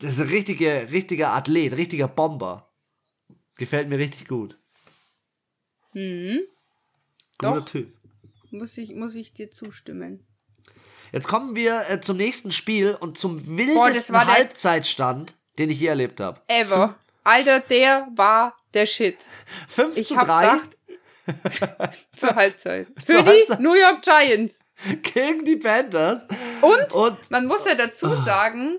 Das 0.00 0.14
ist 0.14 0.20
ein 0.20 0.28
richtiger, 0.28 0.90
richtiger 0.90 1.32
Athlet, 1.32 1.76
richtiger 1.76 2.08
Bomber. 2.08 2.68
Gefällt 3.56 3.88
mir 3.88 3.98
richtig 3.98 4.26
gut. 4.26 4.58
Mhm. 5.92 6.40
Guter 7.38 7.54
Doch. 7.60 7.64
Typ. 7.64 7.96
Muss 8.50 8.76
ich, 8.78 8.94
muss 8.94 9.14
ich 9.14 9.32
dir 9.32 9.50
zustimmen. 9.50 10.24
Jetzt 11.12 11.28
kommen 11.28 11.54
wir 11.56 11.84
äh, 11.90 12.00
zum 12.00 12.16
nächsten 12.16 12.50
Spiel 12.52 12.96
und 13.00 13.18
zum 13.18 13.56
wildesten 13.56 14.14
der- 14.14 14.26
Halbzeitstand, 14.26 15.34
den 15.58 15.70
ich 15.70 15.80
je 15.80 15.88
erlebt 15.88 16.20
habe. 16.20 16.40
Ever. 16.48 16.96
Alter, 17.22 17.60
der 17.60 18.08
war 18.14 18.56
der 18.74 18.86
Shit. 18.86 19.18
5 19.68 19.96
Ich 19.96 20.08
zu 20.08 20.16
hab 20.16 20.26
3 20.26 20.40
gedacht, 21.26 21.96
zur 22.16 22.34
Halbzeit. 22.34 22.86
Zur 23.06 23.16
Für 23.18 23.22
die 23.22 23.28
Halbzeit. 23.30 23.60
New 23.60 23.74
York 23.74 24.02
Giants. 24.02 24.60
gegen 25.14 25.44
die 25.44 25.56
Panthers. 25.56 26.26
Und 26.60 26.92
Und 26.92 27.30
man 27.30 27.46
muss 27.46 27.64
ja 27.64 27.74
dazu 27.74 28.14
sagen, 28.14 28.78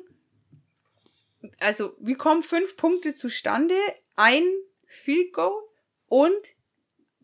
also 1.59 1.95
wie 1.99 2.15
kommen 2.15 2.41
fünf 2.43 2.75
Punkte 2.77 3.13
zustande? 3.13 3.75
Ein 4.15 4.43
Field 4.87 5.33
Goal 5.33 5.53
und 6.07 6.35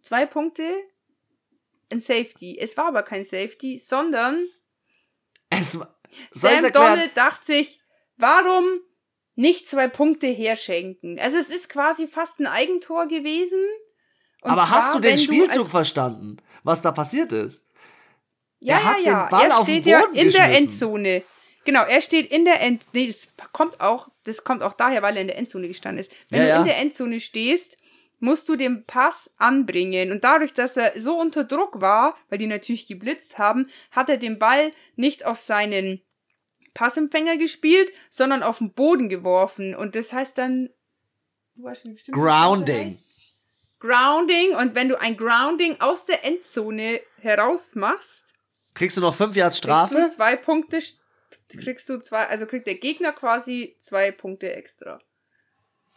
zwei 0.01 0.25
Punkte 0.25 0.63
in 1.91 2.01
Safety. 2.01 2.57
Es 2.59 2.77
war 2.77 2.87
aber 2.87 3.03
kein 3.03 3.23
Safety, 3.25 3.77
sondern 3.77 4.45
es 5.49 5.77
Sam? 6.31 6.71
Donald 6.73 7.15
dachte 7.15 7.45
sich, 7.45 7.79
warum 8.17 8.65
nicht 9.35 9.67
zwei 9.67 9.87
Punkte 9.87 10.27
herschenken? 10.27 11.19
Also 11.19 11.37
es 11.37 11.49
ist 11.49 11.69
quasi 11.69 12.07
fast 12.07 12.39
ein 12.39 12.47
Eigentor 12.47 13.07
gewesen. 13.07 13.63
Und 14.41 14.51
Aber 14.51 14.69
hast 14.69 14.91
zwar, 14.91 15.01
du 15.01 15.07
den 15.07 15.17
Spielzug 15.17 15.63
als- 15.63 15.71
verstanden, 15.71 16.37
was 16.63 16.81
da 16.81 16.91
passiert 16.91 17.31
ist? 17.31 17.67
Ja, 18.59 18.75
Er 18.77 18.83
hat 18.83 18.97
ja, 18.97 19.03
den 19.03 19.05
ja. 19.13 19.27
Ball 19.29 19.45
er 19.49 19.59
auf 19.59 19.65
den 19.65 19.75
steht 19.81 19.85
ja 19.87 19.99
Boden 20.01 20.15
in 20.15 20.29
der. 20.31 20.57
Endzone. 20.57 21.23
Genau, 21.63 21.83
er 21.83 22.01
steht 22.01 22.31
in 22.31 22.45
der 22.45 22.59
End. 22.61 22.85
Nee, 22.93 23.07
das 23.07 23.29
kommt 23.53 23.79
auch, 23.81 24.09
das 24.23 24.43
kommt 24.43 24.63
auch 24.63 24.73
daher, 24.73 25.01
weil 25.03 25.15
er 25.15 25.21
in 25.21 25.27
der 25.27 25.37
Endzone 25.37 25.67
gestanden 25.67 25.99
ist. 25.99 26.11
Wenn 26.29 26.39
Ja, 26.41 26.45
du 26.45 26.49
ja. 26.49 26.59
in 26.61 26.65
der 26.65 26.77
Endzone 26.79 27.19
stehst, 27.19 27.77
musst 28.21 28.47
du 28.47 28.55
den 28.55 28.85
Pass 28.85 29.33
anbringen. 29.37 30.11
Und 30.11 30.23
dadurch, 30.23 30.53
dass 30.53 30.77
er 30.77 30.93
so 30.99 31.19
unter 31.19 31.43
Druck 31.43 31.81
war, 31.81 32.15
weil 32.29 32.37
die 32.37 32.47
natürlich 32.47 32.87
geblitzt 32.87 33.37
haben, 33.37 33.69
hat 33.91 34.07
er 34.09 34.17
den 34.17 34.39
Ball 34.39 34.71
nicht 34.95 35.25
auf 35.25 35.37
seinen 35.37 36.01
Passempfänger 36.73 37.35
gespielt, 37.37 37.91
sondern 38.09 38.43
auf 38.43 38.59
den 38.59 38.71
Boden 38.73 39.09
geworfen. 39.09 39.75
Und 39.75 39.95
das 39.95 40.13
heißt 40.13 40.37
dann. 40.37 40.69
Du 41.55 41.63
weißt 41.63 41.81
schon 41.81 41.93
bestimmt, 41.93 42.15
Grounding. 42.15 42.97
Grounding. 43.79 44.55
Und 44.55 44.75
wenn 44.75 44.87
du 44.87 44.99
ein 44.99 45.17
Grounding 45.17 45.81
aus 45.81 46.05
der 46.05 46.23
Endzone 46.23 47.01
heraus 47.19 47.75
machst, 47.75 48.33
Kriegst 48.73 48.95
du 48.95 49.01
noch 49.01 49.13
5 49.15 49.35
Yards 49.35 49.55
Kriegst 49.57 49.63
Strafe? 49.63 49.95
du 49.95 50.09
zwei 50.09 50.37
Punkte, 50.37 50.79
kriegst 51.49 51.89
du 51.89 51.99
zwei, 51.99 52.25
also 52.27 52.45
kriegt 52.45 52.67
der 52.67 52.75
Gegner 52.75 53.11
quasi 53.11 53.75
zwei 53.79 54.11
Punkte 54.11 54.53
extra. 54.55 55.01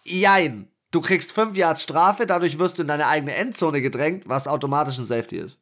Jein. 0.03 0.74
Du 0.95 1.01
kriegst 1.01 1.33
5 1.33 1.57
Yards 1.57 1.83
Strafe, 1.83 2.25
dadurch 2.25 2.57
wirst 2.61 2.79
du 2.79 2.83
in 2.83 2.89
deine 2.89 3.09
eigene 3.09 3.35
Endzone 3.35 3.83
gedrängt, 3.83 4.29
was 4.29 4.47
automatisch 4.47 4.97
ein 4.99 5.05
Safety 5.05 5.39
ist. 5.39 5.61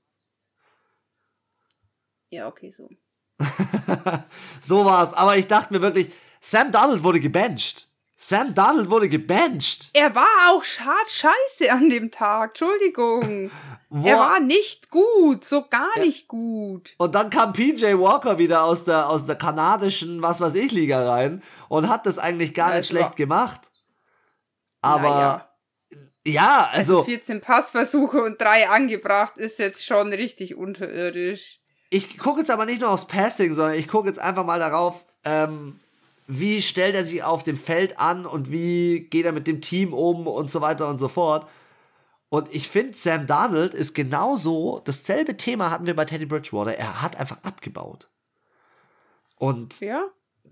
Ja, 2.28 2.48
okay, 2.48 2.70
so. 2.70 2.90
So 4.60 4.84
war's. 4.84 5.14
Aber 5.14 5.36
ich 5.38 5.46
dachte 5.46 5.72
mir 5.72 5.80
wirklich, 5.80 6.10
Sam 6.40 6.70
Donald 6.70 7.02
wurde 7.02 7.18
gebencht. 7.18 7.88
Sam 8.18 8.54
Donald 8.54 8.90
wurde 8.90 9.08
gebencht. 9.08 9.88
Er 9.94 10.14
war 10.14 10.50
auch 10.50 10.62
schad 10.64 11.08
scheiße 11.08 11.72
an 11.72 11.88
dem 11.88 12.10
Tag, 12.10 12.50
Entschuldigung. 12.50 13.50
Er 14.04 14.18
war 14.18 14.38
nicht 14.38 14.90
gut, 14.90 15.44
so 15.44 15.66
gar 15.68 15.98
nicht 15.98 16.28
gut. 16.28 16.92
Und 16.98 17.14
dann 17.14 17.30
kam 17.30 17.52
PJ 17.54 17.86
Walker 17.98 18.36
wieder 18.38 18.64
aus 18.64 18.84
der, 18.84 19.08
aus 19.08 19.24
der 19.26 19.36
kanadischen, 19.36 20.20
was 20.22 20.40
weiß 20.42 20.54
ich, 20.54 20.72
Liga 20.72 21.10
rein 21.10 21.42
und 21.68 21.88
hat 21.88 22.04
das 22.06 22.18
eigentlich 22.18 22.54
gar 22.54 22.70
Ja, 22.72 22.76
nicht 22.78 22.88
schlecht 22.88 23.08
war- 23.10 23.14
gemacht. 23.16 23.70
Aber 24.82 25.02
Naja. 25.02 25.48
ja, 26.26 26.68
also 26.72 27.04
14 27.04 27.40
Passversuche 27.40 28.22
und 28.22 28.40
drei 28.40 28.68
angebracht 28.68 29.38
ist 29.38 29.58
jetzt 29.58 29.84
schon 29.84 30.12
richtig 30.12 30.54
unterirdisch. 30.56 31.60
ich 31.90 32.18
gucke 32.18 32.40
jetzt 32.40 32.50
aber 32.50 32.66
nicht 32.66 32.80
nur 32.80 32.90
aufs 32.90 33.06
Passing, 33.06 33.52
sondern 33.54 33.78
ich 33.78 33.88
gucke 33.88 34.08
jetzt 34.08 34.18
einfach 34.18 34.44
mal 34.44 34.58
darauf, 34.58 35.06
ähm, 35.24 35.78
wie 36.26 36.62
stellt 36.62 36.94
er 36.94 37.02
sich 37.04 37.22
auf 37.22 37.42
dem 37.42 37.56
Feld 37.56 37.98
an 37.98 38.26
und 38.26 38.50
wie 38.50 39.00
geht 39.10 39.24
er 39.24 39.32
mit 39.32 39.46
dem 39.46 39.60
Team 39.60 39.92
um 39.92 40.26
und 40.26 40.50
so 40.50 40.60
weiter 40.60 40.88
und 40.88 40.98
so 40.98 41.08
fort. 41.08 41.46
Und 42.28 42.48
ich 42.54 42.68
finde, 42.68 42.96
Sam 42.96 43.26
Darnold 43.26 43.74
ist 43.74 43.92
genauso, 43.94 44.80
dasselbe 44.84 45.36
Thema 45.36 45.70
hatten 45.70 45.84
wir 45.86 45.94
bei 45.94 46.06
Teddy 46.06 46.24
Bridgewater, 46.24 46.74
er 46.74 47.02
hat 47.02 47.20
einfach 47.20 47.38
abgebaut. 47.42 48.08
Und 49.36 49.80
Ja? 49.80 50.04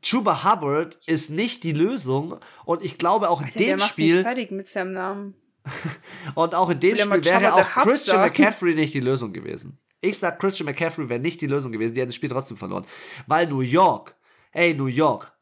Chuba 0.03 0.45
Hubbard 0.45 0.99
ist 1.07 1.31
nicht 1.31 1.65
die 1.65 1.73
Lösung 1.73 2.39
und 2.65 2.83
ich 2.83 2.99
glaube 2.99 3.31
auch 3.31 3.41
in 3.41 3.47
Alter, 3.47 3.59
der 3.59 3.77
dem 3.77 3.81
Spiel 3.81 4.23
fertig 4.23 4.51
mit 4.51 4.69
seinem 4.69 4.93
Namen. 4.93 5.35
und 6.35 6.55
auch 6.55 6.71
in 6.71 6.81
dem 6.81 6.97
Spiel 6.97 7.25
wäre 7.25 7.55
auch 7.55 7.69
Christian? 7.83 8.21
McCaffrey 8.21 8.75
nicht 8.75 8.95
die 8.95 9.01
Lösung 9.01 9.33
gewesen. 9.33 9.79
Ich 10.01 10.19
sag, 10.19 10.41
Christian 10.41 10.67
McCaffrey 10.67 11.09
wäre 11.09 11.21
nicht 11.21 11.41
die 11.43 11.47
Lösung 11.47 11.73
gewesen, 11.73 11.95
die 11.95 12.01
hätten 12.01 12.09
das 12.09 12.17
Spiel 12.17 12.31
trotzdem 12.31 12.57
verloren. 12.57 12.87
Weil 13.27 13.47
New 13.47 13.61
York 13.61 14.17
ey, 14.53 14.75
New 14.75 14.87
York, 14.87 15.33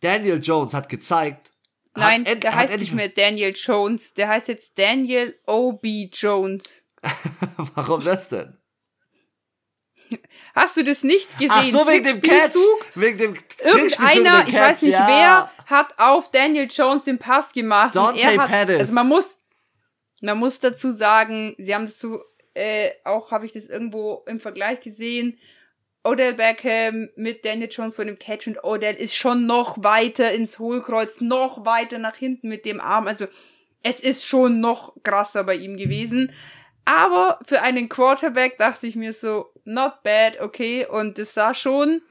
Daniel 0.00 0.40
Jones 0.42 0.74
hat 0.74 0.88
gezeigt. 0.88 1.52
Nein, 1.94 2.26
hat, 2.26 2.42
der 2.42 2.54
heißt 2.54 2.78
nicht 2.78 2.94
mehr 2.94 3.08
Daniel 3.08 3.52
Jones, 3.56 4.14
der 4.14 4.28
heißt 4.28 4.48
jetzt 4.48 4.78
Daniel 4.78 5.36
O.B. 5.46 6.10
Jones. 6.12 6.84
Warum 7.74 8.04
das 8.04 8.28
denn? 8.28 8.56
Hast 10.54 10.76
du 10.76 10.84
das 10.84 11.04
nicht 11.04 11.32
gesehen? 11.38 11.50
Ach 11.50 11.64
so, 11.64 11.86
wegen 11.86 12.04
dem 12.04 12.20
Catch. 12.20 12.56
Wegen 12.94 13.18
dem 13.18 13.36
Irgendeiner, 13.64 14.46
ich 14.46 14.54
weiß 14.54 14.82
nicht 14.82 14.92
ja. 14.92 15.06
wer, 15.06 15.50
hat 15.66 15.94
auf 15.98 16.30
Daniel 16.30 16.68
Jones 16.70 17.04
den 17.04 17.18
Pass 17.18 17.52
gemacht. 17.52 17.94
Dante 17.94 18.12
und 18.12 18.18
er 18.18 18.42
hat, 18.42 18.50
Pettis. 18.50 18.80
Also 18.80 18.94
man 18.94 19.08
muss, 19.08 19.40
man 20.20 20.38
muss 20.38 20.60
dazu 20.60 20.90
sagen, 20.90 21.54
sie 21.58 21.74
haben 21.74 21.84
das 21.84 21.98
so, 21.98 22.22
äh, 22.54 22.90
auch 23.04 23.30
habe 23.30 23.46
ich 23.46 23.52
das 23.52 23.68
irgendwo 23.68 24.24
im 24.26 24.40
Vergleich 24.40 24.80
gesehen. 24.80 25.38
Odell 26.04 26.34
Beckham 26.34 27.10
mit 27.16 27.44
Daniel 27.44 27.68
Jones 27.70 27.94
vor 27.94 28.04
dem 28.04 28.18
Catch 28.18 28.46
und 28.46 28.64
Odell 28.64 28.94
ist 28.94 29.14
schon 29.14 29.46
noch 29.46 29.82
weiter 29.82 30.32
ins 30.32 30.58
Hohlkreuz, 30.58 31.20
noch 31.20 31.66
weiter 31.66 31.98
nach 31.98 32.16
hinten 32.16 32.48
mit 32.48 32.64
dem 32.64 32.80
Arm. 32.80 33.06
Also 33.06 33.26
es 33.82 34.00
ist 34.00 34.24
schon 34.26 34.60
noch 34.60 34.94
krasser 35.02 35.44
bei 35.44 35.56
ihm 35.56 35.76
gewesen. 35.76 36.32
Aber 36.84 37.38
für 37.44 37.62
einen 37.62 37.88
Quarterback 37.88 38.58
dachte 38.58 38.86
ich 38.86 38.96
mir 38.96 39.12
so, 39.12 39.52
not 39.64 40.02
bad, 40.02 40.40
okay. 40.40 40.86
Und 40.86 41.18
es 41.18 41.34
sah 41.34 41.54
schon, 41.54 42.02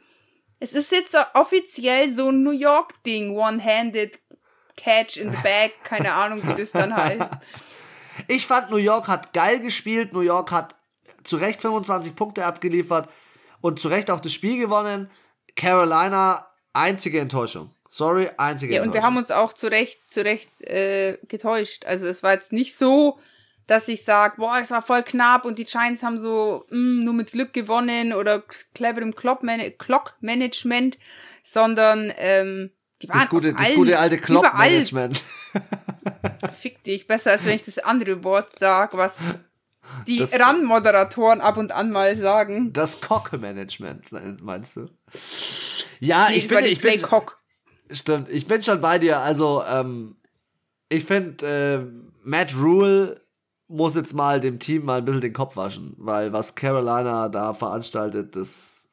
es 0.59 0.74
ist 0.74 0.91
jetzt 0.91 1.15
offiziell 1.34 2.09
so 2.09 2.30
ein 2.30 2.43
New 2.43 2.51
York-Ding, 2.51 3.36
one-handed 3.36 4.20
Catch 4.76 5.18
in 5.18 5.30
the 5.32 5.38
bag, 5.38 5.72
keine 5.84 6.13
Ahnung, 6.13 6.41
wie 6.43 6.61
das 6.61 6.72
dann 6.72 6.95
heißt. 6.95 7.30
Ich 8.28 8.47
fand, 8.47 8.72
New 8.72 8.78
York 8.78 9.07
hat 9.07 9.32
geil 9.34 9.59
gespielt. 9.59 10.11
New 10.11 10.22
York 10.22 10.51
hat 10.51 10.76
zu 11.24 11.38
Recht 11.38 11.61
25 11.61 12.15
Punkte 12.15 12.45
abgeliefert 12.45 13.09
und 13.61 13.80
zu 13.80 13.89
Recht 13.89 14.09
auch 14.09 14.20
das 14.20 14.34
Spiel 14.34 14.59
gewonnen. 14.59 15.11
Carolina, 15.55 16.47
einzige 16.74 17.20
Enttäuschung. 17.20 17.72
Sorry, 17.89 18.30
einzige 18.38 18.74
ja, 18.74 18.82
Enttäuschung. 18.82 18.88
Und 18.88 18.93
wir 18.93 19.05
haben 19.05 19.18
uns 19.18 19.32
auch 19.32 19.53
zu 19.53 19.68
Recht, 19.68 19.99
zu 20.09 20.24
Recht 20.24 20.49
äh, 20.61 21.18
getäuscht. 21.28 21.86
Also 21.86 22.05
es 22.05 22.24
war 22.24 22.34
jetzt 22.34 22.51
nicht 22.51 22.76
so, 22.76 23.20
dass 23.68 23.88
ich 23.89 24.03
sage, 24.03 24.36
boah, 24.38 24.59
es 24.61 24.72
war 24.72 24.82
voll 24.82 25.03
knapp 25.03 25.45
und 25.45 25.59
die 25.59 25.65
Giants 25.65 26.01
haben 26.01 26.18
so 26.18 26.65
mh, 26.70 26.78
mm, 26.78 27.03
nur 27.03 27.13
mit 27.13 27.32
Glück 27.34 27.53
gewonnen 27.53 28.13
oder 28.13 28.41
cleverem 28.74 29.13
Clock-Management, 29.13 30.97
sondern 31.43 32.11
ähm, 32.18 32.72
die 33.01 33.09
waren 33.09 33.20
das 33.20 33.30
gute, 33.30 33.53
das 33.53 33.68
allen, 33.68 33.76
gute 33.76 33.99
alte 33.99 34.18
Clock-Management. 34.18 35.24
Fick 36.57 36.84
dich, 36.84 37.07
besser 37.07 37.32
als 37.32 37.45
wenn 37.45 37.55
ich 37.55 37.63
das 37.63 37.78
andere 37.78 38.24
Wort 38.24 38.57
sage, 38.57 38.97
was 38.97 39.20
die 40.07 40.24
RAN-Moderatoren 40.24 41.41
ab 41.41 41.57
und 41.57 41.72
an 41.72 41.91
mal 41.91 42.18
sagen. 42.18 42.72
Das 42.74 43.01
Cock-Management, 43.01 44.11
meinst 44.41 44.78
du? 44.78 44.89
Ja, 45.99 46.30
nee, 46.30 46.38
ich 46.38 46.47
bin, 46.47 46.65
ich 46.65 46.82
bin, 46.82 47.01
Cock. 47.01 47.39
Stimmt, 47.91 48.30
ich 48.30 48.47
bin 48.47 48.63
schon 48.63 48.82
bei 48.82 48.99
dir. 48.99 49.20
Also, 49.20 49.63
ähm, 49.70 50.18
ich 50.89 51.05
finde, 51.05 51.45
äh, 51.45 52.07
Matt 52.24 52.55
Rule 52.55 53.26
muss 53.68 53.95
jetzt 53.95 54.13
mal 54.13 54.39
dem 54.39 54.59
Team 54.59 54.86
mal 54.86 54.99
ein 54.99 55.05
bisschen 55.05 55.22
den 55.22 55.34
Kopf 55.34 55.55
waschen, 55.55 55.93
weil 55.97 56.34
was 56.34 56.55
Carolina 56.55 57.30
da 57.30 57.53
veranstaltet, 57.53 58.36
das 58.36 58.88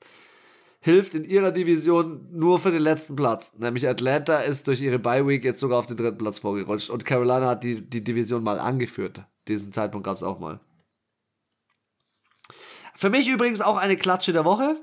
hilft 0.80 1.14
in 1.14 1.24
ihrer 1.24 1.50
Division 1.50 2.28
nur 2.30 2.58
für 2.58 2.70
den 2.70 2.82
letzten 2.82 3.16
Platz. 3.16 3.54
Nämlich 3.58 3.88
Atlanta 3.88 4.40
ist 4.40 4.66
durch 4.66 4.80
ihre 4.80 4.98
Bye 4.98 5.26
Week 5.26 5.44
jetzt 5.44 5.60
sogar 5.60 5.78
auf 5.78 5.86
den 5.86 5.96
dritten 5.96 6.18
Platz 6.18 6.40
vorgerutscht 6.40 6.90
und 6.90 7.04
Carolina 7.04 7.46
hat 7.48 7.64
die, 7.64 7.80
die 7.80 8.04
Division 8.04 8.42
mal 8.42 8.58
angeführt. 8.58 9.22
Diesen 9.48 9.72
Zeitpunkt 9.72 10.06
gab 10.06 10.16
es 10.16 10.22
auch 10.22 10.38
mal. 10.38 10.60
Für 12.94 13.10
mich 13.10 13.28
übrigens 13.28 13.60
auch 13.60 13.76
eine 13.76 13.96
Klatsche 13.96 14.32
der 14.32 14.44
Woche, 14.44 14.76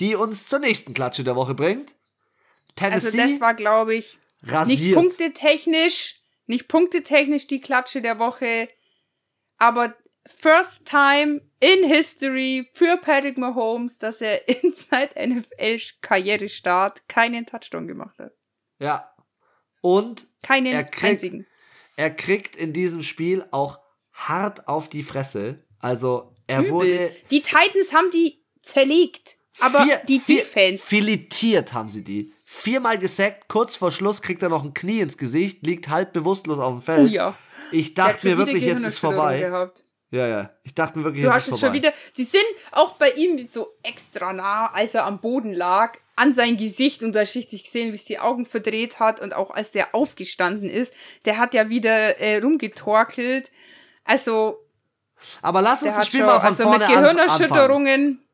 die 0.00 0.14
uns 0.14 0.46
zur 0.46 0.58
nächsten 0.58 0.94
Klatsche 0.94 1.24
der 1.24 1.36
Woche 1.36 1.54
bringt. 1.54 1.94
Tennessee. 2.74 3.20
Also 3.20 3.32
das 3.32 3.40
war, 3.40 3.54
glaube 3.54 3.94
ich, 3.94 4.18
rasiert. 4.42 4.80
nicht 4.80 4.94
punktetechnisch, 4.94 6.22
nicht 6.46 6.68
punktetechnisch 6.68 7.46
die 7.46 7.60
Klatsche 7.60 8.02
der 8.02 8.18
Woche, 8.18 8.68
aber 9.58 9.94
first 10.26 10.86
time 10.86 11.40
in 11.60 11.84
history 11.84 12.68
für 12.72 12.96
Patrick 12.96 13.38
Mahomes, 13.38 13.98
dass 13.98 14.20
er 14.20 14.48
in 14.62 14.74
seit 14.74 15.14
NFL-Karrierestart 15.16 17.08
keinen 17.08 17.46
Touchdown 17.46 17.86
gemacht 17.86 18.18
hat. 18.18 18.32
Ja. 18.78 19.12
Und 19.80 20.26
keinen 20.42 20.72
er 20.72 20.84
kriegt, 20.84 21.04
einzigen. 21.04 21.46
Er 21.96 22.10
kriegt 22.10 22.56
in 22.56 22.72
diesem 22.72 23.02
Spiel 23.02 23.46
auch 23.50 23.78
hart 24.12 24.68
auf 24.68 24.88
die 24.88 25.02
Fresse. 25.02 25.64
Also 25.78 26.34
er 26.46 26.60
Übel. 26.60 26.72
wurde. 26.72 27.16
Die 27.30 27.42
Titans 27.42 27.92
haben 27.92 28.10
die 28.10 28.42
zerlegt. 28.62 29.36
Aber 29.60 29.84
vier, 29.84 30.02
die 30.08 30.20
vier, 30.20 30.42
Defense. 30.42 30.84
Filetiert 30.84 31.72
haben 31.72 31.88
sie 31.88 32.04
die. 32.04 32.32
Viermal 32.48 32.96
gesackt, 32.96 33.48
kurz 33.48 33.74
vor 33.74 33.90
Schluss 33.90 34.22
kriegt 34.22 34.40
er 34.40 34.48
noch 34.48 34.62
ein 34.62 34.72
Knie 34.72 35.00
ins 35.00 35.18
Gesicht, 35.18 35.66
liegt 35.66 35.88
halb 35.88 36.12
bewusstlos 36.12 36.60
auf 36.60 36.74
dem 36.74 36.80
Feld. 36.80 37.10
Oh 37.10 37.12
ja. 37.12 37.34
Ich 37.72 37.94
dachte 37.94 38.28
mir 38.28 38.38
wirklich, 38.38 38.64
jetzt 38.64 38.84
ist 38.84 39.00
vorbei. 39.00 39.40
Gehabt. 39.40 39.82
Ja, 40.12 40.28
ja. 40.28 40.50
Ich 40.62 40.72
dachte 40.72 40.96
mir 40.96 41.04
wirklich, 41.06 41.24
du 41.24 41.28
jetzt 41.28 41.34
hast 41.34 41.48
ist 41.48 41.54
es 41.54 41.60
vorbei. 41.60 41.74
schon 41.74 41.82
wieder. 41.82 41.92
Sie 42.12 42.22
sind 42.22 42.44
auch 42.70 42.92
bei 42.92 43.10
ihm 43.10 43.48
so 43.48 43.74
extra 43.82 44.32
nah, 44.32 44.66
als 44.72 44.94
er 44.94 45.06
am 45.06 45.20
Boden 45.20 45.54
lag, 45.54 45.98
an 46.14 46.32
sein 46.32 46.56
Gesicht 46.56 47.02
und 47.02 47.16
hast 47.16 47.34
richtig 47.34 47.64
gesehen, 47.64 47.90
wie 47.90 47.96
es 47.96 48.04
die 48.04 48.20
Augen 48.20 48.46
verdreht 48.46 49.00
hat 49.00 49.18
und 49.18 49.34
auch 49.34 49.50
als 49.50 49.72
der 49.72 49.92
aufgestanden 49.92 50.70
ist, 50.70 50.94
der 51.24 51.38
hat 51.38 51.52
ja 51.52 51.68
wieder 51.68 52.20
äh, 52.20 52.38
rumgetorkelt. 52.38 53.50
Also. 54.04 54.64
Aber 55.42 55.62
lass 55.62 55.82
uns 55.82 55.96
das 55.96 56.06
Spiel 56.06 56.20
schon, 56.20 56.28
mal 56.28 56.38
von 56.38 56.48
also 56.50 56.62
vorne 56.62 56.78
mit 56.78 56.88
Gehirnerschütterungen. 56.88 58.00
Anfangen. 58.02 58.25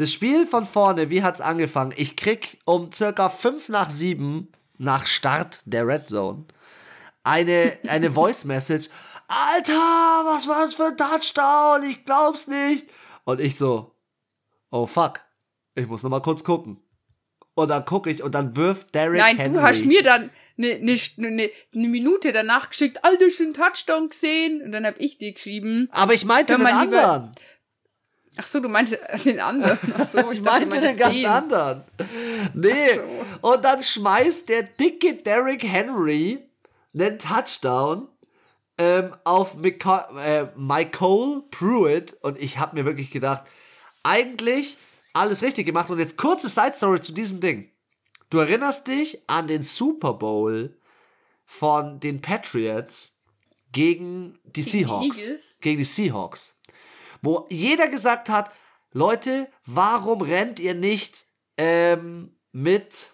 Das 0.00 0.10
Spiel 0.10 0.46
von 0.46 0.64
vorne, 0.64 1.10
wie 1.10 1.22
hat's 1.22 1.42
angefangen? 1.42 1.92
Ich 1.94 2.16
krieg 2.16 2.56
um 2.64 2.90
circa 2.90 3.28
5 3.28 3.68
nach 3.68 3.90
7 3.90 4.50
nach 4.78 5.04
Start 5.04 5.60
der 5.66 5.86
Red 5.86 6.08
Zone 6.08 6.46
eine, 7.22 7.76
eine 7.86 8.10
Voice 8.14 8.46
Message. 8.46 8.88
Alter, 9.28 9.74
was 9.74 10.48
war 10.48 10.64
das 10.64 10.72
für 10.72 10.86
ein 10.86 10.96
Touchdown? 10.96 11.82
Ich 11.90 12.06
glaub's 12.06 12.46
nicht. 12.46 12.86
Und 13.24 13.42
ich 13.42 13.58
so, 13.58 13.94
oh 14.70 14.86
fuck, 14.86 15.20
ich 15.74 15.86
muss 15.86 16.02
noch 16.02 16.08
mal 16.08 16.22
kurz 16.22 16.44
gucken. 16.44 16.78
Und 17.52 17.68
dann 17.68 17.84
gucke 17.84 18.08
ich 18.08 18.22
und 18.22 18.34
dann 18.34 18.56
wirft 18.56 18.94
Derek 18.94 19.18
Nein, 19.18 19.36
Henry. 19.36 19.58
du 19.58 19.62
hast 19.62 19.84
mir 19.84 20.02
dann 20.02 20.30
eine 20.56 20.78
ne, 20.78 20.98
ne, 21.18 21.50
ne 21.74 21.88
Minute 21.88 22.32
danach 22.32 22.70
geschickt, 22.70 23.04
Alter, 23.04 23.28
schon 23.28 23.52
Touchdown 23.52 24.08
gesehen. 24.08 24.62
Und 24.62 24.72
dann 24.72 24.86
hab 24.86 24.98
ich 24.98 25.18
dir 25.18 25.34
geschrieben. 25.34 25.90
Aber 25.92 26.14
ich 26.14 26.24
meinte 26.24 26.56
den 26.56 26.66
anderen. 26.66 27.32
Ach 28.36 28.46
so, 28.46 28.60
du 28.60 28.68
meinst 28.68 28.96
den 29.24 29.40
anderen. 29.40 29.78
Ach 29.98 30.06
so, 30.06 30.18
ich, 30.30 30.38
ich 30.38 30.42
dachte, 30.42 30.66
meinte 30.66 30.80
den 30.80 30.96
ganz 30.96 31.14
den. 31.14 31.26
anderen. 31.26 31.84
Nee. 32.54 32.94
So. 32.94 33.48
Und 33.48 33.64
dann 33.64 33.82
schmeißt 33.82 34.48
der 34.48 34.62
dicke 34.62 35.14
Derrick 35.14 35.64
Henry 35.64 36.38
einen 36.94 37.18
Touchdown 37.18 38.08
ähm, 38.78 39.14
auf 39.24 39.56
Michael 39.56 41.38
äh, 41.38 41.40
Pruitt. 41.50 42.16
Und 42.22 42.38
ich 42.38 42.58
habe 42.58 42.76
mir 42.76 42.84
wirklich 42.84 43.10
gedacht, 43.10 43.44
eigentlich 44.02 44.76
alles 45.12 45.42
richtig 45.42 45.66
gemacht. 45.66 45.90
Und 45.90 45.98
jetzt 45.98 46.16
kurze 46.16 46.48
Side 46.48 46.74
Story 46.74 47.00
zu 47.00 47.12
diesem 47.12 47.40
Ding. 47.40 47.70
Du 48.30 48.38
erinnerst 48.38 48.86
dich 48.86 49.22
an 49.26 49.48
den 49.48 49.64
Super 49.64 50.14
Bowl 50.14 50.76
von 51.46 51.98
den 51.98 52.20
Patriots 52.20 53.18
gegen 53.72 54.38
die 54.44 54.62
Seahawks. 54.62 55.32
Gegen 55.60 55.78
die 55.78 55.84
Seahawks 55.84 56.59
wo 57.22 57.46
jeder 57.50 57.88
gesagt 57.88 58.28
hat, 58.28 58.50
Leute, 58.92 59.48
warum 59.66 60.22
rennt 60.22 60.58
ihr 60.58 60.74
nicht 60.74 61.26
ähm, 61.56 62.36
mit, 62.52 63.12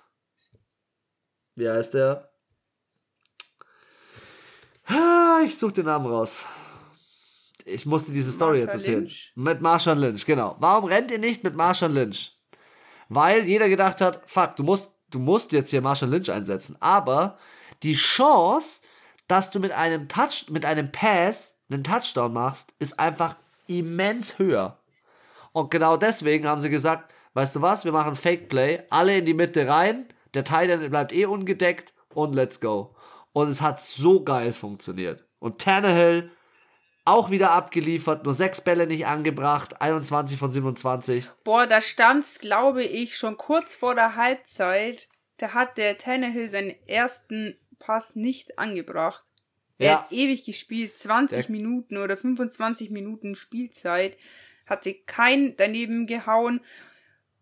wie 1.57 1.69
heißt 1.69 1.95
der? 1.95 2.31
Ich 5.45 5.59
suche 5.59 5.73
den 5.73 5.87
Namen 5.87 6.07
raus. 6.07 6.45
Ich 7.65 7.87
musste 7.87 8.13
diese 8.13 8.33
Story 8.33 8.59
Marshall 8.59 8.65
jetzt 8.65 8.75
erzählen. 8.75 9.05
Lynch. 9.05 9.33
Mit 9.35 9.61
Marshall 9.61 9.99
Lynch, 9.99 10.27
genau. 10.27 10.57
Warum 10.59 10.85
rennt 10.85 11.11
ihr 11.11 11.19
nicht 11.19 11.45
mit 11.45 11.55
Marshall 11.55 11.93
Lynch? 11.93 12.33
Weil 13.09 13.45
jeder 13.45 13.69
gedacht 13.69 14.01
hat, 14.01 14.23
fuck, 14.27 14.57
du 14.57 14.63
musst, 14.63 14.91
du 15.11 15.19
musst 15.19 15.53
jetzt 15.53 15.71
hier 15.71 15.81
Marshall 15.81 16.11
Lynch 16.11 16.31
einsetzen. 16.31 16.77
Aber 16.81 17.39
die 17.83 17.95
Chance, 17.95 18.83
dass 19.29 19.51
du 19.51 19.61
mit 19.61 19.73
einem 19.73 20.09
Touch, 20.09 20.47
mit 20.51 20.65
einem 20.65 20.93
Pass 20.93 21.61
einen 21.71 21.85
Touchdown 21.85 22.33
machst, 22.33 22.75
ist 22.79 22.99
einfach 22.99 23.37
immens 23.69 24.39
höher. 24.39 24.79
Und 25.53 25.71
genau 25.71 25.97
deswegen 25.97 26.47
haben 26.47 26.61
sie 26.61 26.71
gesagt, 26.71 27.13
weißt 27.35 27.57
du 27.57 27.63
was, 27.63 27.85
wir 27.85 27.93
machen 27.93 28.15
Fake 28.15 28.49
Play, 28.49 28.83
alle 28.91 29.19
in 29.19 29.25
die 29.25 29.35
Mitte 29.35 29.67
rein, 29.67 30.07
der 30.35 30.45
Titan 30.45 30.91
bleibt 30.91 31.13
eh 31.13 31.27
ungedeckt 31.27 31.95
und 32.15 32.35
let's 32.35 32.61
go. 32.61 32.95
Und 33.33 33.49
es 33.49 33.63
hat 33.63 33.81
so 33.81 34.23
geil 34.23 34.53
funktioniert. 34.53 35.25
Und 35.39 35.61
Tannehill 35.61 36.31
auch 37.07 37.31
wieder 37.31 37.53
abgeliefert, 37.53 38.25
nur 38.25 38.35
sechs 38.35 38.61
Bälle 38.61 38.87
nicht 38.87 39.07
angebracht, 39.07 39.81
21 39.81 40.39
von 40.39 40.53
27. 40.53 41.31
Boah, 41.45 41.67
da 41.67 41.81
stand's, 41.81 42.41
glaube 42.41 42.83
ich, 42.83 43.17
schon 43.17 43.37
kurz 43.37 43.77
vor 43.77 43.95
der 43.95 44.17
Halbzeit. 44.17 45.09
Da 45.39 45.55
hat 45.55 45.77
der 45.77 45.99
Tannehill 45.99 46.49
seinen 46.49 46.75
ersten 46.87 47.57
Pass 47.79 48.17
nicht 48.17 48.59
angebracht. 48.59 49.23
Er 49.79 49.87
ja. 49.87 49.99
hat 50.01 50.13
ewig 50.13 50.45
gespielt, 50.45 50.97
20 50.97 51.47
der 51.47 51.51
Minuten 51.51 51.97
oder 51.99 52.17
25 52.17 52.91
Minuten 52.91 53.37
Spielzeit, 53.37 54.17
hatte 54.67 54.95
kein 54.95 55.57
daneben 55.57 56.07
gehauen. 56.07 56.61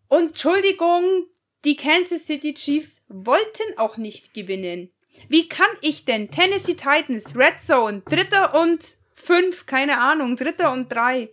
Und 0.07 0.27
Entschuldigung, 0.27 1.27
die 1.63 1.75
Kansas 1.75 2.25
City 2.25 2.53
Chiefs 2.53 3.03
wollten 3.07 3.77
auch 3.77 3.97
nicht 3.97 4.33
gewinnen. 4.33 4.91
Wie 5.29 5.47
kann 5.47 5.69
ich 5.81 6.05
denn 6.05 6.29
Tennessee 6.29 6.75
Titans, 6.75 7.35
Red 7.35 7.59
Zone, 7.59 8.01
Dritter 8.01 8.59
und 8.61 8.97
fünf, 9.15 9.65
keine 9.65 9.97
Ahnung, 9.99 10.35
Dritter 10.35 10.71
und 10.71 10.91
drei. 10.91 11.29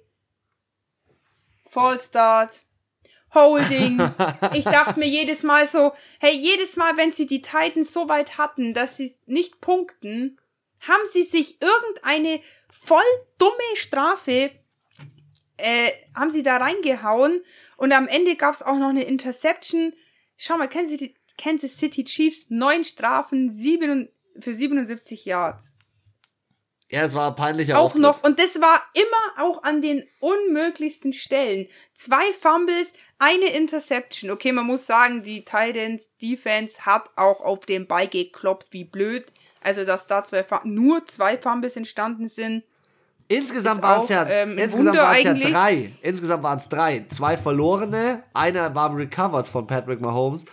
Fallstart. 1.68 2.62
Holding. 3.34 3.98
Ich 4.54 4.64
dachte 4.64 4.98
mir 4.98 5.08
jedes 5.08 5.42
Mal 5.42 5.66
so, 5.66 5.92
hey, 6.20 6.34
jedes 6.34 6.76
Mal, 6.76 6.96
wenn 6.96 7.12
sie 7.12 7.26
die 7.26 7.40
Titans 7.40 7.92
so 7.92 8.08
weit 8.08 8.36
hatten, 8.36 8.74
dass 8.74 8.98
sie 8.98 9.14
nicht 9.26 9.60
punkten, 9.60 10.38
haben 10.82 11.02
sie 11.10 11.24
sich 11.24 11.60
irgendeine 11.60 12.40
voll 12.70 13.02
dumme 13.38 13.76
Strafe, 13.76 14.50
äh, 15.56 15.90
haben 16.14 16.30
sie 16.30 16.42
da 16.42 16.56
reingehauen 16.58 17.42
und 17.76 17.92
am 17.92 18.08
Ende 18.08 18.36
gab 18.36 18.54
es 18.54 18.62
auch 18.62 18.78
noch 18.78 18.88
eine 18.88 19.04
Interception. 19.04 19.94
Schau 20.36 20.56
mal, 20.56 20.68
Kansas 20.68 20.98
City, 20.98 21.14
Kansas 21.38 21.76
City 21.76 22.04
Chiefs, 22.04 22.46
neun 22.48 22.84
Strafen, 22.84 23.50
sieben, 23.50 24.08
für 24.38 24.54
77 24.54 25.24
Yards. 25.24 25.76
Ja, 26.92 27.04
es 27.04 27.14
war 27.14 27.30
ein 27.30 27.36
peinlicher 27.36 27.78
Auch 27.78 27.86
Auftritt. 27.86 28.02
noch, 28.02 28.22
und 28.22 28.38
das 28.38 28.60
war 28.60 28.82
immer 28.92 29.46
auch 29.46 29.62
an 29.62 29.80
den 29.80 30.04
unmöglichsten 30.20 31.14
Stellen. 31.14 31.66
Zwei 31.94 32.32
Fumbles, 32.38 32.92
eine 33.18 33.46
Interception. 33.46 34.30
Okay, 34.30 34.52
man 34.52 34.66
muss 34.66 34.86
sagen, 34.86 35.22
die 35.22 35.42
Titans 35.44 36.14
Defense 36.18 36.84
hat 36.84 37.08
auch 37.16 37.40
auf 37.40 37.64
den 37.64 37.86
Ball 37.86 38.08
gekloppt, 38.08 38.68
wie 38.72 38.84
blöd. 38.84 39.32
Also, 39.62 39.84
dass 39.84 40.06
da 40.06 40.24
zwei, 40.24 40.44
nur 40.64 41.04
zwei 41.06 41.38
Fumbles 41.38 41.76
entstanden 41.76 42.28
sind. 42.28 42.64
Insgesamt 43.28 43.82
waren 43.82 44.02
es 44.02 44.08
ja, 44.08 44.26
ähm, 44.26 44.58
insgesamt 44.58 44.98
waren's 44.98 45.24
ja 45.24 45.34
drei. 45.34 45.92
Insgesamt 46.02 46.42
waren 46.42 46.58
es 46.58 46.68
drei. 46.68 47.06
Zwei 47.10 47.36
verlorene, 47.36 48.24
einer 48.34 48.74
war 48.74 48.94
recovered 48.94 49.48
von 49.48 49.66
Patrick 49.66 50.00
Mahomes. 50.00 50.44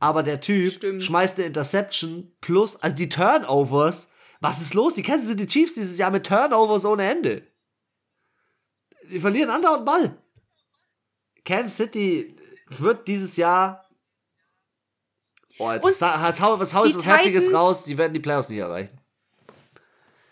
Aber 0.00 0.22
der 0.22 0.40
Typ 0.40 0.72
Stimmt. 0.72 1.02
schmeißt 1.02 1.38
eine 1.38 1.48
Interception 1.48 2.32
plus, 2.40 2.76
also 2.76 2.96
die 2.96 3.08
Turnovers. 3.08 4.10
Was 4.40 4.60
ist 4.60 4.74
los? 4.74 4.94
Die 4.94 5.02
Kansas 5.02 5.28
City 5.28 5.46
Chiefs 5.46 5.74
dieses 5.74 5.98
Jahr 5.98 6.10
mit 6.10 6.26
Turnovers 6.26 6.84
ohne 6.84 7.08
Ende. 7.08 7.42
Die 9.10 9.20
verlieren 9.20 9.50
andauernd 9.50 9.84
Ball. 9.84 10.16
Kansas 11.44 11.76
City 11.76 12.36
wird 12.68 13.06
dieses 13.06 13.36
Jahr. 13.36 13.81
Oh, 15.58 15.70
jetzt, 15.72 15.84
jetzt 16.00 16.40
hau, 16.40 16.58
was 16.58 16.74
hau 16.74 16.84
was 16.84 17.06
Heftiges 17.06 17.52
raus. 17.52 17.84
Die 17.84 17.98
werden 17.98 18.12
die 18.14 18.20
Playoffs 18.20 18.48
nicht 18.48 18.58
erreichen. 18.58 18.98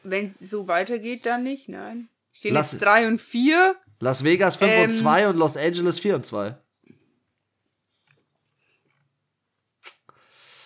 Wenn 0.02 0.34
es 0.40 0.48
so 0.50 0.66
weitergeht, 0.66 1.26
dann 1.26 1.42
nicht, 1.44 1.68
nein. 1.68 2.08
Stehen 2.32 2.54
Lass- 2.54 2.72
jetzt 2.72 2.82
drei 2.82 3.06
und 3.06 3.20
vier. 3.20 3.76
Las 3.98 4.24
Vegas 4.24 4.56
5 4.56 4.70
Ähm. 4.72 4.84
und 4.84 4.92
2 4.92 5.28
und 5.28 5.36
Los 5.36 5.56
Angeles 5.58 6.00
4 6.00 6.14
und 6.16 6.24
2. 6.24 6.56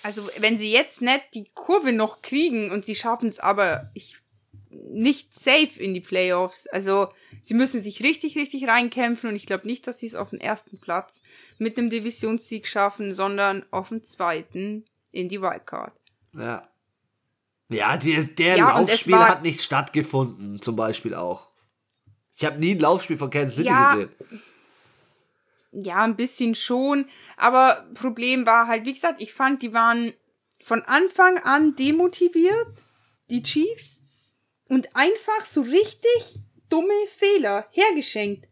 Also, 0.03 0.29
wenn 0.39 0.59
sie 0.59 0.71
jetzt 0.71 1.01
nicht 1.01 1.23
die 1.35 1.45
Kurve 1.55 1.93
noch 1.93 2.21
kriegen 2.23 2.71
und 2.71 2.85
sie 2.85 2.95
schaffen 2.95 3.29
es 3.29 3.39
aber 3.41 3.91
ich, 3.95 4.19
nicht 4.91 5.35
safe 5.35 5.79
in 5.81 5.95
die 5.95 6.01
Playoffs. 6.01 6.67
Also, 6.69 7.09
sie 7.43 7.55
müssen 7.55 7.81
sich 7.81 8.03
richtig, 8.03 8.37
richtig 8.37 8.67
reinkämpfen 8.67 9.31
und 9.31 9.37
ich 9.37 9.47
glaube 9.47 9.67
nicht, 9.67 9.87
dass 9.87 9.99
sie 9.99 10.07
es 10.07 10.15
auf 10.15 10.31
den 10.31 10.41
ersten 10.41 10.79
Platz 10.79 11.23
mit 11.59 11.79
einem 11.79 11.91
Divisionssieg 11.91 12.67
schaffen, 12.67 13.15
sondern 13.15 13.65
auf 13.71 13.89
den 13.91 14.05
zweiten 14.05 14.85
in 15.13 15.29
die 15.29 15.41
Wildcard. 15.41 15.93
Ja. 16.37 16.69
Ja, 17.71 17.97
die, 17.97 18.35
der 18.35 18.57
Ja, 18.59 18.79
Laufspiel 18.79 19.17
hat 19.19 19.43
nicht 19.43 19.63
stattgefunden, 19.63 20.61
zum 20.61 20.77
Beispiel 20.77 21.15
auch. 21.15 21.49
Ich 22.37 22.45
habe 22.45 22.59
nie 22.59 22.73
ein 22.73 22.79
Laufspiel 22.81 23.17
von 23.17 23.31
Kansas 23.31 23.57
City 23.57 23.69
Ja. 23.69 23.95
gesehen. 23.95 24.11
Ja, 25.73 26.05
ein 26.05 26.15
bisschen 26.17 26.55
schon. 26.55 27.07
Aber 27.37 27.85
Problem 27.95 28.47
war 28.47 28.69
halt, 28.69 28.85
wie 28.87 28.93
gesagt, 28.93 29.21
ich 29.21 29.33
fand, 29.33 29.63
die 29.63 29.73
waren 29.73 30.13
von 30.63 30.83
Anfang 30.83 31.39
an 31.39 31.75
demotiviert, 31.75 32.69
die 33.31 33.43
Chiefs, 33.43 34.04
und 34.69 34.95
einfach 34.97 35.45
so 35.47 35.63
richtig 35.63 36.39
dumme 36.69 37.07
Fehler 37.09 37.67
hergeschenkt. 37.71 38.49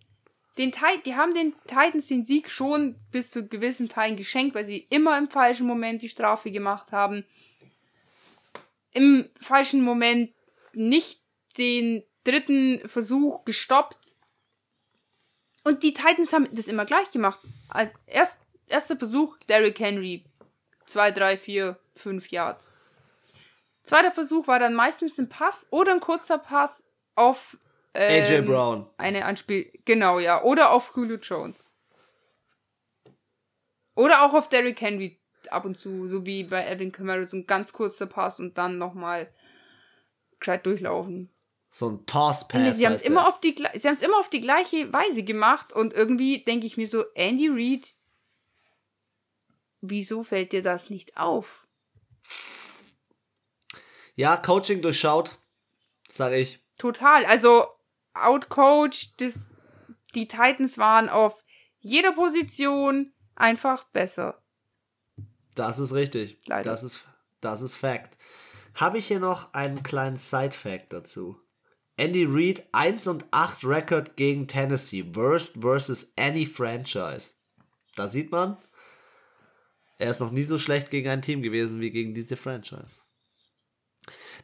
Den 0.58 0.72
die 1.06 1.14
haben 1.16 1.34
den 1.34 1.54
Titans 1.66 2.08
den 2.08 2.24
Sieg 2.24 2.50
schon 2.50 2.96
bis 3.10 3.30
zu 3.30 3.46
gewissen 3.46 3.88
Teilen 3.88 4.16
geschenkt, 4.16 4.54
weil 4.54 4.66
sie 4.66 4.86
immer 4.90 5.16
im 5.16 5.30
falschen 5.30 5.66
Moment 5.66 6.02
die 6.02 6.10
Strafe 6.10 6.50
gemacht 6.50 6.92
haben. 6.92 7.24
Im 8.92 9.30
falschen 9.40 9.80
Moment 9.80 10.34
nicht 10.74 11.22
den 11.56 12.02
dritten 12.24 12.86
Versuch 12.86 13.44
gestoppt. 13.44 13.96
Und 15.64 15.82
die 15.82 15.94
Titans 15.94 16.32
haben 16.32 16.48
das 16.52 16.68
immer 16.68 16.84
gleich 16.84 17.10
gemacht. 17.10 17.40
Erst, 18.06 18.38
erster 18.66 18.96
Versuch, 18.96 19.38
Derrick 19.48 19.80
Henry. 19.80 20.24
2, 20.86 21.12
3, 21.12 21.36
4, 21.38 21.78
5 21.96 22.28
Yards. 22.28 22.74
Zweiter 23.84 24.12
Versuch 24.12 24.46
war 24.46 24.58
dann 24.58 24.74
meistens 24.74 25.18
ein 25.18 25.28
Pass 25.28 25.66
oder 25.70 25.92
ein 25.92 26.00
kurzer 26.00 26.38
Pass 26.38 26.88
auf 27.14 27.56
ähm, 27.94 28.22
AJ 28.22 28.42
Brown. 28.42 28.86
eine 28.96 29.24
Anspiel. 29.24 29.70
Genau, 29.84 30.18
ja. 30.18 30.42
Oder 30.42 30.70
auf 30.70 30.92
Julio 30.96 31.16
Jones. 31.16 31.56
Oder 33.94 34.22
auch 34.24 34.32
auf 34.34 34.48
Derrick 34.48 34.80
Henry 34.80 35.18
ab 35.50 35.64
und 35.64 35.78
zu, 35.78 36.08
so 36.08 36.24
wie 36.24 36.44
bei 36.44 36.66
Evan 36.66 36.92
Kamara, 36.92 37.26
so 37.26 37.36
ein 37.36 37.46
ganz 37.46 37.72
kurzer 37.72 38.06
Pass 38.06 38.38
und 38.38 38.56
dann 38.56 38.78
nochmal 38.78 39.28
gescheit 40.38 40.64
durchlaufen. 40.64 41.30
So 41.70 41.90
ein 41.90 42.06
Toss 42.06 42.46
Nee, 42.52 42.68
Pass. 42.68 42.78
sie 42.78 42.86
haben 42.86 42.94
es 42.94 43.02
immer 43.04 43.28
auf 43.28 43.40
die 43.40 43.54
sie 43.74 43.88
haben 43.88 43.94
es 43.94 44.02
immer 44.02 44.18
auf 44.18 44.28
die 44.30 44.40
gleiche 44.40 44.92
Weise 44.92 45.22
gemacht 45.24 45.72
und 45.72 45.92
irgendwie 45.92 46.44
denke 46.44 46.66
ich 46.66 46.76
mir 46.76 46.86
so 46.86 47.04
Andy 47.14 47.48
Reid 47.48 47.94
wieso 49.82 50.22
fällt 50.22 50.52
dir 50.52 50.62
das 50.62 50.90
nicht 50.90 51.16
auf? 51.16 51.61
Ja, 54.14 54.36
Coaching 54.36 54.82
durchschaut, 54.82 55.38
sage 56.10 56.36
ich. 56.36 56.60
Total, 56.78 57.24
also 57.24 57.66
outcoached, 58.14 59.20
das 59.20 59.60
die 60.14 60.28
Titans 60.28 60.78
waren 60.78 61.08
auf 61.08 61.42
jeder 61.80 62.12
Position 62.12 63.12
einfach 63.34 63.84
besser. 63.84 64.42
Das 65.54 65.78
ist 65.78 65.92
richtig. 65.94 66.38
Leider. 66.46 66.70
Das 66.70 66.82
ist, 66.82 67.04
das 67.40 67.62
ist 67.62 67.76
Fact. 67.76 68.16
Habe 68.74 68.98
ich 68.98 69.06
hier 69.06 69.20
noch 69.20 69.52
einen 69.52 69.82
kleinen 69.82 70.16
Side-Fact 70.16 70.92
dazu. 70.92 71.38
Andy 71.96 72.24
Reid 72.26 72.66
1 72.72 73.06
und 73.06 73.26
8 73.30 73.64
Record 73.64 74.16
gegen 74.16 74.48
Tennessee. 74.48 75.04
Worst 75.14 75.58
versus 75.60 76.14
any 76.16 76.46
franchise. 76.46 77.34
Da 77.96 78.08
sieht 78.08 78.30
man, 78.30 78.56
er 79.98 80.10
ist 80.10 80.20
noch 80.20 80.30
nie 80.30 80.44
so 80.44 80.56
schlecht 80.56 80.90
gegen 80.90 81.08
ein 81.10 81.20
Team 81.20 81.42
gewesen 81.42 81.80
wie 81.80 81.90
gegen 81.90 82.14
diese 82.14 82.36
Franchise. 82.36 83.02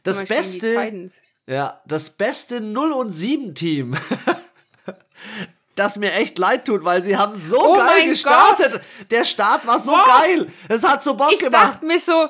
Das 0.03 0.25
beste, 0.25 1.09
ja, 1.47 1.81
das 1.85 2.09
beste 2.11 2.61
0 2.61 2.91
und 2.93 3.13
7 3.13 3.53
Team. 3.55 3.97
das 5.75 5.97
mir 5.97 6.13
echt 6.13 6.37
leid 6.37 6.65
tut, 6.65 6.83
weil 6.83 7.01
sie 7.03 7.17
haben 7.17 7.33
so 7.33 7.59
Oh 7.59 7.75
geil 7.75 8.07
gestartet. 8.09 8.81
Der 9.11 9.25
Start 9.25 9.65
war 9.65 9.79
so 9.79 9.91
Wow. 9.91 10.05
geil. 10.05 10.51
Es 10.67 10.83
hat 10.83 11.01
so 11.03 11.15
Bock 11.15 11.31
Ich 11.31 11.39
gemacht. 11.39 11.75
dachte 11.75 11.85
mir 11.85 11.99
so, 11.99 12.27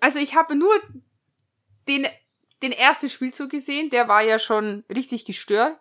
also 0.00 0.18
ich 0.18 0.34
habe 0.34 0.54
nur 0.54 0.74
den, 1.86 2.06
den 2.62 2.72
ersten 2.72 3.10
Spielzug 3.10 3.50
gesehen, 3.50 3.90
der 3.90 4.08
war 4.08 4.22
ja 4.22 4.38
schon 4.38 4.84
richtig 4.94 5.24
gestört. 5.24 5.78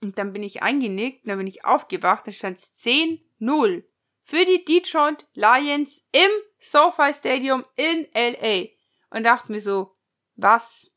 Und 0.00 0.18
dann 0.18 0.32
bin 0.32 0.42
ich 0.42 0.62
eingenickt, 0.62 1.28
dann 1.28 1.38
bin 1.38 1.46
ich 1.46 1.64
aufgewacht, 1.64 2.26
da 2.26 2.32
stand 2.32 2.58
es 2.58 2.74
10-0 2.74 3.84
für 4.24 4.44
die 4.44 4.64
Detroit 4.64 5.26
Lions 5.34 6.04
im 6.12 6.30
SoFi 6.58 7.14
Stadium 7.14 7.64
in 7.76 8.06
LA. 8.14 8.66
Und 9.10 9.24
dachte 9.24 9.52
mir 9.52 9.60
so, 9.60 9.94
was? 10.36 10.90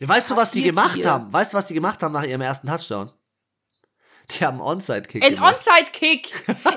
Weißt 0.00 0.30
du, 0.30 0.36
was 0.36 0.50
die 0.50 0.62
gemacht 0.62 0.94
hier? 0.94 1.10
haben? 1.10 1.32
Weißt 1.32 1.52
du, 1.52 1.58
was 1.58 1.66
die 1.66 1.74
gemacht 1.74 2.02
haben 2.02 2.12
nach 2.12 2.24
ihrem 2.24 2.40
ersten 2.40 2.66
Touchdown? 2.68 3.12
Die 4.30 4.44
haben 4.44 4.58
einen 4.60 4.68
Onside-Kick 4.78 5.24
Ein. 5.24 5.42
Onside-Kick! 5.42 6.26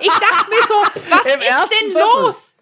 Ich 0.02 0.08
dachte 0.10 0.50
mir 0.50 0.62
so, 0.68 0.74
was 1.10 1.26
ist 1.26 1.82
denn 1.82 1.92
Viertel. 1.92 2.02
los? 2.22 2.58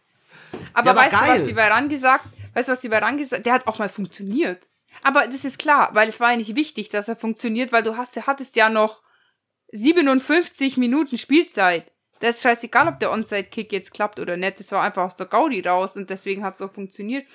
Aber, 0.74 0.86
Ja, 0.86 0.92
aber 0.92 0.96
weißt 1.02 1.14
du, 1.14 1.18
geil. 1.18 1.39
was 1.39 1.48
die 1.48 1.56
Varan 1.56 1.89
gesagt? 1.89 2.26
Weißt 2.54 2.68
du, 2.68 2.74
was 2.74 2.82
die 2.82 2.92
Varan 2.92 3.18
gesagt? 3.18 3.46
Der 3.46 3.54
hat 3.54 3.68
auch 3.68 3.80
mal 3.80 3.89
funktioniert. 3.89 4.68
Aber 5.04 5.26
das 5.28 5.46
ist 5.46 5.58
klar, 5.58 5.89
weil 5.94 6.10
es 6.10 6.20
war 6.20 6.32
ja 6.32 6.38
nicht 6.38 6.56
wichtig, 6.56 6.89
dass 6.89 7.08
er 7.08 7.16
funktioniert, 7.16 7.72
weil 7.72 7.84
du 7.84 7.96
hast, 7.98 8.16
hattest 8.28 8.56
ja 8.58 8.70
noch 8.70 9.02
57 9.72 10.78
Minuten 10.78 11.18
Spielzeit. 11.18 11.92
Das 12.20 12.36
ist 12.36 12.42
scheißegal, 12.44 12.88
ob 12.88 13.00
der 13.00 13.12
Onside-Kick 13.12 13.72
jetzt 13.72 13.94
klappt 13.94 14.20
oder 14.20 14.38
nicht. 14.38 14.60
Das 14.60 14.72
war 14.74 14.84
einfach 14.84 15.04
aus 15.06 15.16
der 15.16 15.26
Gaudi 15.26 15.62
raus 15.62 15.96
und 15.96 16.10
deswegen 16.10 16.44
hat 16.44 16.56
es 16.56 16.62
auch 16.62 16.72
funktioniert. 16.72 17.26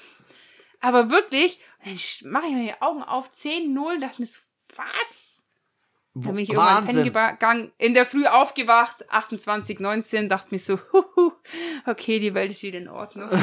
Aber 0.80 1.10
wirklich, 1.10 1.58
dann 1.86 2.30
mache 2.30 2.46
ich 2.46 2.52
mir 2.52 2.64
die 2.74 2.82
Augen 2.82 3.02
auf, 3.02 3.30
10-0, 3.30 4.00
dachte 4.00 4.20
mir 4.20 4.26
so, 4.26 4.40
was? 4.76 5.42
Dann 6.14 6.34
bin 6.34 6.38
ich 6.38 6.48
irgendwann 6.50 6.86
Wahnsinn. 6.86 7.04
gegangen, 7.04 7.72
in 7.78 7.94
der 7.94 8.06
Früh 8.06 8.26
aufgewacht, 8.26 9.08
28, 9.10 9.80
19, 9.80 10.28
dachte 10.28 10.48
mir 10.50 10.58
so, 10.58 10.78
huhu, 10.92 11.32
okay, 11.86 12.18
die 12.20 12.34
Welt 12.34 12.50
ist 12.50 12.62
wieder 12.62 12.78
in 12.78 12.88
Ordnung. 12.88 13.30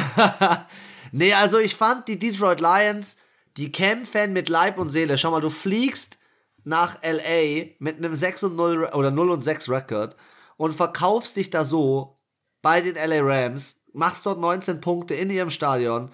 Nee, 1.15 1.33
also 1.35 1.59
ich 1.59 1.75
fand 1.75 2.07
die 2.07 2.17
Detroit 2.17 2.59
Lions, 2.59 3.17
die 3.55 3.71
kämpfen 3.71 4.33
mit 4.33 4.49
Leib 4.49 4.79
und 4.79 4.89
Seele. 4.89 5.19
Schau 5.19 5.29
mal, 5.29 5.41
du 5.41 5.51
fliegst 5.51 6.17
nach 6.63 6.97
LA 7.03 7.65
mit 7.77 7.97
einem 7.97 8.15
6 8.15 8.43
und 8.45 8.55
0 8.55 8.85
Re- 8.85 8.95
oder 8.95 9.11
0 9.11 9.29
und 9.29 9.43
6 9.43 9.69
Record 9.69 10.15
und 10.57 10.73
verkaufst 10.73 11.35
dich 11.35 11.51
da 11.51 11.63
so 11.63 12.15
bei 12.63 12.81
den 12.81 12.95
LA 12.95 13.19
Rams. 13.21 13.83
machst 13.93 14.25
dort 14.25 14.39
19 14.39 14.81
Punkte 14.81 15.13
in 15.13 15.29
ihrem 15.29 15.51
Stadion. 15.51 16.09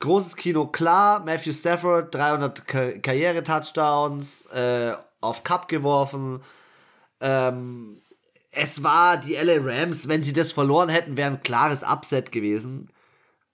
Großes 0.00 0.36
Kino, 0.36 0.66
klar. 0.66 1.20
Matthew 1.24 1.52
Stafford, 1.52 2.14
300 2.14 2.66
Ka 2.66 2.90
Karriere-Touchdowns, 2.92 4.46
äh, 4.46 4.94
auf 5.20 5.44
Cup 5.44 5.68
geworfen. 5.68 6.42
Ähm, 7.20 8.00
es 8.50 8.82
war 8.82 9.18
die 9.18 9.34
LA 9.34 9.58
Rams, 9.60 10.08
wenn 10.08 10.24
sie 10.24 10.32
das 10.32 10.52
verloren 10.52 10.88
hätten, 10.88 11.16
wäre 11.16 11.30
ein 11.30 11.42
klares 11.42 11.82
Upset 11.82 12.32
gewesen. 12.32 12.90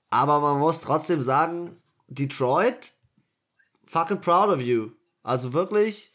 Aber 0.09 0.41
man 0.41 0.59
muss 0.59 0.81
trotzdem 0.81 1.21
sagen, 1.21 1.77
Detroit, 2.07 2.93
fucking 3.87 4.21
proud 4.21 4.49
of 4.49 4.61
you. 4.61 4.91
Also 5.25 5.53
wirklich, 5.53 6.13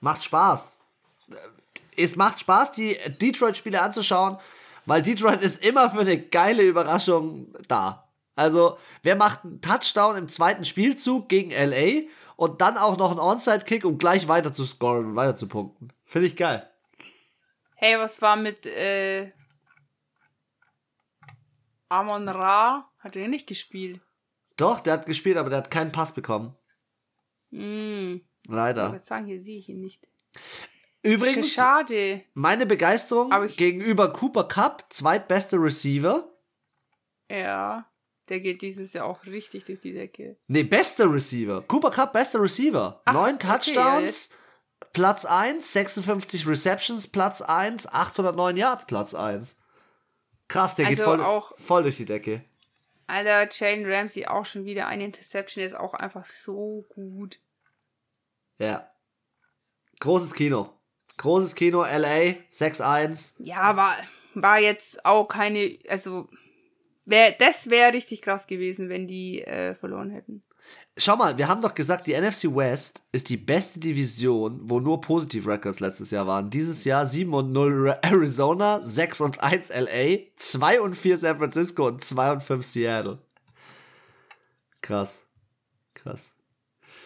macht 0.00 0.22
Spaß. 0.22 0.78
Es 1.96 2.16
macht 2.16 2.40
Spaß, 2.40 2.72
die 2.72 2.98
Detroit-Spiele 3.20 3.80
anzuschauen, 3.80 4.36
weil 4.84 5.00
Detroit 5.00 5.40
ist 5.40 5.64
immer 5.64 5.90
für 5.90 6.00
eine 6.00 6.18
geile 6.18 6.62
Überraschung 6.62 7.54
da. 7.66 8.11
Also, 8.34 8.78
wer 9.02 9.16
macht 9.16 9.44
einen 9.44 9.60
Touchdown 9.60 10.16
im 10.16 10.28
zweiten 10.28 10.64
Spielzug 10.64 11.28
gegen 11.28 11.50
LA 11.50 12.08
und 12.36 12.60
dann 12.60 12.78
auch 12.78 12.96
noch 12.96 13.10
einen 13.10 13.20
Onside-Kick, 13.20 13.84
um 13.84 13.98
gleich 13.98 14.26
weiter 14.26 14.52
zu 14.52 14.64
scoren 14.64 15.06
und 15.06 15.16
weiter 15.16 15.36
zu 15.36 15.48
punkten? 15.48 15.88
Finde 16.04 16.28
ich 16.28 16.36
geil. 16.36 16.68
Hey, 17.74 17.98
was 17.98 18.22
war 18.22 18.36
mit 18.36 18.64
äh, 18.64 19.32
Amon 21.88 22.28
Ra? 22.28 22.88
Hat 23.00 23.16
er 23.16 23.28
nicht 23.28 23.46
gespielt? 23.46 24.00
Doch, 24.56 24.80
der 24.80 24.94
hat 24.94 25.06
gespielt, 25.06 25.36
aber 25.36 25.50
der 25.50 25.58
hat 25.58 25.70
keinen 25.70 25.92
Pass 25.92 26.14
bekommen. 26.14 26.56
Mm. 27.50 28.20
Leider. 28.48 28.86
Ich 28.86 28.92
würde 28.92 29.04
sagen, 29.04 29.26
hier 29.26 29.42
sehe 29.42 29.58
ich 29.58 29.68
ihn 29.68 29.80
nicht. 29.80 30.08
Übrigens, 31.02 31.52
Schade. 31.52 32.22
meine 32.34 32.64
Begeisterung 32.64 33.30
gegenüber 33.56 34.12
Cooper 34.12 34.44
Cup, 34.44 34.86
zweitbester 34.90 35.60
Receiver. 35.60 36.32
Ja, 37.28 37.91
der 38.28 38.40
geht 38.40 38.62
dieses 38.62 38.92
Jahr 38.92 39.06
auch 39.06 39.24
richtig 39.26 39.64
durch 39.64 39.80
die 39.80 39.92
Decke. 39.92 40.36
Nee, 40.46 40.62
bester 40.62 41.12
Receiver. 41.12 41.62
Cooper 41.62 41.90
Cup, 41.90 42.12
bester 42.12 42.40
Receiver. 42.40 43.00
Ach, 43.04 43.12
Neun 43.12 43.34
okay, 43.34 43.46
Touchdowns, 43.48 44.30
Platz 44.92 45.24
1, 45.24 45.72
56 45.72 46.46
Receptions, 46.46 47.06
Platz 47.08 47.42
1, 47.42 47.88
809 47.92 48.56
Yards, 48.56 48.86
Platz 48.86 49.14
1. 49.14 49.58
Krass, 50.48 50.74
der 50.74 50.86
geht 50.86 50.98
Also 51.00 51.10
voll, 51.10 51.20
auch- 51.22 51.56
voll 51.58 51.82
durch 51.82 51.96
die 51.96 52.04
Decke. 52.04 52.44
Alter, 53.06 53.48
Jalen 53.50 53.90
Ramsey 53.90 54.26
auch 54.26 54.44
schon 54.46 54.64
wieder 54.64 54.86
eine 54.86 55.04
Interception, 55.04 55.64
ist 55.64 55.74
auch 55.74 55.94
einfach 55.94 56.24
so 56.24 56.86
gut. 56.94 57.38
Ja. 58.58 58.90
Großes 60.00 60.34
Kino. 60.34 60.70
Großes 61.18 61.54
Kino, 61.54 61.82
LA, 61.82 62.36
6-1. 62.50 63.34
Ja, 63.38 63.76
war, 63.76 63.96
war 64.34 64.58
jetzt 64.58 65.04
auch 65.04 65.26
keine, 65.26 65.78
also, 65.88 66.28
wär, 67.04 67.32
das 67.32 67.70
wäre 67.70 67.92
richtig 67.92 68.22
krass 68.22 68.46
gewesen, 68.46 68.88
wenn 68.88 69.08
die 69.08 69.42
äh, 69.42 69.74
verloren 69.74 70.10
hätten. 70.10 70.42
Schau 70.98 71.16
mal, 71.16 71.38
wir 71.38 71.48
haben 71.48 71.62
doch 71.62 71.74
gesagt, 71.74 72.06
die 72.06 72.12
NFC 72.12 72.54
West 72.54 73.02
ist 73.12 73.30
die 73.30 73.38
beste 73.38 73.80
Division, 73.80 74.60
wo 74.64 74.78
nur 74.78 75.00
Positive 75.00 75.50
Records 75.50 75.80
letztes 75.80 76.10
Jahr 76.10 76.26
waren. 76.26 76.50
Dieses 76.50 76.84
Jahr 76.84 77.06
7 77.06 77.32
und 77.32 77.50
0 77.50 77.96
Arizona, 78.02 78.80
6 78.82 79.22
und 79.22 79.42
1 79.42 79.70
LA, 79.70 80.18
2 80.36 80.80
und 80.82 80.94
4 80.94 81.16
San 81.16 81.38
Francisco 81.38 81.86
und 81.86 82.04
2 82.04 82.32
und 82.32 82.42
5 82.42 82.64
Seattle. 82.66 83.18
Krass. 84.82 85.24
Krass. 85.94 86.34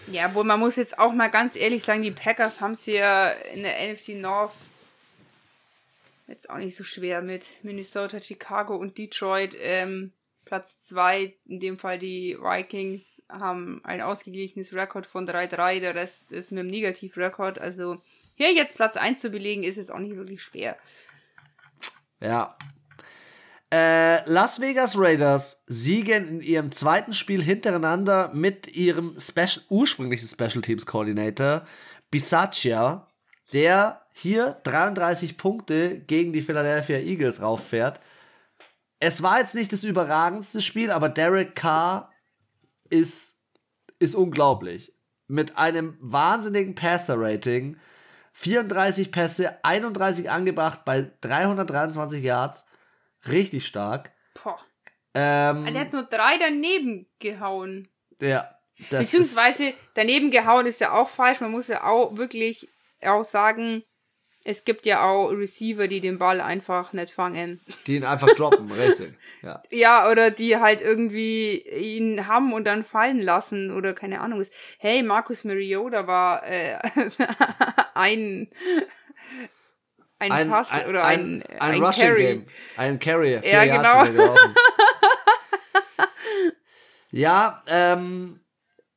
Ja, 0.09 0.34
wohl, 0.34 0.44
man 0.44 0.59
muss 0.59 0.76
jetzt 0.76 0.99
auch 0.99 1.12
mal 1.12 1.28
ganz 1.28 1.55
ehrlich 1.55 1.84
sagen, 1.84 2.03
die 2.03 2.11
Packers 2.11 2.61
haben 2.61 2.72
es 2.72 2.86
ja 2.86 3.30
in 3.30 3.62
der 3.62 3.92
NFC 3.92 4.11
North 4.11 4.53
jetzt 6.27 6.51
auch 6.51 6.59
nicht 6.59 6.77
so 6.77 6.85
schwer 6.85 7.22
mit 7.22 7.47
Minnesota, 7.62 8.20
Chicago 8.20 8.77
und 8.77 8.99
Detroit. 8.99 9.57
Ähm, 9.59 10.12
Platz 10.45 10.79
2, 10.79 11.35
in 11.47 11.61
dem 11.61 11.79
Fall 11.79 11.99
die 11.99 12.37
Vikings, 12.41 13.22
haben 13.29 13.81
ein 13.85 14.01
ausgeglichenes 14.01 14.72
Rekord 14.72 15.07
von 15.07 15.29
3-3, 15.29 15.81
der 15.81 15.95
Rest 15.95 16.33
ist 16.33 16.53
mit 16.53 16.61
einem 16.61 16.70
Negativrekord. 16.70 17.59
Also 17.59 18.01
hier 18.37 18.53
jetzt 18.55 18.77
Platz 18.77 18.97
1 18.97 19.20
zu 19.20 19.31
belegen, 19.31 19.64
ist 19.64 19.77
jetzt 19.77 19.91
auch 19.93 19.99
nicht 19.99 20.16
wirklich 20.16 20.43
schwer. 20.43 20.77
Ja. 22.20 22.57
Äh, 23.72 24.24
Las 24.31 24.61
Vegas 24.61 24.97
Raiders 24.97 25.64
siegen 25.66 26.29
in 26.29 26.41
ihrem 26.41 26.70
zweiten 26.70 27.12
Spiel 27.12 27.43
hintereinander 27.43 28.31
mit 28.33 28.68
ihrem 28.68 29.18
Special, 29.18 29.64
ursprünglichen 29.68 30.29
Special 30.29 30.62
Teams 30.62 30.87
Coordinator 30.87 31.66
Bisaccia, 32.12 33.11
der 33.53 34.05
hier 34.19 34.59
33 34.62 35.37
Punkte 35.37 36.01
gegen 36.01 36.33
die 36.33 36.41
Philadelphia 36.41 36.97
Eagles 36.97 37.43
rauffährt. 37.43 38.01
Es 38.99 39.23
war 39.23 39.41
jetzt 39.41 39.55
nicht 39.55 39.71
das 39.73 39.85
überragendste 39.85 40.62
Spiel, 40.62 40.91
aber 40.91 41.11
Derek 41.11 41.55
Carr 41.55 42.11
ist, 42.89 43.43
ist 43.99 44.14
unglaublich. 44.14 44.95
Mit 45.27 45.59
einem 45.59 45.99
wahnsinnigen 46.01 46.75
Passer-Rating. 46.75 47.77
34 48.33 49.12
Pässe, 49.12 49.62
31 49.62 50.31
angebracht 50.31 50.87
bei 50.87 51.11
323 51.21 52.25
Yards. 52.25 52.64
Richtig 53.29 53.67
stark. 53.67 54.12
Boah. 54.43 54.59
Ähm, 55.12 55.67
Der 55.67 55.81
hat 55.81 55.93
nur 55.93 56.05
drei 56.05 56.39
daneben 56.39 57.07
gehauen. 57.19 57.87
ja, 58.19 58.49
das 58.89 59.01
Beziehungsweise 59.01 59.75
daneben 59.93 60.31
gehauen 60.31 60.64
ist 60.64 60.81
ja 60.81 60.93
auch 60.93 61.11
falsch. 61.11 61.41
Man 61.43 61.51
muss 61.51 61.69
ja 61.69 61.85
auch 61.85 62.17
wirklich 62.17 62.67
auch 63.03 63.25
sagen, 63.25 63.83
es 64.49 64.64
gibt 64.64 64.86
ja 64.86 65.03
auch 65.03 65.30
Receiver, 65.30 65.88
die 65.88 66.01
den 66.01 66.18
Ball 66.18 66.40
einfach 66.40 66.92
nicht 66.92 67.11
fangen. 67.11 67.61
Die 67.86 67.97
ihn 67.97 68.05
einfach 68.05 68.28
droppen, 68.28 68.70
richtig. 68.80 69.14
Ja. 69.42 69.61
Ja, 69.70 70.09
oder 70.11 70.30
die 70.30 70.57
halt 70.57 70.80
irgendwie 70.80 71.59
ihn 71.62 72.28
haben 72.28 72.53
und 72.53 72.64
dann 72.64 72.84
fallen 72.84 73.20
lassen 73.20 73.72
oder 73.72 73.92
keine 73.92 74.20
Ahnung 74.20 74.40
ist. 74.40 74.53
Hey, 74.78 75.03
Marcus 75.03 75.42
Mariota 75.42 76.07
war 76.07 76.47
äh, 76.47 76.78
ein 77.94 78.49
ein, 80.18 80.32
Ein, 80.32 80.49
Pass 80.49 80.70
ein, 80.70 80.88
oder 80.88 81.05
ein, 81.05 81.42
ein, 81.42 81.61
ein, 81.61 81.74
ein 81.74 81.82
Rushing 81.82 82.05
Carry. 82.05 82.22
Game. 82.24 82.47
Ein 82.76 82.99
Carrier. 82.99 83.42
Ja, 83.44 83.64
Yards 83.64 84.11
genau. 84.11 84.34
ja, 87.11 87.62
ähm, 87.66 88.40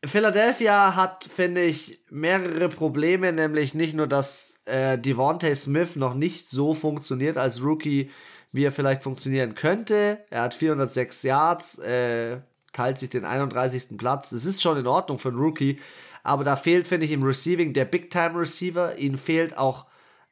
Philadelphia 0.06 0.96
hat, 0.96 1.26
finde 1.26 1.62
ich, 1.62 2.02
mehrere 2.10 2.70
Probleme, 2.70 3.34
nämlich 3.34 3.74
nicht 3.74 3.94
nur, 3.94 4.08
dass 4.08 4.62
äh, 4.66 4.98
Devontae 4.98 5.56
Smith 5.56 5.98
noch 5.98 6.14
nicht 6.14 6.50
so 6.50 6.74
funktioniert 6.74 7.38
als 7.38 7.62
Rookie, 7.62 8.10
wie 8.52 8.64
er 8.64 8.72
vielleicht 8.72 9.04
funktionieren 9.04 9.56
könnte. 9.56 10.24
Er 10.30 10.44
hat 10.44 10.54
406 10.54 11.24
Yards, 11.24 11.80
äh, 11.80 12.38
teilt 12.72 12.98
sich 12.98 13.10
den 13.10 13.26
31. 13.26 13.98
Platz. 13.98 14.32
Es 14.32 14.46
ist 14.46 14.62
schon 14.62 14.78
in 14.78 14.88
Ordnung 14.88 15.20
für 15.20 15.30
einen 15.30 15.40
Rookie, 15.40 15.80
aber 16.24 16.46
da 16.46 16.56
fehlt, 16.56 16.88
finde 16.88 17.06
ich, 17.06 17.12
im 17.12 17.24
Receiving 17.24 17.74
der 17.74 17.86
Big-Time-Receiver. 17.86 18.98
Ihnen 18.98 19.18
fehlt 19.18 19.58
auch 19.58 19.86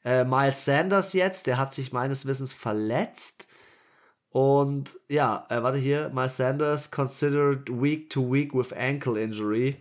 äh, 0.05 0.23
Miles 0.23 0.63
Sanders 0.63 1.11
jetzt, 1.11 1.45
der 1.45 1.57
hat 1.57 1.73
sich 1.73 1.91
meines 1.91 2.25
Wissens 2.25 2.53
verletzt. 2.53 3.49
Und 4.31 4.99
ja, 5.09 5.45
äh, 5.49 5.63
warte 5.63 5.77
hier, 5.77 6.09
Miles 6.13 6.37
Sanders 6.37 6.91
considered 6.91 7.69
week 7.69 8.09
to 8.09 8.21
week 8.31 8.53
with 8.53 8.73
ankle 8.73 9.19
injury. 9.19 9.77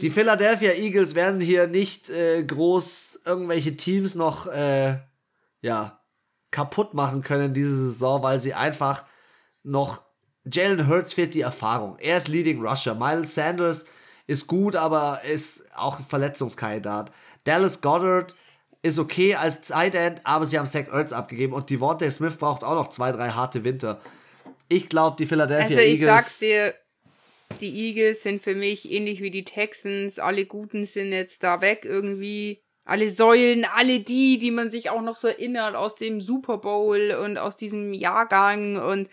Die 0.00 0.10
Philadelphia 0.10 0.72
Eagles 0.72 1.14
werden 1.14 1.40
hier 1.40 1.66
nicht 1.66 2.08
äh, 2.08 2.42
groß 2.42 3.20
irgendwelche 3.24 3.76
Teams 3.76 4.14
noch 4.14 4.46
äh, 4.46 4.98
ja, 5.60 6.00
kaputt 6.50 6.94
machen 6.94 7.22
können 7.22 7.52
diese 7.52 7.76
Saison, 7.76 8.22
weil 8.22 8.40
sie 8.40 8.54
einfach 8.54 9.04
noch 9.62 10.00
Jalen 10.50 10.88
Hurts 10.88 11.12
fehlt 11.12 11.34
die 11.34 11.42
Erfahrung. 11.42 11.98
Er 11.98 12.16
ist 12.16 12.28
Leading 12.28 12.64
Rusher. 12.64 12.94
Miles 12.94 13.34
Sanders 13.34 13.84
ist 14.26 14.46
gut, 14.46 14.76
aber 14.76 15.22
ist 15.24 15.66
auch 15.76 16.00
Verletzungskandidat. 16.00 17.12
Dallas 17.44 17.82
Goddard 17.82 18.34
ist 18.82 18.98
okay 18.98 19.34
als 19.34 19.62
Tight 19.62 19.94
End, 19.94 20.20
aber 20.24 20.44
sie 20.44 20.58
haben 20.58 20.66
Zach 20.66 20.88
Ertz 20.92 21.12
abgegeben 21.12 21.52
und 21.52 21.68
Devontae 21.70 22.10
Smith 22.10 22.36
braucht 22.36 22.62
auch 22.64 22.74
noch 22.74 22.88
zwei, 22.88 23.12
drei 23.12 23.30
harte 23.30 23.64
Winter. 23.64 24.00
Ich 24.68 24.88
glaube, 24.88 25.16
die 25.18 25.26
Philadelphia 25.26 25.64
Also 25.64 25.78
ich 25.78 26.00
Eagles. 26.00 26.06
sag's 26.06 26.38
dir, 26.38 26.74
die 27.60 27.74
Eagles 27.74 28.22
sind 28.22 28.42
für 28.42 28.54
mich 28.54 28.90
ähnlich 28.90 29.20
wie 29.20 29.30
die 29.30 29.44
Texans. 29.44 30.18
Alle 30.18 30.46
Guten 30.46 30.84
sind 30.84 31.12
jetzt 31.12 31.42
da 31.42 31.60
weg 31.60 31.84
irgendwie. 31.84 32.62
Alle 32.84 33.10
Säulen, 33.10 33.66
alle 33.74 34.00
die, 34.00 34.38
die 34.38 34.50
man 34.50 34.70
sich 34.70 34.90
auch 34.90 35.02
noch 35.02 35.14
so 35.14 35.28
erinnert 35.28 35.74
aus 35.74 35.96
dem 35.96 36.20
Super 36.20 36.58
Bowl 36.58 37.10
und 37.22 37.36
aus 37.36 37.56
diesem 37.56 37.92
Jahrgang 37.92 38.76
und 38.76 39.10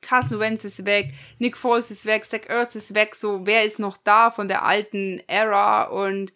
Carson 0.00 0.38
Wentz 0.38 0.64
ist 0.64 0.84
weg, 0.84 1.12
Nick 1.38 1.56
Foles 1.56 1.90
ist 1.90 2.06
weg, 2.06 2.24
Zach 2.24 2.48
Ertz 2.48 2.76
ist 2.76 2.94
weg, 2.94 3.16
so 3.16 3.44
wer 3.44 3.64
ist 3.64 3.80
noch 3.80 3.96
da 3.96 4.30
von 4.30 4.46
der 4.46 4.64
alten 4.64 5.20
Era 5.26 5.84
und 5.84 6.32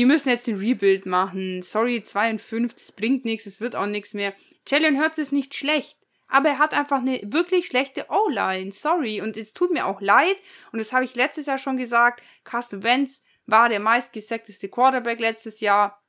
die 0.00 0.06
müssen 0.06 0.30
jetzt 0.30 0.46
den 0.46 0.58
Rebuild 0.58 1.04
machen. 1.04 1.60
Sorry, 1.60 2.02
2 2.02 2.30
und 2.30 2.40
5, 2.40 2.72
das 2.72 2.90
bringt 2.90 3.26
nichts, 3.26 3.44
es 3.44 3.60
wird 3.60 3.76
auch 3.76 3.84
nichts 3.84 4.14
mehr. 4.14 4.32
Jalen 4.66 4.98
Hurts 4.98 5.18
ist 5.18 5.30
nicht 5.30 5.54
schlecht, 5.54 5.98
aber 6.26 6.48
er 6.48 6.58
hat 6.58 6.72
einfach 6.72 7.00
eine 7.00 7.20
wirklich 7.22 7.66
schlechte 7.66 8.06
O-Line. 8.08 8.72
Sorry, 8.72 9.20
und 9.20 9.36
es 9.36 9.52
tut 9.52 9.70
mir 9.70 9.84
auch 9.84 10.00
leid, 10.00 10.36
und 10.72 10.78
das 10.78 10.94
habe 10.94 11.04
ich 11.04 11.16
letztes 11.16 11.44
Jahr 11.44 11.58
schon 11.58 11.76
gesagt, 11.76 12.22
Carsten 12.44 12.82
Wentz 12.82 13.22
war 13.44 13.68
der 13.68 13.78
meistgesackteste 13.78 14.70
Quarterback 14.70 15.20
letztes 15.20 15.60
Jahr. 15.60 16.02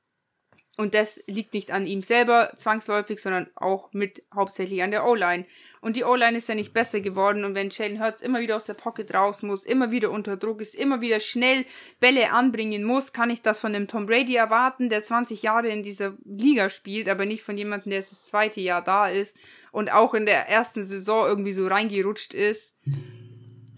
Und 0.78 0.94
das 0.94 1.22
liegt 1.28 1.54
nicht 1.54 1.70
an 1.72 1.86
ihm 1.86 2.02
selber 2.02 2.54
zwangsläufig, 2.56 3.20
sondern 3.20 3.50
auch 3.56 3.92
mit 3.92 4.24
hauptsächlich 4.34 4.82
an 4.84 4.92
der 4.92 5.06
O-Line. 5.06 5.46
Und 5.82 5.96
die 5.96 6.04
O-Line 6.04 6.38
ist 6.38 6.48
ja 6.48 6.54
nicht 6.54 6.74
besser 6.74 7.02
geworden. 7.02 7.44
Und 7.44 7.56
wenn 7.56 7.72
Jalen 7.72 8.00
Hurts 8.00 8.22
immer 8.22 8.40
wieder 8.40 8.56
aus 8.56 8.66
der 8.66 8.76
Pocket 8.76 9.12
raus 9.14 9.42
muss, 9.42 9.64
immer 9.64 9.90
wieder 9.90 10.12
unter 10.12 10.38
Druck 10.38 10.62
ist, 10.62 10.76
immer 10.76 11.02
wieder 11.02 11.20
schnell 11.20 11.66
Bälle 12.00 12.32
anbringen 12.32 12.84
muss, 12.84 13.14
kann 13.14 13.32
ich 13.32 13.42
das 13.42 13.60
von 13.60 13.74
dem 13.74 13.88
Tom 13.88 14.06
Brady 14.06 14.36
erwarten, 14.36 14.90
der 14.90 15.02
20 15.02 15.42
Jahre 15.42 15.70
in 15.70 15.82
dieser 15.82 16.14
Liga 16.24 16.70
spielt, 16.70 17.10
aber 17.10 17.26
nicht 17.26 17.44
von 17.44 17.58
jemandem, 17.58 17.90
der 17.90 18.00
das 18.00 18.26
zweite 18.26 18.62
Jahr 18.62 18.84
da 18.84 19.08
ist 19.08 19.36
und 19.72 19.92
auch 19.92 20.14
in 20.14 20.28
der 20.28 20.48
ersten 20.48 20.84
Saison 20.84 21.26
irgendwie 21.26 21.54
so 21.54 21.68
reingerutscht 21.68 22.36
ist. 22.36 22.76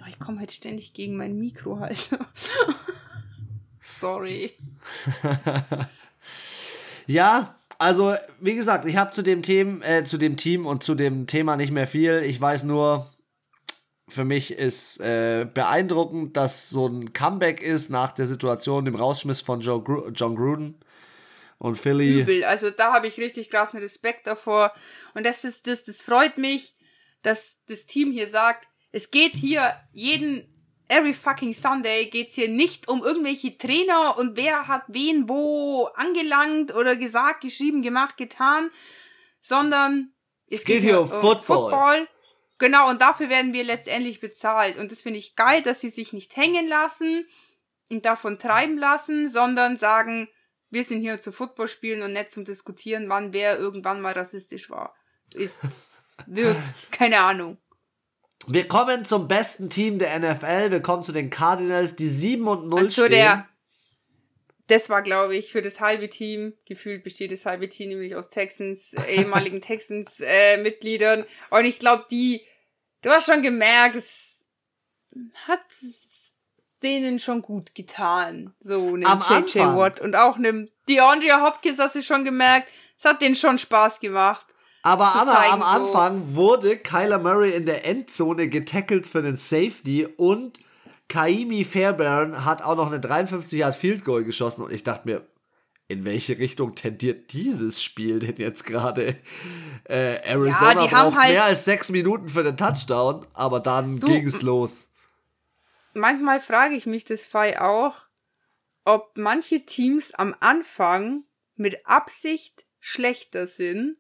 Ich 0.10 0.20
komme 0.20 0.39
halt 0.39 0.51
ständig 0.51 0.93
gegen 0.93 1.16
mein 1.16 1.38
Mikro 1.39 1.80
halt. 1.80 2.10
Sorry. 3.99 4.51
ja, 7.08 7.56
also 7.78 8.15
wie 8.39 8.55
gesagt, 8.55 8.86
ich 8.86 8.97
habe 8.97 9.11
zu 9.11 9.21
dem 9.21 9.41
Team, 9.41 9.82
äh, 9.82 10.03
zu 10.03 10.17
dem 10.17 10.38
Team 10.38 10.65
und 10.65 10.84
zu 10.84 10.95
dem 10.95 11.28
Thema 11.28 11.55
nicht 11.57 11.71
mehr 11.71 11.88
viel. 11.88 12.24
Ich 12.26 12.39
weiß 12.39 12.63
nur, 12.63 13.07
für 14.07 14.26
mich 14.26 14.51
ist 14.51 14.99
äh, 14.99 15.47
beeindruckend, 15.51 16.38
dass 16.38 16.69
so 16.69 16.88
ein 16.88 17.13
Comeback 17.13 17.61
ist 17.61 17.89
nach 17.89 18.11
der 18.11 18.28
Situation, 18.28 18.86
dem 18.86 18.95
Rausschmiss 18.95 19.41
von 19.41 19.61
Joe 19.61 19.82
Gru 19.82 20.09
John 20.09 20.36
Gruden 20.36 20.80
und 21.57 21.78
Philly. 21.78 22.21
Übel. 22.21 22.43
Also 22.43 22.69
da 22.69 22.93
habe 22.93 23.07
ich 23.07 23.17
richtig 23.17 23.49
krassen 23.49 23.80
Respekt 23.80 24.28
davor. 24.28 24.74
Und 25.13 25.26
das 25.26 25.43
ist 25.43 25.67
das, 25.67 25.86
das 25.86 25.97
freut 25.97 26.38
mich, 26.38 26.76
dass 27.21 27.59
das 27.67 27.86
Team 27.86 28.11
hier 28.11 28.28
sagt, 28.28 28.67
es 28.91 29.09
geht 29.09 29.34
hier 29.34 29.74
jeden 29.91 30.53
every 30.88 31.14
fucking 31.14 31.54
Sunday 31.54 32.06
geht's 32.06 32.36
hier 32.36 32.50
nicht 32.50 32.88
um 32.88 33.04
irgendwelche 33.04 33.58
Trainer 33.58 34.18
und 34.18 34.38
wer 34.38 34.68
hat 34.68 34.84
wen 34.88 35.30
wo 35.30 35.86
angelangt 35.96 36.74
oder 36.74 36.96
gesagt, 36.96 37.42
geschrieben, 37.42 37.82
gemacht, 37.82 38.18
getan, 38.18 38.70
sondern 39.42 40.14
es, 40.48 40.60
es 40.60 40.66
geht, 40.66 40.82
geht, 40.82 40.90
hier 40.90 41.02
um, 41.02 41.08
Football. 41.08 41.42
Football. 41.42 42.08
Genau, 42.60 42.90
und 42.90 43.02
dafür 43.02 43.30
werden 43.30 43.52
wir 43.54 43.64
letztendlich 43.64 44.20
bezahlt. 44.20 44.78
Und 44.78 44.92
das 44.92 45.02
finde 45.02 45.20
ich 45.20 45.36
geil, 45.36 45.62
dass 45.64 45.82
sie 45.82 45.90
sich 45.90 46.14
nicht 46.14 46.36
hängen 46.38 46.68
lassen 46.68 47.28
und 47.90 48.06
davon 48.06 48.40
treiben 48.40 48.78
lassen, 48.78 49.28
sondern 49.28 49.78
sagen, 49.78 50.30
wir 50.70 50.84
sind 50.84 51.02
hier 51.02 51.20
zu 51.20 51.32
Football 51.32 51.68
spielen 51.68 52.02
und 52.04 52.14
nicht 52.14 52.32
zum 52.32 52.46
Diskutieren, 52.46 53.10
wann 53.10 53.34
wer 53.34 53.60
irgendwann 53.60 54.02
mal 54.02 54.14
rassistisch 54.14 54.70
war. 54.70 54.96
Ist, 55.34 55.66
wird, 56.26 56.58
keine 56.92 57.20
Ahnung. 57.20 57.58
Wir 58.48 58.68
kommen 58.68 59.06
zum 59.06 59.28
besten 59.28 59.70
Team 59.70 60.00
der 60.00 60.20
NFL. 60.20 60.72
Wir 60.72 60.82
kommen 60.82 61.04
zu 61.04 61.12
den 61.12 61.30
Cardinals, 61.30 61.96
die 61.96 62.08
7 62.08 62.48
und 62.48 62.68
0 62.68 62.91
stehen. 62.91 63.12
Der, 63.12 63.48
das 64.68 64.89
war, 64.89 65.02
glaube 65.02 65.36
ich, 65.36 65.52
für 65.52 65.62
das 65.62 65.80
halbe 65.80 66.10
Team. 66.10 66.54
Gefühlt 66.66 67.04
besteht 67.04 67.32
das 67.32 67.46
halbe 67.46 67.70
Team 67.70 67.89
nämlich 67.89 68.16
aus 68.16 68.30
Texans, 68.30 68.94
ehemaligen 69.08 69.62
Texans-Mitgliedern. 69.62 71.22
Äh, 71.22 71.56
und 71.58 71.66
ich 71.66 71.80
glaube, 71.80 72.06
die, 72.10 72.41
du 73.02 73.10
hast 73.10 73.26
schon 73.26 73.41
gemerkt, 73.41 73.96
es 73.96 74.48
hat 75.48 75.62
denen 76.82 77.20
schon 77.20 77.41
gut 77.41 77.74
getan. 77.76 78.54
So 78.60 78.94
einem 78.94 79.22
JJ 79.30 79.60
Watt 79.60 80.00
und 80.00 80.16
auch 80.16 80.36
einem 80.38 80.70
DeAndre 80.88 81.41
Hopkins 81.41 81.80
hast 81.80 81.96
du 81.96 82.04
schon 82.04 82.24
gemerkt, 82.24 82.70
es 82.98 83.06
hat 83.06 83.22
denen 83.22 83.36
schon 83.36 83.58
Spaß 83.58 84.00
gemacht. 84.00 84.46
Aber 84.84 85.16
Anna, 85.16 85.54
am 85.54 85.62
Anfang 85.62 86.28
so. 86.30 86.36
wurde 86.36 86.78
Kyler 86.78 87.18
Murray 87.18 87.54
in 87.54 87.66
der 87.66 87.86
Endzone 87.86 88.50
getackelt 88.50 89.08
für 89.08 89.22
den 89.22 89.38
Safety 89.38 90.06
und 90.06 90.60
Kaimi 91.08 91.64
Fairbairn 91.64 92.46
hat 92.46 92.62
auch 92.62 92.76
noch 92.76 92.88
eine 92.88 93.00
53 93.00 93.60
Yard 93.60 93.76
Field 93.76 94.04
Goal 94.04 94.24
geschossen 94.24 94.64
und 94.64 94.74
ich 94.74 94.84
dachte 94.84 95.08
mir, 95.08 95.26
in 95.88 96.06
welche 96.06 96.38
Richtung 96.38 96.76
tendiert 96.76 97.34
dieses 97.34 97.84
Spiel 97.84 98.20
denn 98.20 98.36
jetzt 98.38 98.66
gerade? 98.66 99.16
Äh, 99.86 100.22
Arizona 100.24 100.86
ja, 100.86 100.88
braucht 100.88 101.18
halt 101.18 101.32
mehr 101.32 101.44
als 101.44 101.66
sechs 101.66 101.90
Minuten 101.90 102.30
für 102.30 102.44
den 102.44 102.58
Touchdown, 102.58 103.26
aber 103.34 103.60
dann 103.60 104.00
ging 104.00 104.26
es 104.26 104.42
los. 104.42 104.92
Manchmal 105.94 106.40
frage 106.40 106.76
ich 106.76 106.86
mich 106.86 107.06
das 107.06 107.26
Fall 107.26 107.58
auch, 107.58 107.96
ob 108.86 109.12
manche 109.16 109.66
Teams 109.66 110.14
am 110.14 110.36
Anfang 110.40 111.24
mit 111.56 111.86
Absicht 111.86 112.64
schlechter 112.80 113.46
sind, 113.48 113.98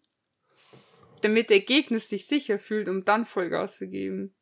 damit 1.23 1.49
der 1.49 1.61
Gegner 1.61 1.99
sich 1.99 2.27
sicher 2.27 2.59
fühlt, 2.59 2.87
um 2.87 3.05
dann 3.05 3.25
Vollgas 3.25 3.77
zu 3.77 3.87
geben. 3.87 4.35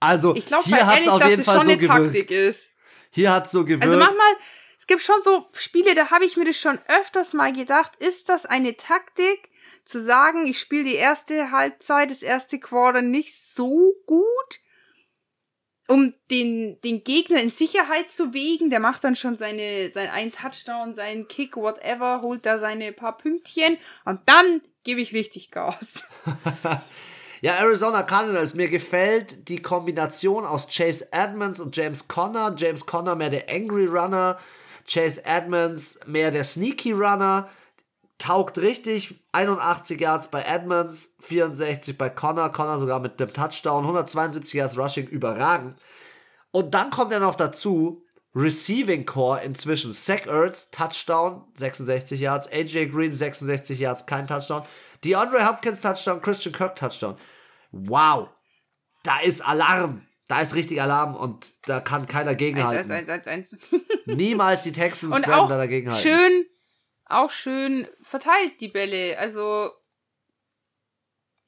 Also, 0.00 0.34
ich 0.34 0.46
glaub, 0.46 0.64
hier 0.64 0.86
hat 0.86 1.00
es 1.00 1.08
auf 1.08 1.24
jeden 1.26 1.44
Fall 1.44 1.64
so 1.64 1.76
gewirkt. 1.76 2.30
Ist. 2.30 2.72
Hier 3.10 3.32
hat 3.32 3.48
so 3.48 3.64
gewirkt. 3.64 3.84
Also 3.84 3.98
manchmal, 3.98 4.34
es 4.78 4.86
gibt 4.86 5.00
schon 5.00 5.20
so 5.22 5.46
Spiele, 5.52 5.94
da 5.94 6.10
habe 6.10 6.24
ich 6.24 6.36
mir 6.36 6.44
das 6.44 6.58
schon 6.58 6.78
öfters 6.88 7.32
mal 7.32 7.52
gedacht, 7.52 7.96
ist 7.96 8.28
das 8.28 8.44
eine 8.44 8.76
Taktik, 8.76 9.48
zu 9.84 10.02
sagen, 10.02 10.46
ich 10.46 10.58
spiele 10.58 10.84
die 10.84 10.94
erste 10.94 11.50
Halbzeit, 11.50 12.10
das 12.10 12.22
erste 12.22 12.58
Quarter 12.58 13.02
nicht 13.02 13.36
so 13.36 13.94
gut, 14.06 14.60
um 15.88 16.14
den, 16.30 16.80
den 16.80 17.04
Gegner 17.04 17.42
in 17.42 17.50
Sicherheit 17.50 18.10
zu 18.10 18.32
wägen. 18.32 18.70
Der 18.70 18.80
macht 18.80 19.04
dann 19.04 19.16
schon 19.16 19.36
seine, 19.36 19.92
sein 19.92 20.08
einen 20.08 20.32
Touchdown, 20.32 20.94
seinen 20.94 21.28
Kick, 21.28 21.56
whatever, 21.56 22.22
holt 22.22 22.46
da 22.46 22.58
seine 22.58 22.92
paar 22.92 23.18
Pünktchen 23.18 23.76
und 24.04 24.20
dann 24.26 24.62
gebe 24.84 25.00
ich 25.00 25.12
richtig 25.12 25.50
Gas. 25.50 26.04
ja, 27.40 27.54
Arizona 27.54 28.02
Cardinals, 28.02 28.54
mir 28.54 28.68
gefällt 28.68 29.48
die 29.48 29.60
Kombination 29.60 30.44
aus 30.46 30.68
Chase 30.68 31.08
Edmonds 31.10 31.58
und 31.60 31.76
James 31.76 32.06
Conner. 32.06 32.54
James 32.56 32.86
Conner 32.86 33.14
mehr 33.16 33.30
der 33.30 33.48
Angry 33.48 33.86
Runner, 33.86 34.38
Chase 34.86 35.24
Edmonds 35.24 36.00
mehr 36.06 36.30
der 36.30 36.44
Sneaky 36.44 36.92
Runner. 36.92 37.48
Taugt 38.18 38.58
richtig. 38.58 39.20
81 39.32 40.00
Yards 40.00 40.28
bei 40.28 40.42
Edmonds, 40.42 41.16
64 41.20 41.98
bei 41.98 42.08
Connor. 42.08 42.52
Connor 42.52 42.78
sogar 42.78 43.00
mit 43.00 43.18
dem 43.18 43.32
Touchdown. 43.32 43.82
172 43.82 44.54
Yards 44.54 44.78
Rushing, 44.78 45.08
überragend. 45.08 45.76
Und 46.52 46.72
dann 46.72 46.90
kommt 46.90 47.12
er 47.12 47.20
noch 47.20 47.34
dazu, 47.34 48.03
Receiving 48.34 49.06
Core 49.06 49.42
inzwischen. 49.42 49.92
Zach 49.92 50.26
Ertz, 50.26 50.70
Touchdown, 50.70 51.44
66 51.54 52.20
Yards. 52.20 52.50
AJ 52.50 52.86
Green, 52.86 53.12
66 53.12 53.78
Yards, 53.78 54.06
kein 54.06 54.26
Touchdown. 54.26 54.64
DeAndre 55.04 55.46
Hopkins, 55.46 55.80
Touchdown. 55.80 56.20
Christian 56.20 56.52
Kirk, 56.52 56.74
Touchdown. 56.76 57.16
Wow. 57.70 58.28
Da 59.04 59.20
ist 59.20 59.44
Alarm. 59.44 60.06
Da 60.26 60.40
ist 60.40 60.54
richtig 60.54 60.80
Alarm 60.80 61.14
und 61.14 61.52
da 61.68 61.80
kann 61.80 62.06
keiner 62.06 62.34
gegenhalten. 62.34 62.90
Eins, 62.90 63.08
eins, 63.08 63.26
eins, 63.26 63.56
Niemals 64.06 64.62
die 64.62 64.72
Texans 64.72 65.14
und 65.14 65.26
werden 65.26 65.48
da 65.48 65.58
dagegen 65.58 65.90
halten. 65.90 66.02
Schön, 66.02 66.46
auch 67.04 67.30
schön 67.30 67.86
verteilt 68.02 68.60
die 68.60 68.68
Bälle. 68.68 69.18
Also 69.18 69.70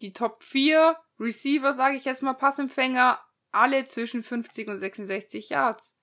die 0.03 0.12
Top 0.12 0.43
4 0.43 0.95
Receiver, 1.18 1.72
sage 1.72 1.97
ich 1.97 2.05
jetzt 2.05 2.22
mal, 2.22 2.34
Passempfänger, 2.34 3.18
alle 3.51 3.87
zwischen 3.87 4.22
50 4.22 4.68
und 4.68 4.78
66 4.78 5.49
Yards. 5.49 5.96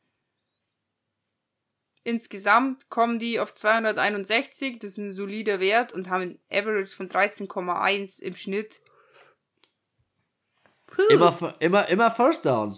Insgesamt 2.03 2.89
kommen 2.89 3.17
die 3.17 3.39
auf 3.39 3.55
261, 3.55 4.79
das 4.79 4.93
ist 4.93 4.97
ein 4.97 5.13
solider 5.13 5.59
Wert 5.59 5.93
und 5.93 6.09
haben 6.09 6.21
ein 6.21 6.39
Average 6.51 6.95
von 6.95 7.07
13,1 7.07 8.21
im 8.21 8.35
Schnitt. 8.35 8.81
Immer, 11.09 11.55
immer, 11.59 11.87
immer 11.89 12.11
First 12.11 12.45
Down. 12.45 12.77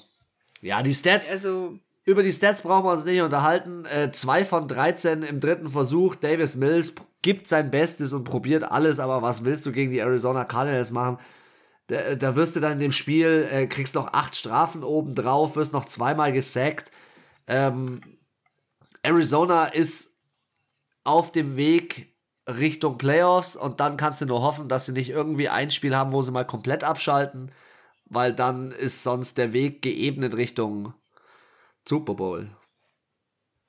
Ja, 0.61 0.83
die 0.83 0.93
Stats. 0.93 1.31
Also, 1.31 1.79
über 2.05 2.21
die 2.21 2.31
Stats 2.31 2.61
brauchen 2.61 2.85
wir 2.85 2.91
uns 2.91 3.03
nicht 3.03 3.21
unterhalten. 3.21 3.85
Äh, 3.85 4.11
zwei 4.11 4.45
von 4.45 4.67
13 4.67 5.23
im 5.23 5.39
dritten 5.39 5.69
Versuch. 5.69 6.15
Davis 6.15 6.55
Mills 6.55 6.93
gibt 7.23 7.47
sein 7.47 7.71
Bestes 7.71 8.13
und 8.13 8.25
probiert 8.25 8.63
alles, 8.63 8.99
aber 8.99 9.23
was 9.23 9.43
willst 9.43 9.65
du 9.65 9.71
gegen 9.71 9.91
die 9.91 9.99
Arizona 9.99 10.45
Cardinals 10.45 10.91
machen? 10.91 11.17
Da, 11.87 12.15
da 12.15 12.35
wirst 12.35 12.55
du 12.55 12.59
dann 12.59 12.73
in 12.73 12.79
dem 12.79 12.91
Spiel, 12.91 13.47
äh, 13.51 13.65
kriegst 13.65 13.95
noch 13.95 14.13
acht 14.13 14.35
Strafen 14.35 14.83
oben 14.83 15.15
drauf, 15.15 15.55
wirst 15.55 15.73
noch 15.73 15.85
zweimal 15.85 16.31
gesackt. 16.31 16.91
Ähm, 17.47 18.01
Arizona 19.05 19.65
ist 19.65 20.17
auf 21.03 21.31
dem 21.31 21.55
Weg 21.55 22.13
Richtung 22.47 22.97
Playoffs 22.97 23.55
und 23.55 23.79
dann 23.79 23.97
kannst 23.97 24.21
du 24.21 24.25
nur 24.25 24.41
hoffen, 24.41 24.67
dass 24.67 24.85
sie 24.85 24.91
nicht 24.91 25.09
irgendwie 25.09 25.49
ein 25.49 25.71
Spiel 25.71 25.95
haben, 25.95 26.11
wo 26.11 26.21
sie 26.21 26.31
mal 26.31 26.45
komplett 26.45 26.83
abschalten, 26.83 27.51
weil 28.05 28.33
dann 28.33 28.71
ist 28.71 29.03
sonst 29.03 29.37
der 29.37 29.53
Weg 29.53 29.81
geebnet 29.81 30.35
Richtung 30.35 30.93
Super 31.87 32.15
Bowl. 32.15 32.49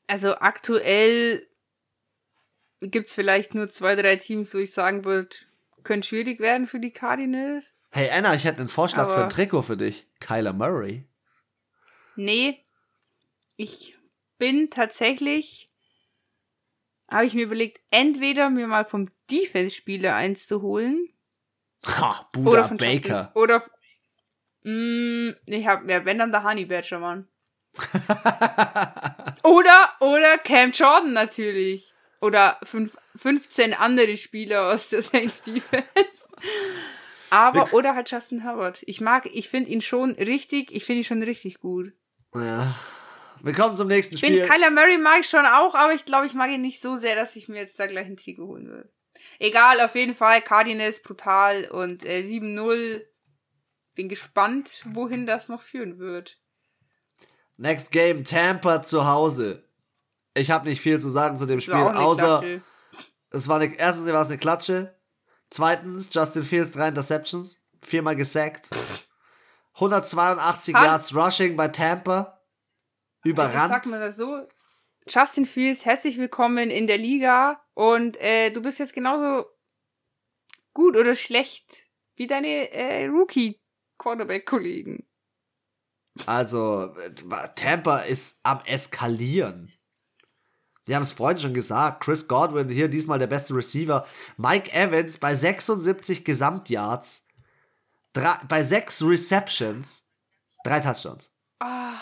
Also 0.07 0.37
aktuell 0.37 1.47
gibt 2.81 3.09
es 3.09 3.15
vielleicht 3.15 3.55
nur 3.55 3.69
zwei, 3.69 3.97
drei 3.97 4.17
Teams, 4.17 4.55
wo 4.55 4.59
ich 4.59 4.73
sagen 4.73 5.05
würde, 5.05 5.31
können 5.83 6.03
schwierig 6.03 6.41
werden 6.41 6.67
für 6.67 6.81
die 6.81 6.93
Cardinals. 6.93 7.73
Hey 7.91 8.11
Anna, 8.11 8.35
ich 8.35 8.45
hätte 8.45 8.61
einen 8.61 8.69
Vorschlag 8.69 9.05
Aber 9.05 9.15
für 9.15 9.23
ein 9.25 9.31
Trikot 9.31 9.63
für 9.63 9.77
dich. 9.77 10.07
Kyler 10.21 10.53
Murray. 10.53 11.07
Nee. 12.17 12.63
Ich 13.57 13.96
bin 14.39 14.71
tatsächlich, 14.71 15.71
habe 17.11 17.27
ich 17.27 17.35
mir 17.35 17.45
überlegt, 17.45 17.81
entweder 17.91 18.51
mir 18.51 18.67
mal 18.67 18.85
vom 18.85 19.09
Defense-Spieler 19.31 20.15
eins 20.15 20.47
zu 20.47 20.63
holen. 20.63 21.09
Ha, 21.87 22.29
Buda 22.33 22.51
oder 22.51 22.69
von 22.69 22.77
Baker. 22.77 23.33
Justin, 23.35 23.43
oder, 23.43 23.65
mh, 24.63 24.73
mm, 24.73 25.35
ich 25.47 25.67
hab, 25.67 25.89
ja, 25.89 26.05
wenn 26.05 26.19
dann 26.19 26.33
der 26.33 26.45
Honey 26.45 26.67
Badger, 26.67 26.99
Mann. 26.99 27.29
oder, 29.43 29.93
oder 30.01 30.39
Cam 30.39 30.73
Jordan 30.73 31.13
natürlich. 31.13 31.93
Oder 32.21 32.59
fünf, 32.63 32.97
15 33.17 33.75
andere 33.75 34.17
Spieler 34.17 34.73
aus 34.73 34.89
der 34.89 35.03
Saints 35.03 35.43
Defense. 35.43 36.29
Aber, 37.31 37.73
oder 37.73 37.95
halt 37.95 38.11
Justin 38.11 38.45
Howard. 38.45 38.83
Ich 38.87 39.01
mag, 39.01 39.27
ich 39.27 39.49
finde 39.49 39.71
ihn 39.71 39.83
schon 39.83 40.13
richtig, 40.13 40.73
ich 40.73 40.85
finde 40.85 41.03
ihn 41.03 41.05
schon 41.05 41.23
richtig 41.23 41.61
gut. 41.61 41.93
Ja. 42.35 42.75
Wir 43.43 43.53
kommen 43.53 43.77
zum 43.77 43.89
nächsten 43.89 44.15
Ich 44.15 44.21
Spiel. 44.21 44.41
bin 44.41 44.49
Kyler 44.49 44.71
Murray 44.71 44.99
mag 44.99 45.21
ich 45.21 45.29
schon 45.29 45.47
auch, 45.47 45.75
aber 45.75 45.95
ich 45.95 46.05
glaube, 46.05 46.27
ich 46.27 46.35
mag 46.35 46.51
ihn 46.51 46.63
nicht 46.63 46.81
so 46.81 46.97
sehr, 46.97 47.15
dass 47.17 47.37
ich 47.37 47.49
mir 47.49 47.59
jetzt 47.61 47.79
da 47.79 47.87
gleich 47.87 48.07
ein 48.07 48.17
Trikot 48.17 48.47
holen 48.47 48.69
will. 48.69 48.91
Egal, 49.39 49.81
auf 49.81 49.95
jeden 49.95 50.15
Fall, 50.15 50.41
Cardinals 50.43 51.03
brutal 51.03 51.67
und 51.71 52.05
äh, 52.05 52.21
7-0. 52.23 53.03
Bin 53.95 54.09
gespannt, 54.09 54.83
wohin 54.85 55.27
das 55.27 55.49
noch 55.49 55.63
führen 55.63 55.99
wird. 55.99 56.39
Next 57.57 57.91
Game, 57.91 58.25
Tampa 58.25 58.83
zu 58.83 59.07
Hause. 59.07 59.65
Ich 60.35 60.51
habe 60.51 60.69
nicht 60.69 60.83
viel 60.83 61.01
zu 61.01 61.09
sagen 61.09 61.39
zu 61.39 61.47
dem 61.47 61.61
Spiel, 61.61 61.75
außer 61.75 62.41
Klatsche. 62.41 62.63
es 63.31 63.49
war 63.49 63.59
eine, 63.61 63.75
erstens 63.75 64.13
war 64.13 64.21
es 64.21 64.29
eine 64.29 64.37
Klatsche. 64.37 64.95
Zweitens, 65.49 66.11
Justin 66.13 66.43
Fields 66.43 66.73
drei 66.73 66.89
Interceptions, 66.89 67.61
viermal 67.83 68.17
gesackt. 68.17 68.69
182 69.75 70.75
Ha- 70.75 70.85
Yards 70.85 71.15
Rushing 71.15 71.57
bei 71.57 71.69
Tampa. 71.69 72.36
Also 73.27 73.53
Überrannt. 73.53 73.71
sag 73.71 73.87
mal 73.87 74.01
das 74.01 74.17
so. 74.17 74.47
Justin 75.09 75.45
Fields, 75.45 75.85
herzlich 75.85 76.19
willkommen 76.19 76.71
in 76.71 76.87
der 76.87 76.99
Liga 76.99 77.61
und 77.75 78.17
äh, 78.21 78.51
du 78.51 78.63
bist 78.63 78.79
jetzt 78.79 78.93
genauso 78.93 79.47
gut 80.75 80.97
oder 80.97 81.15
schlecht 81.15 81.87
wie 82.17 82.27
deine 82.27 82.73
äh, 82.73 83.07
Rookie-Quarterback-Kollegen. 83.07 85.07
Also, 86.25 86.95
Tampa 87.55 88.01
ist 88.01 88.41
am 88.43 88.61
Eskalieren. 88.65 89.73
Die 90.87 90.95
haben 90.95 91.03
es 91.03 91.13
vorhin 91.13 91.39
schon 91.39 91.55
gesagt. 91.55 92.03
Chris 92.03 92.27
Godwin 92.27 92.69
hier 92.69 92.89
diesmal 92.89 93.19
der 93.19 93.27
beste 93.27 93.55
Receiver. 93.55 94.07
Mike 94.37 94.73
Evans 94.73 95.19
bei 95.19 95.35
76 95.35 96.25
Gesamtyards. 96.25 97.29
Drei, 98.13 98.39
bei 98.49 98.63
6 98.63 99.03
Receptions. 99.03 100.09
Drei 100.65 100.81
Touchdowns. 100.81 101.33
Ah, 101.59 101.95
oh, 101.95 101.99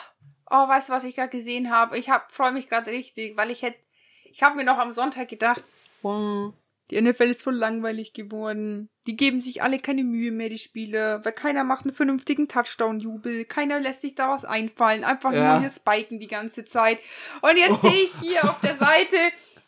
weißt 0.69 0.89
du, 0.89 0.93
was 0.93 1.05
ich 1.05 1.15
gerade 1.17 1.31
gesehen 1.37 1.71
habe? 1.71 1.99
Ich 1.99 2.11
hab, 2.11 2.33
freue 2.33 2.53
mich 2.53 2.69
gerade 2.69 2.91
richtig, 2.91 3.37
weil 3.37 3.51
ich 3.51 3.63
hätte, 3.63 3.79
ich 4.25 4.43
habe 4.43 4.57
mir 4.57 4.65
noch 4.65 4.79
am 4.79 4.93
Sonntag 4.93 5.29
gedacht, 5.29 5.63
wow, 6.03 6.53
die 6.91 7.01
NFL 7.01 7.31
ist 7.31 7.43
voll 7.43 7.55
langweilig 7.57 8.13
geworden. 8.13 8.89
Die 9.07 9.17
geben 9.17 9.41
sich 9.41 9.63
alle 9.63 9.79
keine 9.79 10.05
Mühe 10.05 10.31
mehr, 10.33 10.49
die 10.51 10.59
Spieler, 10.59 11.25
weil 11.25 11.33
keiner 11.33 11.65
macht 11.65 11.85
einen 11.87 11.95
vernünftigen 11.95 12.47
Touchdown-Jubel, 12.49 13.45
keiner 13.47 13.81
lässt 13.81 14.03
sich 14.03 14.15
da 14.15 14.31
was 14.31 14.45
einfallen, 14.45 15.05
einfach 15.05 15.33
Ja. 15.33 15.53
nur 15.55 15.61
hier 15.61 15.71
spiken 15.71 16.21
die 16.21 16.27
ganze 16.29 16.65
Zeit. 16.65 16.99
Und 17.41 17.57
jetzt 17.57 17.81
sehe 17.83 17.91
ich 18.05 18.13
hier 18.21 18.45
auf 18.49 18.61
der 18.61 18.77
Seite, 18.77 19.17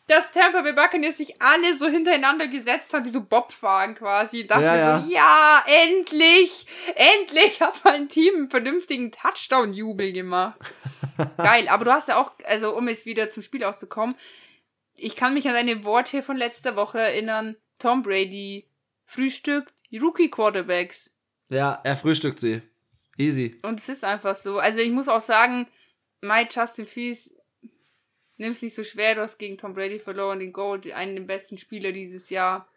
dass 0.07 0.31
Tampa 0.31 0.61
Bay 0.61 0.73
Buccaneers 0.73 1.17
sich 1.17 1.41
alle 1.41 1.75
so 1.77 1.87
hintereinander 1.87 2.47
gesetzt 2.47 2.93
haben, 2.93 3.03
wie 3.05 3.09
so 3.09 3.21
Bobfahren 3.21 3.93
quasi. 3.93 4.47
Dachte 4.47 4.63
ja. 4.63 5.01
so, 5.01 5.11
ja, 5.11 5.63
endlich, 5.85 6.65
endlich 6.95 7.61
hat 7.61 7.81
mein 7.83 8.07
Team 8.07 8.35
einen 8.35 8.49
vernünftigen 8.49 9.11
Touchdown-Jubel 9.11 10.13
gemacht. 10.13 10.73
Geil, 11.37 11.67
aber 11.67 11.85
du 11.85 11.91
hast 11.91 12.07
ja 12.07 12.21
auch, 12.21 12.31
also 12.45 12.75
um 12.75 12.87
jetzt 12.87 13.05
wieder 13.05 13.29
zum 13.29 13.43
Spiel 13.43 13.65
auch 13.65 13.75
zu 13.75 13.87
kommen, 13.87 14.15
ich 14.95 15.15
kann 15.15 15.33
mich 15.33 15.47
an 15.47 15.53
deine 15.53 15.83
Worte 15.83 16.23
von 16.23 16.37
letzter 16.37 16.75
Woche 16.75 16.99
erinnern. 16.99 17.57
Tom 17.77 18.01
Brady 18.01 18.65
frühstückt 19.05 19.73
Rookie-Quarterbacks. 19.91 21.13
Ja, 21.49 21.79
er 21.83 21.97
frühstückt 21.97 22.39
sie. 22.39 22.61
Easy. 23.17 23.57
Und 23.63 23.79
es 23.79 23.89
ist 23.89 24.03
einfach 24.03 24.35
so. 24.35 24.59
Also 24.59 24.79
ich 24.79 24.91
muss 24.91 25.07
auch 25.07 25.21
sagen, 25.21 25.67
my 26.21 26.47
Justin 26.49 26.85
Fields 26.85 27.33
nimm's 28.37 28.61
nicht 28.61 28.75
so 28.75 28.83
schwer. 28.83 29.15
Du 29.15 29.21
hast 29.21 29.37
gegen 29.37 29.57
Tom 29.57 29.73
Brady 29.73 29.99
verloren, 29.99 30.39
den 30.39 30.53
Gold, 30.53 30.89
einen 30.91 31.15
der 31.15 31.23
besten 31.23 31.57
Spieler 31.57 31.91
dieses 31.91 32.29
Jahr. 32.29 32.67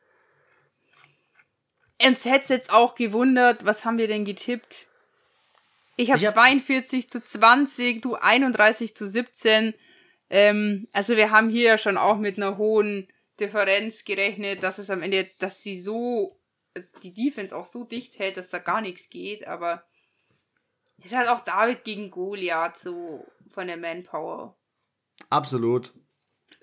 Uns 2.03 2.25
hätte 2.25 2.55
jetzt 2.55 2.71
auch 2.73 2.95
gewundert, 2.95 3.65
was 3.65 3.85
haben 3.85 3.99
wir 3.99 4.09
denn 4.09 4.25
getippt? 4.25 4.87
Ich 5.97 6.11
habe 6.11 6.25
hab- 6.27 6.33
42 6.33 7.11
zu 7.11 7.23
20, 7.23 8.01
du 8.01 8.15
31 8.15 8.95
zu 8.95 9.07
17. 9.07 9.75
Ähm, 10.31 10.89
also 10.93 11.17
wir 11.17 11.31
haben 11.31 11.51
hier 11.51 11.65
ja 11.65 11.79
schon 11.79 11.99
auch 11.99 12.17
mit 12.17 12.39
einer 12.39 12.57
hohen 12.57 13.09
Differenz 13.39 14.05
gerechnet, 14.05 14.63
dass 14.63 14.79
es 14.79 14.89
am 14.91 15.03
Ende, 15.03 15.29
dass 15.39 15.63
sie 15.63 15.81
so, 15.81 16.39
also 16.75 16.99
die 17.01 17.13
Defense 17.13 17.55
auch 17.55 17.67
so 17.67 17.85
dicht 17.85 18.19
hält, 18.19 18.37
dass 18.37 18.51
da 18.51 18.59
gar 18.59 18.81
nichts 18.81 19.11
geht, 19.11 19.47
aber 19.47 19.85
ist 21.03 21.15
halt 21.15 21.29
auch 21.29 21.41
David 21.41 21.85
gegen 21.85 22.11
Goliath 22.11 22.79
so 22.79 23.27
von 23.51 23.67
der 23.67 23.77
Manpower. 23.77 24.57
Absolut. 25.29 25.93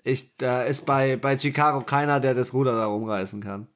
Ich, 0.04 0.36
da 0.36 0.62
ist 0.62 0.86
bei, 0.86 1.16
bei 1.16 1.38
Chicago 1.38 1.82
keiner, 1.82 2.20
der 2.20 2.34
das 2.34 2.52
Ruder 2.52 2.72
da 2.72 2.86
rumreißen 2.86 3.42
kann. 3.42 3.68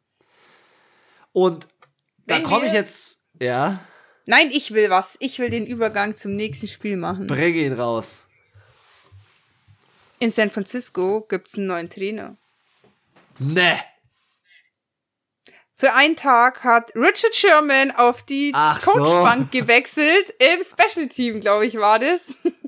Und 1.32 1.68
da 2.26 2.40
komme 2.40 2.66
ich 2.66 2.72
jetzt. 2.72 3.22
Ja, 3.40 3.80
Nein, 4.26 4.50
ich 4.52 4.72
will 4.72 4.90
was. 4.90 5.16
Ich 5.20 5.38
will 5.38 5.50
den 5.50 5.66
Übergang 5.66 6.16
zum 6.16 6.36
nächsten 6.36 6.68
Spiel 6.68 6.96
machen. 6.96 7.26
bringe 7.26 7.58
ihn 7.58 7.72
raus. 7.72 8.26
In 10.18 10.30
San 10.30 10.50
Francisco 10.50 11.26
gibt's 11.28 11.56
einen 11.56 11.66
neuen 11.66 11.90
Trainer. 11.90 12.36
Ne. 13.38 13.80
Für 15.74 15.94
einen 15.94 16.14
Tag 16.14 16.62
hat 16.62 16.94
Richard 16.94 17.34
Sherman 17.34 17.90
auf 17.90 18.22
die 18.22 18.52
Ach 18.54 18.78
so. 18.78 18.92
Coachbank 18.92 19.50
gewechselt. 19.50 20.32
Im 20.38 20.62
Special 20.62 21.08
Team, 21.08 21.40
glaube 21.40 21.66
ich, 21.66 21.74
war 21.76 21.98
das. 21.98 22.34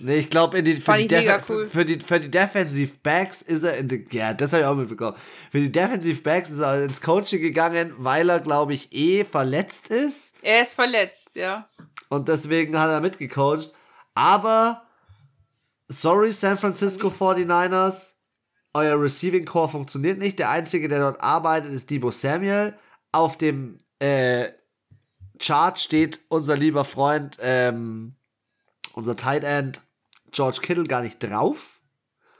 Nee, 0.00 0.18
ich 0.18 0.30
glaube, 0.30 0.62
für, 0.62 1.42
cool. 1.48 1.66
für, 1.66 1.84
die, 1.84 1.98
für 1.98 2.20
die 2.20 2.30
Defensive 2.30 2.94
Backs 3.02 3.42
ist 3.42 3.64
er 3.64 3.76
in 3.78 3.88
die, 3.88 4.04
Ja, 4.12 4.32
das 4.32 4.52
habe 4.52 4.62
ich 4.62 4.66
auch 4.68 4.74
mitbekommen. 4.74 5.16
Für 5.50 5.58
die 5.58 5.72
Defensive 5.72 6.22
Backs 6.22 6.50
ist 6.50 6.60
er 6.60 6.84
ins 6.84 7.00
Coaching 7.00 7.40
gegangen, 7.40 7.92
weil 7.96 8.28
er, 8.28 8.40
glaube 8.40 8.74
ich, 8.74 8.92
eh 8.92 9.24
verletzt 9.24 9.90
ist. 9.90 10.36
Er 10.42 10.62
ist 10.62 10.74
verletzt, 10.74 11.30
ja. 11.34 11.68
Und 12.08 12.28
deswegen 12.28 12.78
hat 12.78 12.90
er 12.90 13.00
mitgecoacht. 13.00 13.72
Aber, 14.14 14.82
sorry, 15.88 16.32
San 16.32 16.56
Francisco 16.56 17.08
49ers, 17.08 18.14
euer 18.74 19.00
Receiving 19.00 19.44
Core 19.44 19.68
funktioniert 19.68 20.18
nicht. 20.18 20.38
Der 20.38 20.50
einzige, 20.50 20.88
der 20.88 21.00
dort 21.00 21.20
arbeitet, 21.20 21.72
ist 21.72 21.90
Debo 21.90 22.10
Samuel. 22.10 22.78
Auf 23.10 23.36
dem 23.36 23.78
äh, 23.98 24.50
Chart 25.38 25.78
steht 25.80 26.20
unser 26.28 26.56
lieber 26.56 26.84
Freund, 26.84 27.38
ähm, 27.40 28.14
unser 28.92 29.16
Tight 29.16 29.44
End 29.44 29.80
George 30.32 30.60
Kittle 30.62 30.84
gar 30.84 31.02
nicht 31.02 31.18
drauf. 31.18 31.80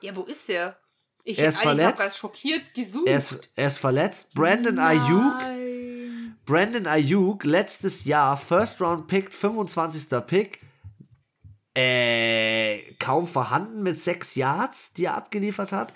Ja, 0.00 0.14
wo 0.14 0.22
ist 0.22 0.48
der? 0.48 0.76
Ich, 1.24 1.38
Er 1.38 1.48
ist 1.48 1.60
verletzt. 1.60 2.16
schockiert 2.16 2.72
gesucht. 2.74 3.06
Er 3.08 3.18
ist, 3.18 3.50
er 3.54 3.66
ist 3.66 3.78
verletzt. 3.78 4.32
Brandon 4.34 4.78
Ayuk, 4.78 5.38
Nein. 5.40 6.38
Brandon 6.46 6.86
Ayuk, 6.86 7.44
letztes 7.44 8.04
Jahr, 8.04 8.36
First 8.36 8.80
Round 8.80 9.06
Pick, 9.08 9.34
25. 9.34 10.08
Pick, 10.26 10.60
äh, 11.76 12.94
kaum 12.98 13.26
vorhanden 13.26 13.82
mit 13.82 14.00
6 14.00 14.34
Yards, 14.34 14.92
die 14.94 15.04
er 15.06 15.14
abgeliefert 15.16 15.72
hat. 15.72 15.92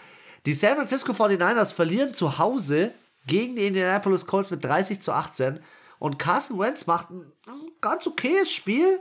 Die 0.47 0.53
San 0.53 0.77
Francisco 0.77 1.13
49ers 1.13 1.73
verlieren 1.75 2.15
zu 2.15 2.39
Hause 2.39 2.93
gegen 3.27 3.57
die 3.57 3.67
Indianapolis 3.67 4.27
Colts 4.27 4.51
mit 4.51 4.65
30 4.65 5.01
zu 5.01 5.13
18 5.13 5.61
und 5.99 6.19
Carson 6.19 6.59
Wentz 6.59 6.87
macht 6.87 7.11
ein, 7.11 7.33
ein 7.47 7.61
ganz 7.81 8.07
okayes 8.07 8.53
Spiel. 8.53 9.01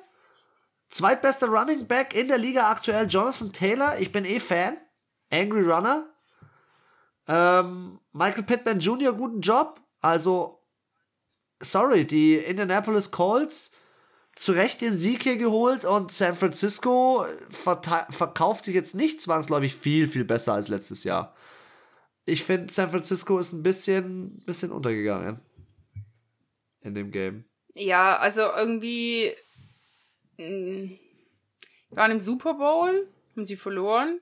Zweitbester 0.91 1.47
Running 1.47 1.87
Back 1.87 2.13
in 2.13 2.27
der 2.27 2.37
Liga 2.37 2.69
aktuell, 2.69 3.07
Jonathan 3.07 3.51
Taylor. 3.51 3.97
Ich 3.99 4.11
bin 4.11 4.25
eh 4.25 4.39
Fan. 4.39 4.77
Angry 5.31 5.63
Runner. 5.63 6.05
Ähm, 7.27 7.99
Michael 8.11 8.43
Pittman 8.43 8.79
Jr. 8.79 9.13
guten 9.13 9.39
Job. 9.39 9.81
Also, 10.01 10.59
sorry, 11.61 12.05
die 12.05 12.35
Indianapolis 12.35 13.11
Colts 13.11 13.71
zu 14.35 14.51
Recht 14.53 14.81
den 14.81 14.97
Sieg 14.97 15.23
hier 15.23 15.37
geholt 15.37 15.85
und 15.85 16.11
San 16.11 16.35
Francisco 16.35 17.25
verkauft 17.49 18.65
sich 18.65 18.75
jetzt 18.75 18.95
nicht 18.95 19.21
zwangsläufig 19.21 19.75
viel, 19.75 20.07
viel 20.07 20.25
besser 20.25 20.53
als 20.53 20.67
letztes 20.67 21.03
Jahr. 21.03 21.35
Ich 22.25 22.43
finde, 22.43 22.71
San 22.71 22.89
Francisco 22.89 23.39
ist 23.39 23.53
ein 23.53 23.63
bisschen, 23.63 24.41
bisschen 24.45 24.71
untergegangen 24.71 25.41
in 26.81 26.95
dem 26.95 27.11
Game. 27.11 27.45
Ja, 27.73 28.17
also 28.17 28.41
irgendwie 28.41 29.33
mh, 30.41 30.97
waren 31.91 32.11
im 32.11 32.19
Super 32.19 32.55
Bowl, 32.55 33.07
haben 33.35 33.45
sie 33.45 33.55
verloren. 33.55 34.19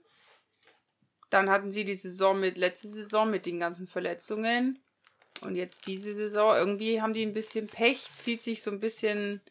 Dann 1.29 1.49
hatten 1.49 1.71
sie 1.71 1.85
die 1.85 1.95
Saison 1.95 2.39
mit 2.39 2.57
letzte 2.57 2.87
Saison 2.87 3.29
mit 3.29 3.45
den 3.45 3.59
ganzen 3.59 3.87
Verletzungen. 3.87 4.79
Und 5.41 5.55
jetzt 5.55 5.87
diese 5.87 6.13
Saison, 6.13 6.55
irgendwie 6.55 7.01
haben 7.01 7.13
die 7.13 7.25
ein 7.25 7.33
bisschen 7.33 7.67
Pech, 7.67 8.09
zieht 8.17 8.41
sich 8.41 8.61
so 8.61 8.71
ein 8.71 8.79
bisschen 8.79 9.41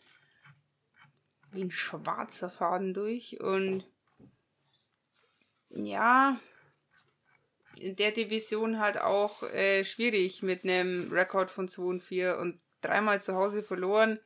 wie 1.53 1.62
ein 1.62 1.71
schwarzer 1.71 2.51
Faden 2.51 2.93
durch. 2.95 3.41
Und 3.41 3.85
ja, 5.71 6.39
in 7.77 7.97
der 7.97 8.12
Division 8.12 8.81
halt 8.81 8.99
auch 8.99 9.43
äh, 9.45 9.85
schwierig 9.85 10.43
mit 10.43 10.64
einem 10.64 11.11
Rekord 11.12 11.51
von 11.51 11.69
2 11.69 11.83
und 11.83 12.03
4 12.03 12.39
und 12.39 12.61
dreimal 12.81 13.21
zu 13.21 13.35
Hause 13.35 13.62
verloren. 13.62 14.19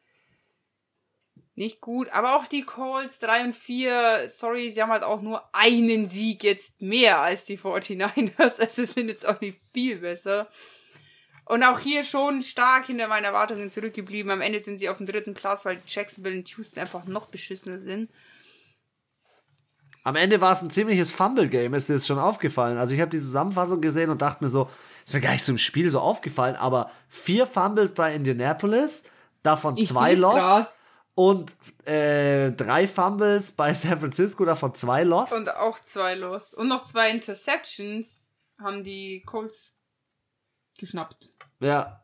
Nicht 1.55 1.83
gut, 1.83 2.09
aber 2.11 2.37
auch 2.37 2.47
die 2.47 2.63
Colts 2.63 3.19
3 3.19 3.45
und 3.45 3.57
4, 3.57 4.29
sorry, 4.31 4.71
sie 4.71 4.81
haben 4.81 4.91
halt 4.91 5.03
auch 5.03 5.21
nur 5.21 5.43
einen 5.55 6.09
Sieg 6.09 6.43
jetzt 6.45 6.81
mehr 6.81 7.21
als 7.21 7.45
die 7.45 7.59
49ers. 7.59 8.33
Also 8.59 8.85
sind 8.85 9.09
jetzt 9.09 9.27
auch 9.27 9.41
nicht 9.41 9.59
viel 9.73 9.99
besser. 9.99 10.49
Und 11.45 11.63
auch 11.63 11.79
hier 11.79 12.05
schon 12.05 12.41
stark 12.41 12.87
hinter 12.87 13.09
meinen 13.09 13.25
Erwartungen 13.25 13.71
zurückgeblieben. 13.71 14.31
Am 14.31 14.41
Ende 14.41 14.61
sind 14.61 14.79
sie 14.79 14.89
auf 14.89 14.97
dem 14.97 15.07
dritten 15.07 15.35
Platz, 15.35 15.67
weil 15.67 15.83
Jacksonville 15.87 16.37
und 16.37 16.49
Houston 16.49 16.81
einfach 16.81 17.05
noch 17.05 17.27
beschissener 17.27 17.81
sind. 17.81 18.11
Am 20.05 20.17
Ende 20.17 20.41
war 20.41 20.53
es 20.53 20.63
ein 20.63 20.71
ziemliches 20.71 21.13
Fumble-Game, 21.13 21.75
ist 21.75 21.89
dir 21.89 21.95
das 21.95 22.07
schon 22.07 22.19
aufgefallen. 22.19 22.79
Also 22.79 22.95
ich 22.95 23.01
habe 23.01 23.11
die 23.11 23.21
Zusammenfassung 23.21 23.81
gesehen 23.81 24.09
und 24.09 24.23
dachte 24.23 24.43
mir 24.43 24.49
so, 24.49 24.71
ist 25.05 25.13
mir 25.13 25.21
gar 25.21 25.33
nicht 25.33 25.45
so 25.45 25.53
im 25.53 25.59
Spiel 25.59 25.89
so 25.91 26.01
aufgefallen, 26.01 26.57
aber 26.57 26.91
vier 27.09 27.47
Fumbles 27.47 27.93
bei 27.93 28.15
Indianapolis, 28.15 29.05
davon 29.43 29.77
Ich 29.77 29.89
zwei 29.89 30.15
Lost 30.15 30.39
grad. 30.39 30.75
Und 31.15 31.55
äh, 31.87 32.53
drei 32.53 32.87
Fumbles 32.87 33.53
bei 33.53 33.75
San 33.75 33.99
Francisco, 33.99 34.45
davon 34.45 34.75
zwei 34.75 35.05
Lost. 35.05 35.33
Und 35.33 35.55
auch 35.55 35.79
zwei 35.81 36.15
Lost. 36.15 36.55
Und 36.55 36.69
noch 36.69 36.85
zwei 36.85 37.11
Interceptions 37.11 38.31
haben 38.59 38.85
die 38.85 39.23
Colts 39.27 39.75
geschnappt. 40.79 41.31
ja, 41.61 41.99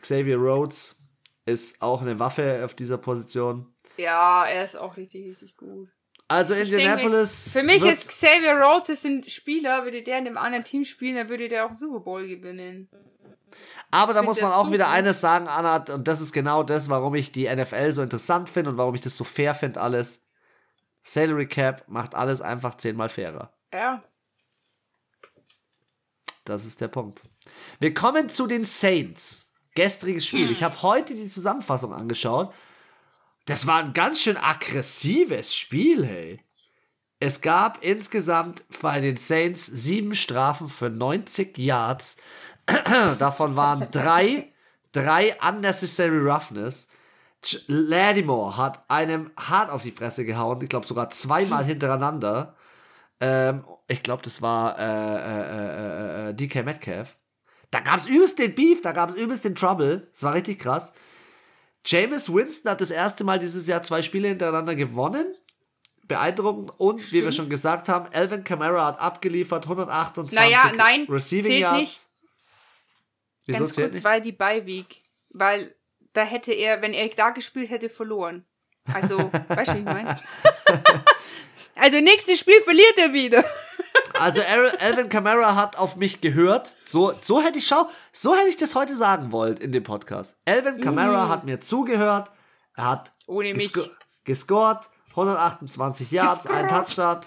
Xavier 0.00 0.36
Rhodes 0.36 1.02
ist 1.44 1.82
auch 1.82 2.02
eine 2.02 2.18
Waffe 2.18 2.62
auf 2.64 2.74
dieser 2.74 2.98
Position. 2.98 3.74
Ja, 3.96 4.46
er 4.46 4.64
ist 4.64 4.76
auch 4.76 4.96
richtig, 4.96 5.26
richtig 5.28 5.56
gut. 5.56 5.88
Also 6.28 6.54
Ich 6.54 6.68
denke, 6.68 6.76
Indianapolis 6.82 7.58
Für 7.58 7.66
mich 7.66 7.82
ist 7.84 8.08
Xavier 8.10 8.52
Rhodes 8.52 9.04
ein 9.04 9.24
Spieler, 9.28 9.84
würde 9.84 10.02
der 10.02 10.18
in 10.18 10.26
einem 10.26 10.36
anderen 10.36 10.64
Team 10.64 10.84
spielen, 10.84 11.16
dann 11.16 11.28
würde 11.30 11.48
der 11.48 11.64
auch 11.64 11.70
einen 11.70 11.78
Super 11.78 12.00
Bowl 12.00 12.28
gewinnen. 12.28 12.88
Aber 13.90 14.12
da 14.12 14.22
muss 14.22 14.40
man 14.40 14.52
auch 14.52 14.70
wieder 14.70 14.88
eines 14.90 15.20
sagen, 15.20 15.48
Anna, 15.48 15.84
und 15.94 16.06
das 16.08 16.20
ist 16.20 16.32
genau 16.32 16.62
das, 16.62 16.88
warum 16.88 17.14
ich 17.14 17.32
die 17.32 17.48
NFL 17.48 17.92
so 17.92 18.02
interessant 18.02 18.50
finde 18.50 18.70
und 18.70 18.76
warum 18.76 18.94
ich 18.94 19.00
das 19.00 19.16
so 19.16 19.24
fair 19.24 19.54
finde 19.54 19.80
alles. 19.80 20.26
Salary 21.02 21.46
Cap 21.46 21.84
macht 21.88 22.14
alles 22.14 22.40
einfach 22.40 22.76
zehnmal 22.76 23.08
fairer. 23.08 23.52
Ja. 23.72 24.02
Das 26.44 26.64
ist 26.64 26.80
der 26.80 26.88
Punkt. 26.88 27.22
Wir 27.80 27.94
kommen 27.94 28.28
zu 28.28 28.46
den 28.46 28.64
Saints. 28.64 29.52
Gestriges 29.74 30.26
Spiel. 30.26 30.50
Ich 30.50 30.62
habe 30.62 30.82
heute 30.82 31.14
die 31.14 31.28
Zusammenfassung 31.28 31.92
angeschaut. 31.92 32.52
Das 33.46 33.66
war 33.66 33.78
ein 33.78 33.92
ganz 33.92 34.20
schön 34.20 34.36
aggressives 34.36 35.54
Spiel, 35.54 36.04
hey. 36.04 36.44
Es 37.20 37.40
gab 37.40 37.82
insgesamt 37.82 38.64
bei 38.80 39.00
den 39.00 39.16
Saints 39.16 39.66
sieben 39.66 40.14
Strafen 40.14 40.68
für 40.68 40.90
90 40.90 41.58
Yards. 41.58 42.16
Davon 43.18 43.56
waren 43.56 43.88
drei, 43.90 44.52
drei 44.92 45.36
unnecessary 45.46 46.18
roughness. 46.18 46.88
Lattimore 47.66 48.56
hat 48.56 48.84
einem 48.88 49.30
hart 49.36 49.70
auf 49.70 49.82
die 49.82 49.92
Fresse 49.92 50.24
gehauen. 50.24 50.60
Ich 50.62 50.68
glaube 50.68 50.86
sogar 50.86 51.10
zweimal 51.10 51.64
hintereinander. 51.64 52.56
Ähm, 53.20 53.64
ich 53.86 54.02
glaube, 54.02 54.22
das 54.22 54.42
war 54.42 54.78
äh, 54.78 54.82
äh, 54.84 56.26
äh, 56.26 56.30
äh, 56.30 56.34
DK 56.34 56.64
Metcalf. 56.64 57.16
Da 57.70 57.80
gab 57.80 57.98
es 57.98 58.06
übelst 58.06 58.38
den 58.38 58.54
Beef, 58.54 58.80
da 58.82 58.92
gab 58.92 59.10
es 59.10 59.16
übelst 59.16 59.44
den 59.44 59.54
Trouble. 59.54 60.08
Das 60.12 60.22
war 60.22 60.34
richtig 60.34 60.58
krass. 60.58 60.92
Jameis 61.84 62.32
Winston 62.32 62.70
hat 62.70 62.80
das 62.80 62.90
erste 62.90 63.24
Mal 63.24 63.38
dieses 63.38 63.66
Jahr 63.66 63.82
zwei 63.82 64.02
Spiele 64.02 64.28
hintereinander 64.28 64.74
gewonnen. 64.74 65.26
Beeindruckend. 66.06 66.72
Und 66.78 67.12
wie 67.12 67.22
wir 67.22 67.32
schon 67.32 67.48
gesagt 67.50 67.88
haben, 67.88 68.08
Alvin 68.12 68.42
Kamara 68.42 68.86
hat 68.86 69.00
abgeliefert, 69.00 69.64
128 69.64 70.34
Naja, 70.38 70.72
nein, 70.76 71.06
Receiving 71.08 71.50
zählt 71.50 71.60
Yards. 71.60 71.80
nicht. 71.80 72.07
Wieso 73.48 73.64
Ganz 73.64 73.76
kurz, 73.76 74.04
weil 74.04 74.20
die 74.20 74.32
Beiweek. 74.32 75.02
Weil 75.30 75.74
da 76.12 76.22
hätte 76.22 76.52
er, 76.52 76.80
wenn 76.82 76.92
er 76.92 77.08
da 77.08 77.30
gespielt 77.30 77.70
hätte, 77.70 77.88
verloren. 77.88 78.44
Also, 78.92 79.16
weißt 79.48 79.70
du, 79.72 79.74
wie 79.74 79.78
ich 79.80 79.84
meine? 79.84 80.20
also, 81.74 82.00
nächstes 82.00 82.38
Spiel 82.38 82.60
verliert 82.62 82.94
er 82.98 83.12
wieder. 83.12 83.44
Also 84.14 84.40
Al- 84.42 84.76
Alvin 84.80 85.08
Kamara 85.08 85.54
hat 85.54 85.76
auf 85.78 85.96
mich 85.96 86.20
gehört. 86.20 86.74
So, 86.86 87.12
so 87.20 87.40
hätte 87.42 87.58
ich 87.58 87.66
schau, 87.66 87.88
so 88.12 88.34
hätte 88.36 88.48
ich 88.48 88.56
das 88.56 88.74
heute 88.74 88.94
sagen 88.96 89.32
wollen 89.32 89.56
in 89.58 89.70
dem 89.72 89.82
Podcast. 89.84 90.36
Alvin 90.44 90.80
Kamara 90.80 91.28
hat 91.28 91.44
mir 91.44 91.60
zugehört. 91.60 92.30
Er 92.74 92.84
hat 92.90 93.12
Ohne 93.26 93.54
mich. 93.54 93.68
gesco- 93.72 93.90
gescored, 94.24 94.88
128 95.10 96.10
Yards, 96.10 96.46
ein 96.46 96.66
Gescored. 96.66 96.86
Touchdown, 96.86 97.20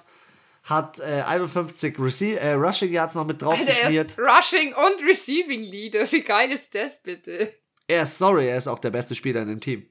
hat 0.64 1.00
äh, 1.00 1.24
51 1.24 1.98
Rece 2.00 2.38
äh, 2.38 2.52
Rushing 2.54 2.92
Yards 2.94 3.16
noch 3.16 3.26
mit 3.26 3.42
drauf 3.42 3.58
Alter, 3.60 3.72
er 3.72 3.80
geschmiert. 3.82 4.12
ist 4.12 4.20
Rushing 4.20 4.74
und 4.74 5.02
Receiving 5.08 5.62
Leader. 5.64 6.12
Wie 6.12 6.22
geil 6.22 6.52
ist 6.52 6.74
das 6.76 7.02
bitte? 7.02 7.54
Er 7.88 8.04
ist 8.04 8.18
sorry, 8.18 8.48
er 8.48 8.58
ist 8.58 8.68
auch 8.68 8.80
der 8.80 8.92
beste 8.92 9.16
Spieler 9.16 9.42
in 9.42 9.50
dem 9.50 9.60
Team. 9.60 9.88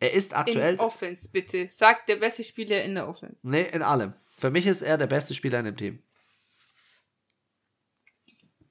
Er 0.00 0.12
ist 0.12 0.32
In 0.32 0.36
aktuell, 0.36 0.76
Offense, 0.76 1.28
bitte. 1.30 1.68
Sagt 1.70 2.08
der 2.08 2.16
beste 2.16 2.44
Spieler 2.44 2.82
in 2.84 2.94
der 2.94 3.08
Offense. 3.08 3.36
nee, 3.42 3.62
in 3.72 3.82
allem. 3.82 4.12
Für 4.36 4.50
mich 4.50 4.66
ist 4.66 4.82
er 4.82 4.98
der 4.98 5.06
beste 5.06 5.32
Spieler 5.32 5.60
in 5.60 5.64
dem 5.66 5.76
Team. 5.76 6.02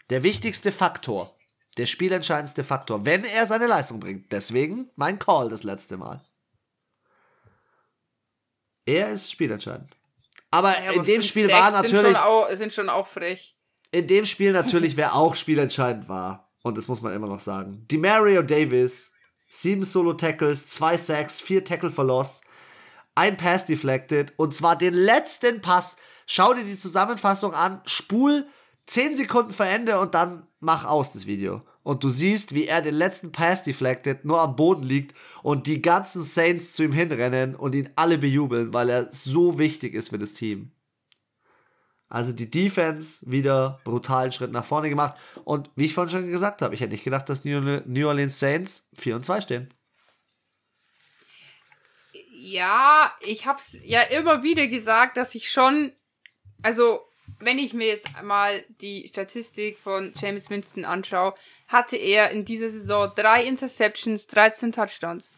Der 0.10 0.22
wichtigste 0.22 0.72
Faktor, 0.72 1.34
der 1.78 1.86
spielentscheidendste 1.88 2.64
Faktor, 2.64 3.06
wenn 3.06 3.24
er 3.24 3.48
seine 3.48 3.66
Leistung 3.68 4.00
bringt. 4.00 4.32
Deswegen 4.32 4.92
mein 4.96 5.18
Call 5.18 5.50
das 5.50 5.64
letzte 5.64 5.98
Mal. 5.98 6.24
Er 8.86 9.10
ist 9.10 9.32
spielentscheidend. 9.32 9.96
Aber 10.54 10.84
Ja, 10.84 10.92
in 10.92 11.04
dem 11.04 11.22
Spiel 11.22 11.50
war 11.50 11.72
sind 11.72 11.82
natürlich, 11.82 12.16
Schon 12.18 12.26
auch, 12.26 12.48
sind 12.56 12.74
schon 12.74 12.90
auch 12.90 13.08
frech. 13.08 13.56
in 13.92 14.08
dem 14.08 14.26
Spiel 14.26 14.52
natürlich, 14.62 14.96
wer 14.98 15.16
auch 15.16 15.36
spielentscheidend 15.36 16.08
war, 16.08 16.52
und 16.64 16.78
das 16.78 16.88
muss 16.88 17.02
man 17.02 17.14
immer 17.14 17.28
noch 17.28 17.40
sagen, 17.40 17.86
die 17.90 17.98
Mario 17.98 18.44
Davis, 18.44 19.14
sieben 19.50 19.84
Solo-Tackles, 19.84 20.68
zwei 20.68 20.96
Sacks, 20.96 21.42
vier 21.42 21.64
Tackle 21.66 21.92
for 21.92 22.06
Loss, 22.06 22.42
ein 23.16 23.36
Pass 23.38 23.66
deflected, 23.66 24.34
und 24.38 24.54
zwar 24.56 24.76
den 24.78 24.94
letzten 24.94 25.62
Pass. 25.62 25.98
Schau 26.26 26.54
dir 26.54 26.64
die 26.64 26.78
Zusammenfassung 26.78 27.54
an, 27.54 27.82
spul 27.86 28.46
10 28.88 29.16
Sekunden 29.16 29.54
vor 29.54 29.66
Ende 29.66 30.00
und 30.00 30.14
dann 30.14 30.48
mach 30.60 30.86
aus 30.86 31.14
das 31.14 31.26
Video. 31.26 31.62
Und 31.84 32.04
du 32.04 32.10
siehst, 32.10 32.56
wie 32.56 32.66
er 32.66 32.82
den 32.82 32.96
letzten 32.96 33.32
Pass 33.32 33.64
deflected, 33.64 34.24
nur 34.24 34.40
am 34.40 34.56
Boden 34.56 34.84
liegt 34.84 35.14
und 35.42 35.68
die 35.68 35.82
ganzen 35.82 36.24
Saints 36.24 36.74
zu 36.74 36.84
ihm 36.84 36.94
hinrennen 36.94 37.56
und 37.56 37.76
ihn 37.76 37.90
alle 37.96 38.18
bejubeln, 38.18 38.74
weil 38.74 38.90
er 38.90 39.12
so 39.12 39.60
wichtig 39.60 39.94
ist 39.94 40.10
für 40.10 40.18
das 40.18 40.34
Team. 40.34 40.72
Also 42.08 42.32
die 42.32 42.50
Defense 42.50 43.30
wieder 43.30 43.82
brutalen 43.84 44.32
Schritt 44.32 44.52
nach 44.52 44.64
vorne 44.64 44.88
gemacht. 44.88 45.16
Und 45.46 45.72
wie 45.76 45.86
ich 45.86 45.94
vorhin 45.94 46.12
schon 46.12 46.30
gesagt 46.30 46.62
habe, 46.62 46.76
ich 46.76 46.82
hätte 46.82 46.92
nicht 46.92 47.04
gedacht, 47.04 47.28
dass 47.28 47.44
New 47.44 48.08
Orleans 48.08 48.40
Saints 48.40 48.88
4 48.94 49.16
und 49.16 49.26
2 49.26 49.42
stehen. 49.42 49.74
Ja, 52.32 53.12
ich 53.20 53.48
hab's 53.48 53.76
ja 53.84 54.02
immer 54.02 54.44
wieder 54.44 54.68
gesagt, 54.68 55.18
dass 55.18 55.34
ich 55.34 55.50
schon, 55.50 55.92
also 56.62 57.00
wenn 57.40 57.60
ich 57.60 57.74
mir 57.74 57.88
jetzt 57.88 58.22
mal 58.22 58.64
die 58.82 59.08
Statistik 59.08 59.78
von 59.78 60.14
James 60.20 60.50
Winston 60.50 60.86
anschaue, 60.86 61.34
hatte 61.68 61.98
er 61.98 62.32
in 62.32 62.46
dieser 62.46 62.70
Saison 62.70 63.12
drei 63.16 63.44
Interceptions, 63.44 64.28
13 64.28 64.72
Touchdowns. 64.72 65.32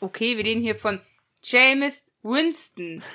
Okay, 0.00 0.36
wir 0.36 0.44
reden 0.44 0.62
hier 0.62 0.76
von 0.76 1.00
James 1.42 2.04
Winston. 2.22 3.02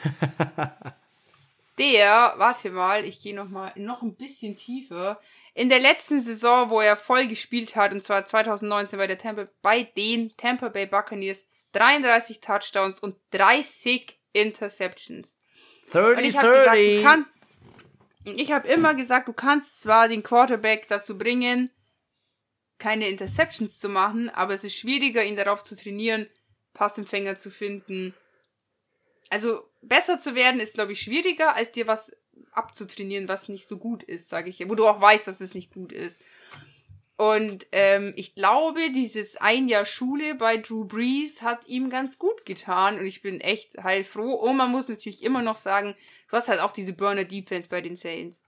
Der, 1.79 2.35
warte 2.37 2.69
mal, 2.69 3.03
ich 3.03 3.21
gehe 3.21 3.35
noch 3.35 3.49
mal 3.49 3.71
noch 3.75 4.03
ein 4.03 4.15
bisschen 4.15 4.55
tiefer. 4.55 5.19
In 5.55 5.69
der 5.69 5.79
letzten 5.79 6.21
Saison, 6.21 6.69
wo 6.69 6.81
er 6.81 6.95
voll 6.95 7.27
gespielt 7.27 7.75
hat, 7.75 7.91
und 7.91 8.03
zwar 8.03 8.25
2019 8.25 8.99
bei, 8.99 9.07
der 9.07 9.17
Tampa, 9.17 9.47
bei 9.61 9.83
den 9.83 10.35
Tampa 10.37 10.69
Bay 10.69 10.85
Buccaneers, 10.85 11.45
33 11.73 12.41
Touchdowns 12.41 12.99
und 12.99 13.15
30 13.31 14.19
Interceptions. 14.33 15.35
Und 15.93 16.19
ich 16.19 16.37
habe 16.37 16.49
gesagt, 16.49 16.75
du 16.77 16.79
30-30. 16.79 17.03
kannst. 17.03 17.29
Ich 18.25 18.51
habe 18.51 18.67
immer 18.67 18.93
gesagt, 18.93 19.27
du 19.27 19.33
kannst 19.33 19.81
zwar 19.81 20.07
den 20.07 20.23
Quarterback 20.23 20.87
dazu 20.87 21.17
bringen, 21.17 21.69
keine 22.77 23.07
Interceptions 23.07 23.79
zu 23.79 23.89
machen, 23.89 24.29
aber 24.29 24.53
es 24.53 24.63
ist 24.63 24.75
schwieriger, 24.75 25.23
ihn 25.23 25.35
darauf 25.35 25.63
zu 25.63 25.75
trainieren, 25.75 26.27
Passempfänger 26.73 27.35
zu 27.35 27.51
finden. 27.51 28.13
Also 29.29 29.69
besser 29.81 30.19
zu 30.19 30.35
werden 30.35 30.59
ist, 30.59 30.73
glaube 30.73 30.93
ich, 30.93 31.01
schwieriger, 31.01 31.55
als 31.55 31.71
dir 31.71 31.87
was 31.87 32.15
abzutrainieren, 32.51 33.27
was 33.27 33.49
nicht 33.49 33.67
so 33.67 33.77
gut 33.77 34.03
ist, 34.03 34.29
sage 34.29 34.49
ich. 34.49 34.67
Wo 34.69 34.75
du 34.75 34.87
auch 34.87 35.01
weißt, 35.01 35.27
dass 35.27 35.41
es 35.41 35.53
nicht 35.53 35.73
gut 35.73 35.91
ist. 35.91 36.21
Und 37.15 37.67
ähm, 37.71 38.13
ich 38.15 38.33
glaube, 38.33 38.91
dieses 38.91 39.37
ein 39.37 39.67
Jahr 39.67 39.85
Schule 39.85 40.33
bei 40.35 40.57
Drew 40.57 40.85
Brees 40.85 41.41
hat 41.43 41.67
ihm 41.67 41.89
ganz 41.89 42.17
gut 42.17 42.45
getan 42.45 42.97
und 42.99 43.05
ich 43.05 43.21
bin 43.21 43.39
echt 43.39 43.77
heilfroh. 43.83 44.33
Und 44.33 44.57
man 44.57 44.71
muss 44.71 44.87
natürlich 44.87 45.23
immer 45.23 45.43
noch 45.43 45.57
sagen, 45.57 45.95
du 46.29 46.35
hast 46.35 46.47
halt 46.47 46.59
auch 46.59 46.71
diese 46.71 46.93
Burner 46.93 47.23
Defense 47.23 47.69
bei 47.69 47.81
den 47.81 47.95
Saints. 47.95 48.43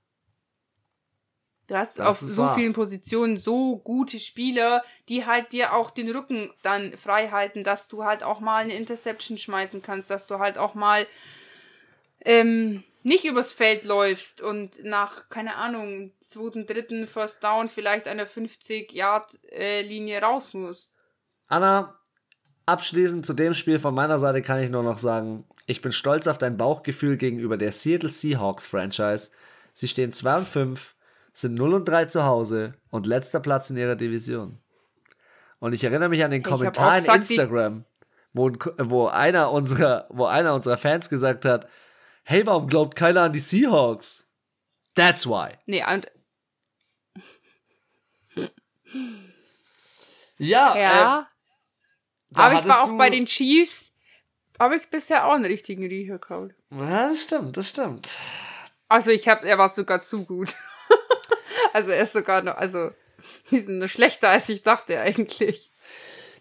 Du 1.67 1.75
hast 1.75 1.99
Das 1.99 2.07
auf 2.07 2.17
so 2.29 2.43
wahr. 2.43 2.55
vielen 2.55 2.73
Positionen 2.73 3.37
so 3.37 3.77
gute 3.77 4.19
Spieler, 4.19 4.83
die 5.09 5.25
halt 5.25 5.51
dir 5.51 5.73
auch 5.73 5.89
den 5.89 6.09
Rücken 6.11 6.51
dann 6.61 6.95
frei 6.97 7.29
halten, 7.29 7.63
dass 7.63 7.87
du 7.87 8.03
halt 8.03 8.23
auch 8.23 8.39
mal 8.39 8.63
eine 8.63 8.75
Interception 8.75 9.37
schmeißen 9.37 9.81
kannst, 9.81 10.09
dass 10.09 10.27
du 10.27 10.37
halt 10.39 10.57
auch 10.57 10.75
mal 10.75 11.07
ähm, 12.23 12.83
nicht 13.05 13.23
übers 13.23 13.51
Feld 13.51 13.85
läufst 13.85 14.41
und 14.41 14.83
nach, 14.83 15.29
keine 15.29 15.57
Ahnung, 15.57 16.11
zweiten, 16.21 16.65
dritten 16.65 17.05
First 17.05 17.43
Down 17.43 17.69
vielleicht 17.69 18.07
der 18.07 18.27
50-Yard-Linie 18.27 20.21
raus 20.21 20.55
musst. 20.55 20.91
Anna, 21.47 21.99
abschließend 22.65 23.23
zu 23.23 23.33
dem 23.33 23.53
Spiel 23.53 23.77
von 23.77 23.93
meiner 23.93 24.17
Seite 24.17 24.41
kann 24.41 24.63
ich 24.63 24.71
nur 24.71 24.81
noch 24.81 24.97
sagen, 24.97 25.45
ich 25.67 25.83
bin 25.83 25.91
stolz 25.91 26.25
auf 26.25 26.39
dein 26.39 26.57
Bauchgefühl 26.57 27.17
gegenüber 27.17 27.57
der 27.57 27.71
Seattle 27.71 28.09
Seahawks 28.09 28.65
Franchise. 28.65 29.29
Sie 29.73 29.87
stehen 29.87 30.11
2 30.11 30.37
und 30.37 30.47
5. 30.47 30.95
sind 31.31 31.53
0 31.53 31.75
und 31.75 31.87
3 31.87 32.05
zu 32.05 32.23
Hause 32.23 32.73
und 32.89 33.05
letzter 33.05 33.39
Platz 33.39 33.69
in 33.69 33.77
ihrer 33.77 33.95
Division. 33.95 34.57
Und 35.59 35.73
ich 35.73 35.83
erinnere 35.83 36.09
mich 36.09 36.23
an 36.23 36.31
den 36.31 36.41
Kommentar 36.41 36.97
in 36.97 37.05
Instagram, 37.05 37.85
wo, 38.33 38.51
wo, 38.79 39.07
einer 39.09 39.51
unserer, 39.51 40.07
wo 40.09 40.25
einer 40.25 40.55
unserer 40.55 40.77
Fans 40.77 41.07
gesagt 41.07 41.45
hat, 41.45 41.67
hey, 42.25 42.45
warum 42.45 42.67
glaubt 42.67 42.95
keiner 42.95 43.23
an 43.23 43.33
die 43.33 43.39
Seahawks? 43.39 44.27
That's 44.95 45.25
why. 45.25 45.53
Nee, 45.65 45.83
und, 45.85 46.07
Ja, 50.37 50.77
ja. 50.77 51.21
äh, 51.21 52.39
aber 52.39 52.59
ich 52.59 52.67
war 52.67 52.83
auch 52.83 52.97
bei 52.97 53.09
den 53.09 53.25
Chiefs. 53.25 53.93
Habe 54.59 54.77
ich 54.77 54.89
bisher 54.89 55.25
auch 55.25 55.33
einen 55.33 55.45
richtigen 55.45 55.85
Riecher 55.85 56.17
gehabt. 56.17 56.53
Ja, 56.71 57.09
das 57.09 57.23
stimmt, 57.23 57.57
das 57.57 57.69
stimmt. 57.69 58.17
Also 58.87 59.11
ich 59.11 59.27
habe, 59.27 59.47
er 59.47 59.57
war 59.57 59.69
sogar 59.69 60.01
zu 60.01 60.25
gut. 60.25 60.55
also 61.73 61.89
er 61.91 62.03
ist 62.03 62.13
sogar 62.13 62.41
noch, 62.41 62.55
also 62.55 62.91
die 63.51 63.59
sind 63.59 63.79
nur 63.79 63.87
schlechter 63.89 64.29
als 64.29 64.47
ich 64.49 64.63
dachte 64.63 64.99
eigentlich. 64.99 65.71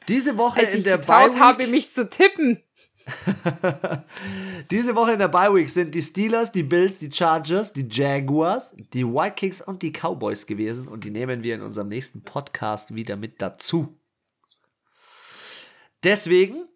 Diese 0.07 0.37
Woche 0.37 0.61
Als 0.61 0.71
in 0.71 0.79
ich 0.79 0.85
der 0.85 0.99
Bye 0.99 1.39
habe, 1.39 1.67
mich 1.67 1.91
zu 1.91 2.09
tippen. 2.09 2.63
diese 4.71 4.95
Woche 4.95 5.13
in 5.13 5.19
der 5.19 5.29
Bye 5.29 5.55
Week 5.55 5.69
sind 5.69 5.95
die 5.95 6.03
Steelers, 6.03 6.53
die 6.53 6.63
Bills, 6.63 6.99
die 6.99 7.11
Chargers, 7.11 7.73
die 7.73 7.89
Jaguars, 7.91 8.75
die 8.93 9.05
Vikings 9.05 9.61
und 9.61 9.83
die 9.83 9.93
Cowboys 9.93 10.47
gewesen 10.47 10.89
und 10.89 11.05
die 11.05 11.11
nehmen 11.11 11.43
wir 11.43 11.55
in 11.55 11.63
unserem 11.63 11.89
nächsten 11.89 12.23
Podcast 12.23 12.95
wieder 12.95 13.17
mit 13.17 13.43
dazu. 13.43 13.99
Deswegen 16.03 16.69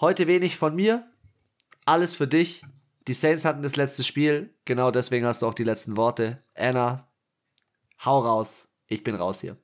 heute 0.00 0.26
wenig 0.26 0.56
von 0.56 0.74
mir, 0.74 1.08
alles 1.84 2.16
für 2.16 2.26
dich. 2.26 2.62
Die 3.08 3.14
Saints 3.14 3.44
hatten 3.44 3.62
das 3.62 3.76
letzte 3.76 4.04
Spiel, 4.04 4.54
genau 4.64 4.90
deswegen 4.90 5.26
hast 5.26 5.42
du 5.42 5.46
auch 5.46 5.54
die 5.54 5.64
letzten 5.64 5.96
Worte. 5.96 6.42
Anna, 6.54 7.12
hau 8.04 8.20
raus, 8.20 8.68
ich 8.86 9.02
bin 9.02 9.14
raus 9.14 9.40
hier. 9.40 9.61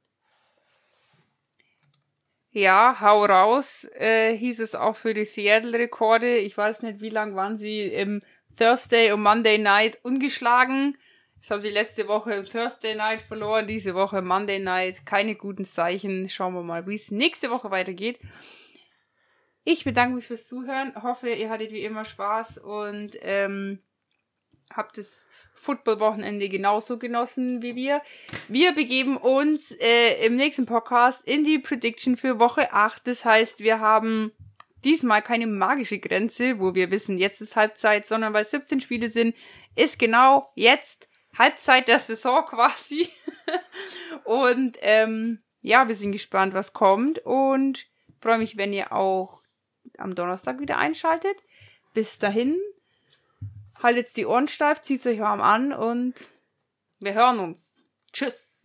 Ja, 2.50 2.96
hau 3.00 3.24
raus, 3.24 3.86
äh, 3.94 4.34
hieß 4.36 4.60
es 4.60 4.74
auch 4.74 4.96
für 4.96 5.12
die 5.12 5.26
Seattle-Rekorde. 5.26 6.38
Ich 6.38 6.56
weiß 6.56 6.82
nicht, 6.82 7.00
wie 7.00 7.10
lang 7.10 7.36
waren 7.36 7.58
sie 7.58 7.82
im 7.82 8.20
Thursday 8.56 9.12
und 9.12 9.22
Monday 9.22 9.58
Night 9.58 9.98
ungeschlagen. 10.02 10.96
Das 11.40 11.50
haben 11.50 11.60
sie 11.60 11.68
letzte 11.68 12.08
Woche 12.08 12.32
im 12.32 12.46
Thursday 12.46 12.94
Night 12.94 13.20
verloren, 13.20 13.68
diese 13.68 13.94
Woche 13.94 14.22
Monday 14.22 14.58
Night. 14.58 15.06
Keine 15.06 15.36
guten 15.36 15.64
Zeichen. 15.66 16.28
Schauen 16.28 16.54
wir 16.54 16.62
mal, 16.62 16.86
wie 16.86 16.94
es 16.94 17.10
nächste 17.10 17.50
Woche 17.50 17.70
weitergeht. 17.70 18.18
Ich 19.62 19.84
bedanke 19.84 20.16
mich 20.16 20.26
fürs 20.26 20.46
Zuhören. 20.48 20.94
Hoffe, 21.00 21.30
ihr 21.30 21.50
hattet 21.50 21.70
wie 21.70 21.84
immer 21.84 22.06
Spaß 22.06 22.58
und 22.58 23.16
ähm, 23.20 23.80
habt 24.72 24.96
das 24.96 25.28
Football-Wochenende 25.58 26.48
genauso 26.48 26.98
genossen 26.98 27.62
wie 27.62 27.74
wir. 27.74 28.00
Wir 28.48 28.72
begeben 28.72 29.16
uns 29.16 29.72
äh, 29.72 30.24
im 30.24 30.36
nächsten 30.36 30.66
Podcast 30.66 31.26
in 31.26 31.44
die 31.44 31.58
Prediction 31.58 32.16
für 32.16 32.38
Woche 32.38 32.72
8. 32.72 33.06
Das 33.06 33.24
heißt, 33.24 33.60
wir 33.60 33.80
haben 33.80 34.32
diesmal 34.84 35.22
keine 35.22 35.46
magische 35.46 35.98
Grenze, 35.98 36.58
wo 36.60 36.74
wir 36.74 36.90
wissen, 36.90 37.18
jetzt 37.18 37.40
ist 37.40 37.56
Halbzeit, 37.56 38.06
sondern 38.06 38.32
weil 38.32 38.44
17 38.44 38.80
Spiele 38.80 39.08
sind, 39.08 39.34
ist 39.76 39.98
genau 39.98 40.50
jetzt 40.54 41.08
Halbzeit 41.36 41.88
der 41.88 42.00
Saison 42.00 42.44
quasi. 42.44 43.08
und 44.24 44.78
ähm, 44.80 45.42
ja, 45.60 45.88
wir 45.88 45.94
sind 45.94 46.12
gespannt, 46.12 46.54
was 46.54 46.72
kommt 46.72 47.18
und 47.20 47.86
freue 48.20 48.38
mich, 48.38 48.56
wenn 48.56 48.72
ihr 48.72 48.92
auch 48.92 49.42
am 49.98 50.14
Donnerstag 50.14 50.60
wieder 50.60 50.78
einschaltet. 50.78 51.36
Bis 51.94 52.18
dahin, 52.18 52.56
haltet 53.82 54.16
die 54.16 54.26
Ohren 54.26 54.48
steif, 54.48 54.82
zieht 54.82 55.06
euch 55.06 55.20
warm 55.20 55.40
an 55.40 55.72
und 55.72 56.14
wir 56.98 57.14
hören 57.14 57.38
uns. 57.38 57.82
Tschüss. 58.12 58.57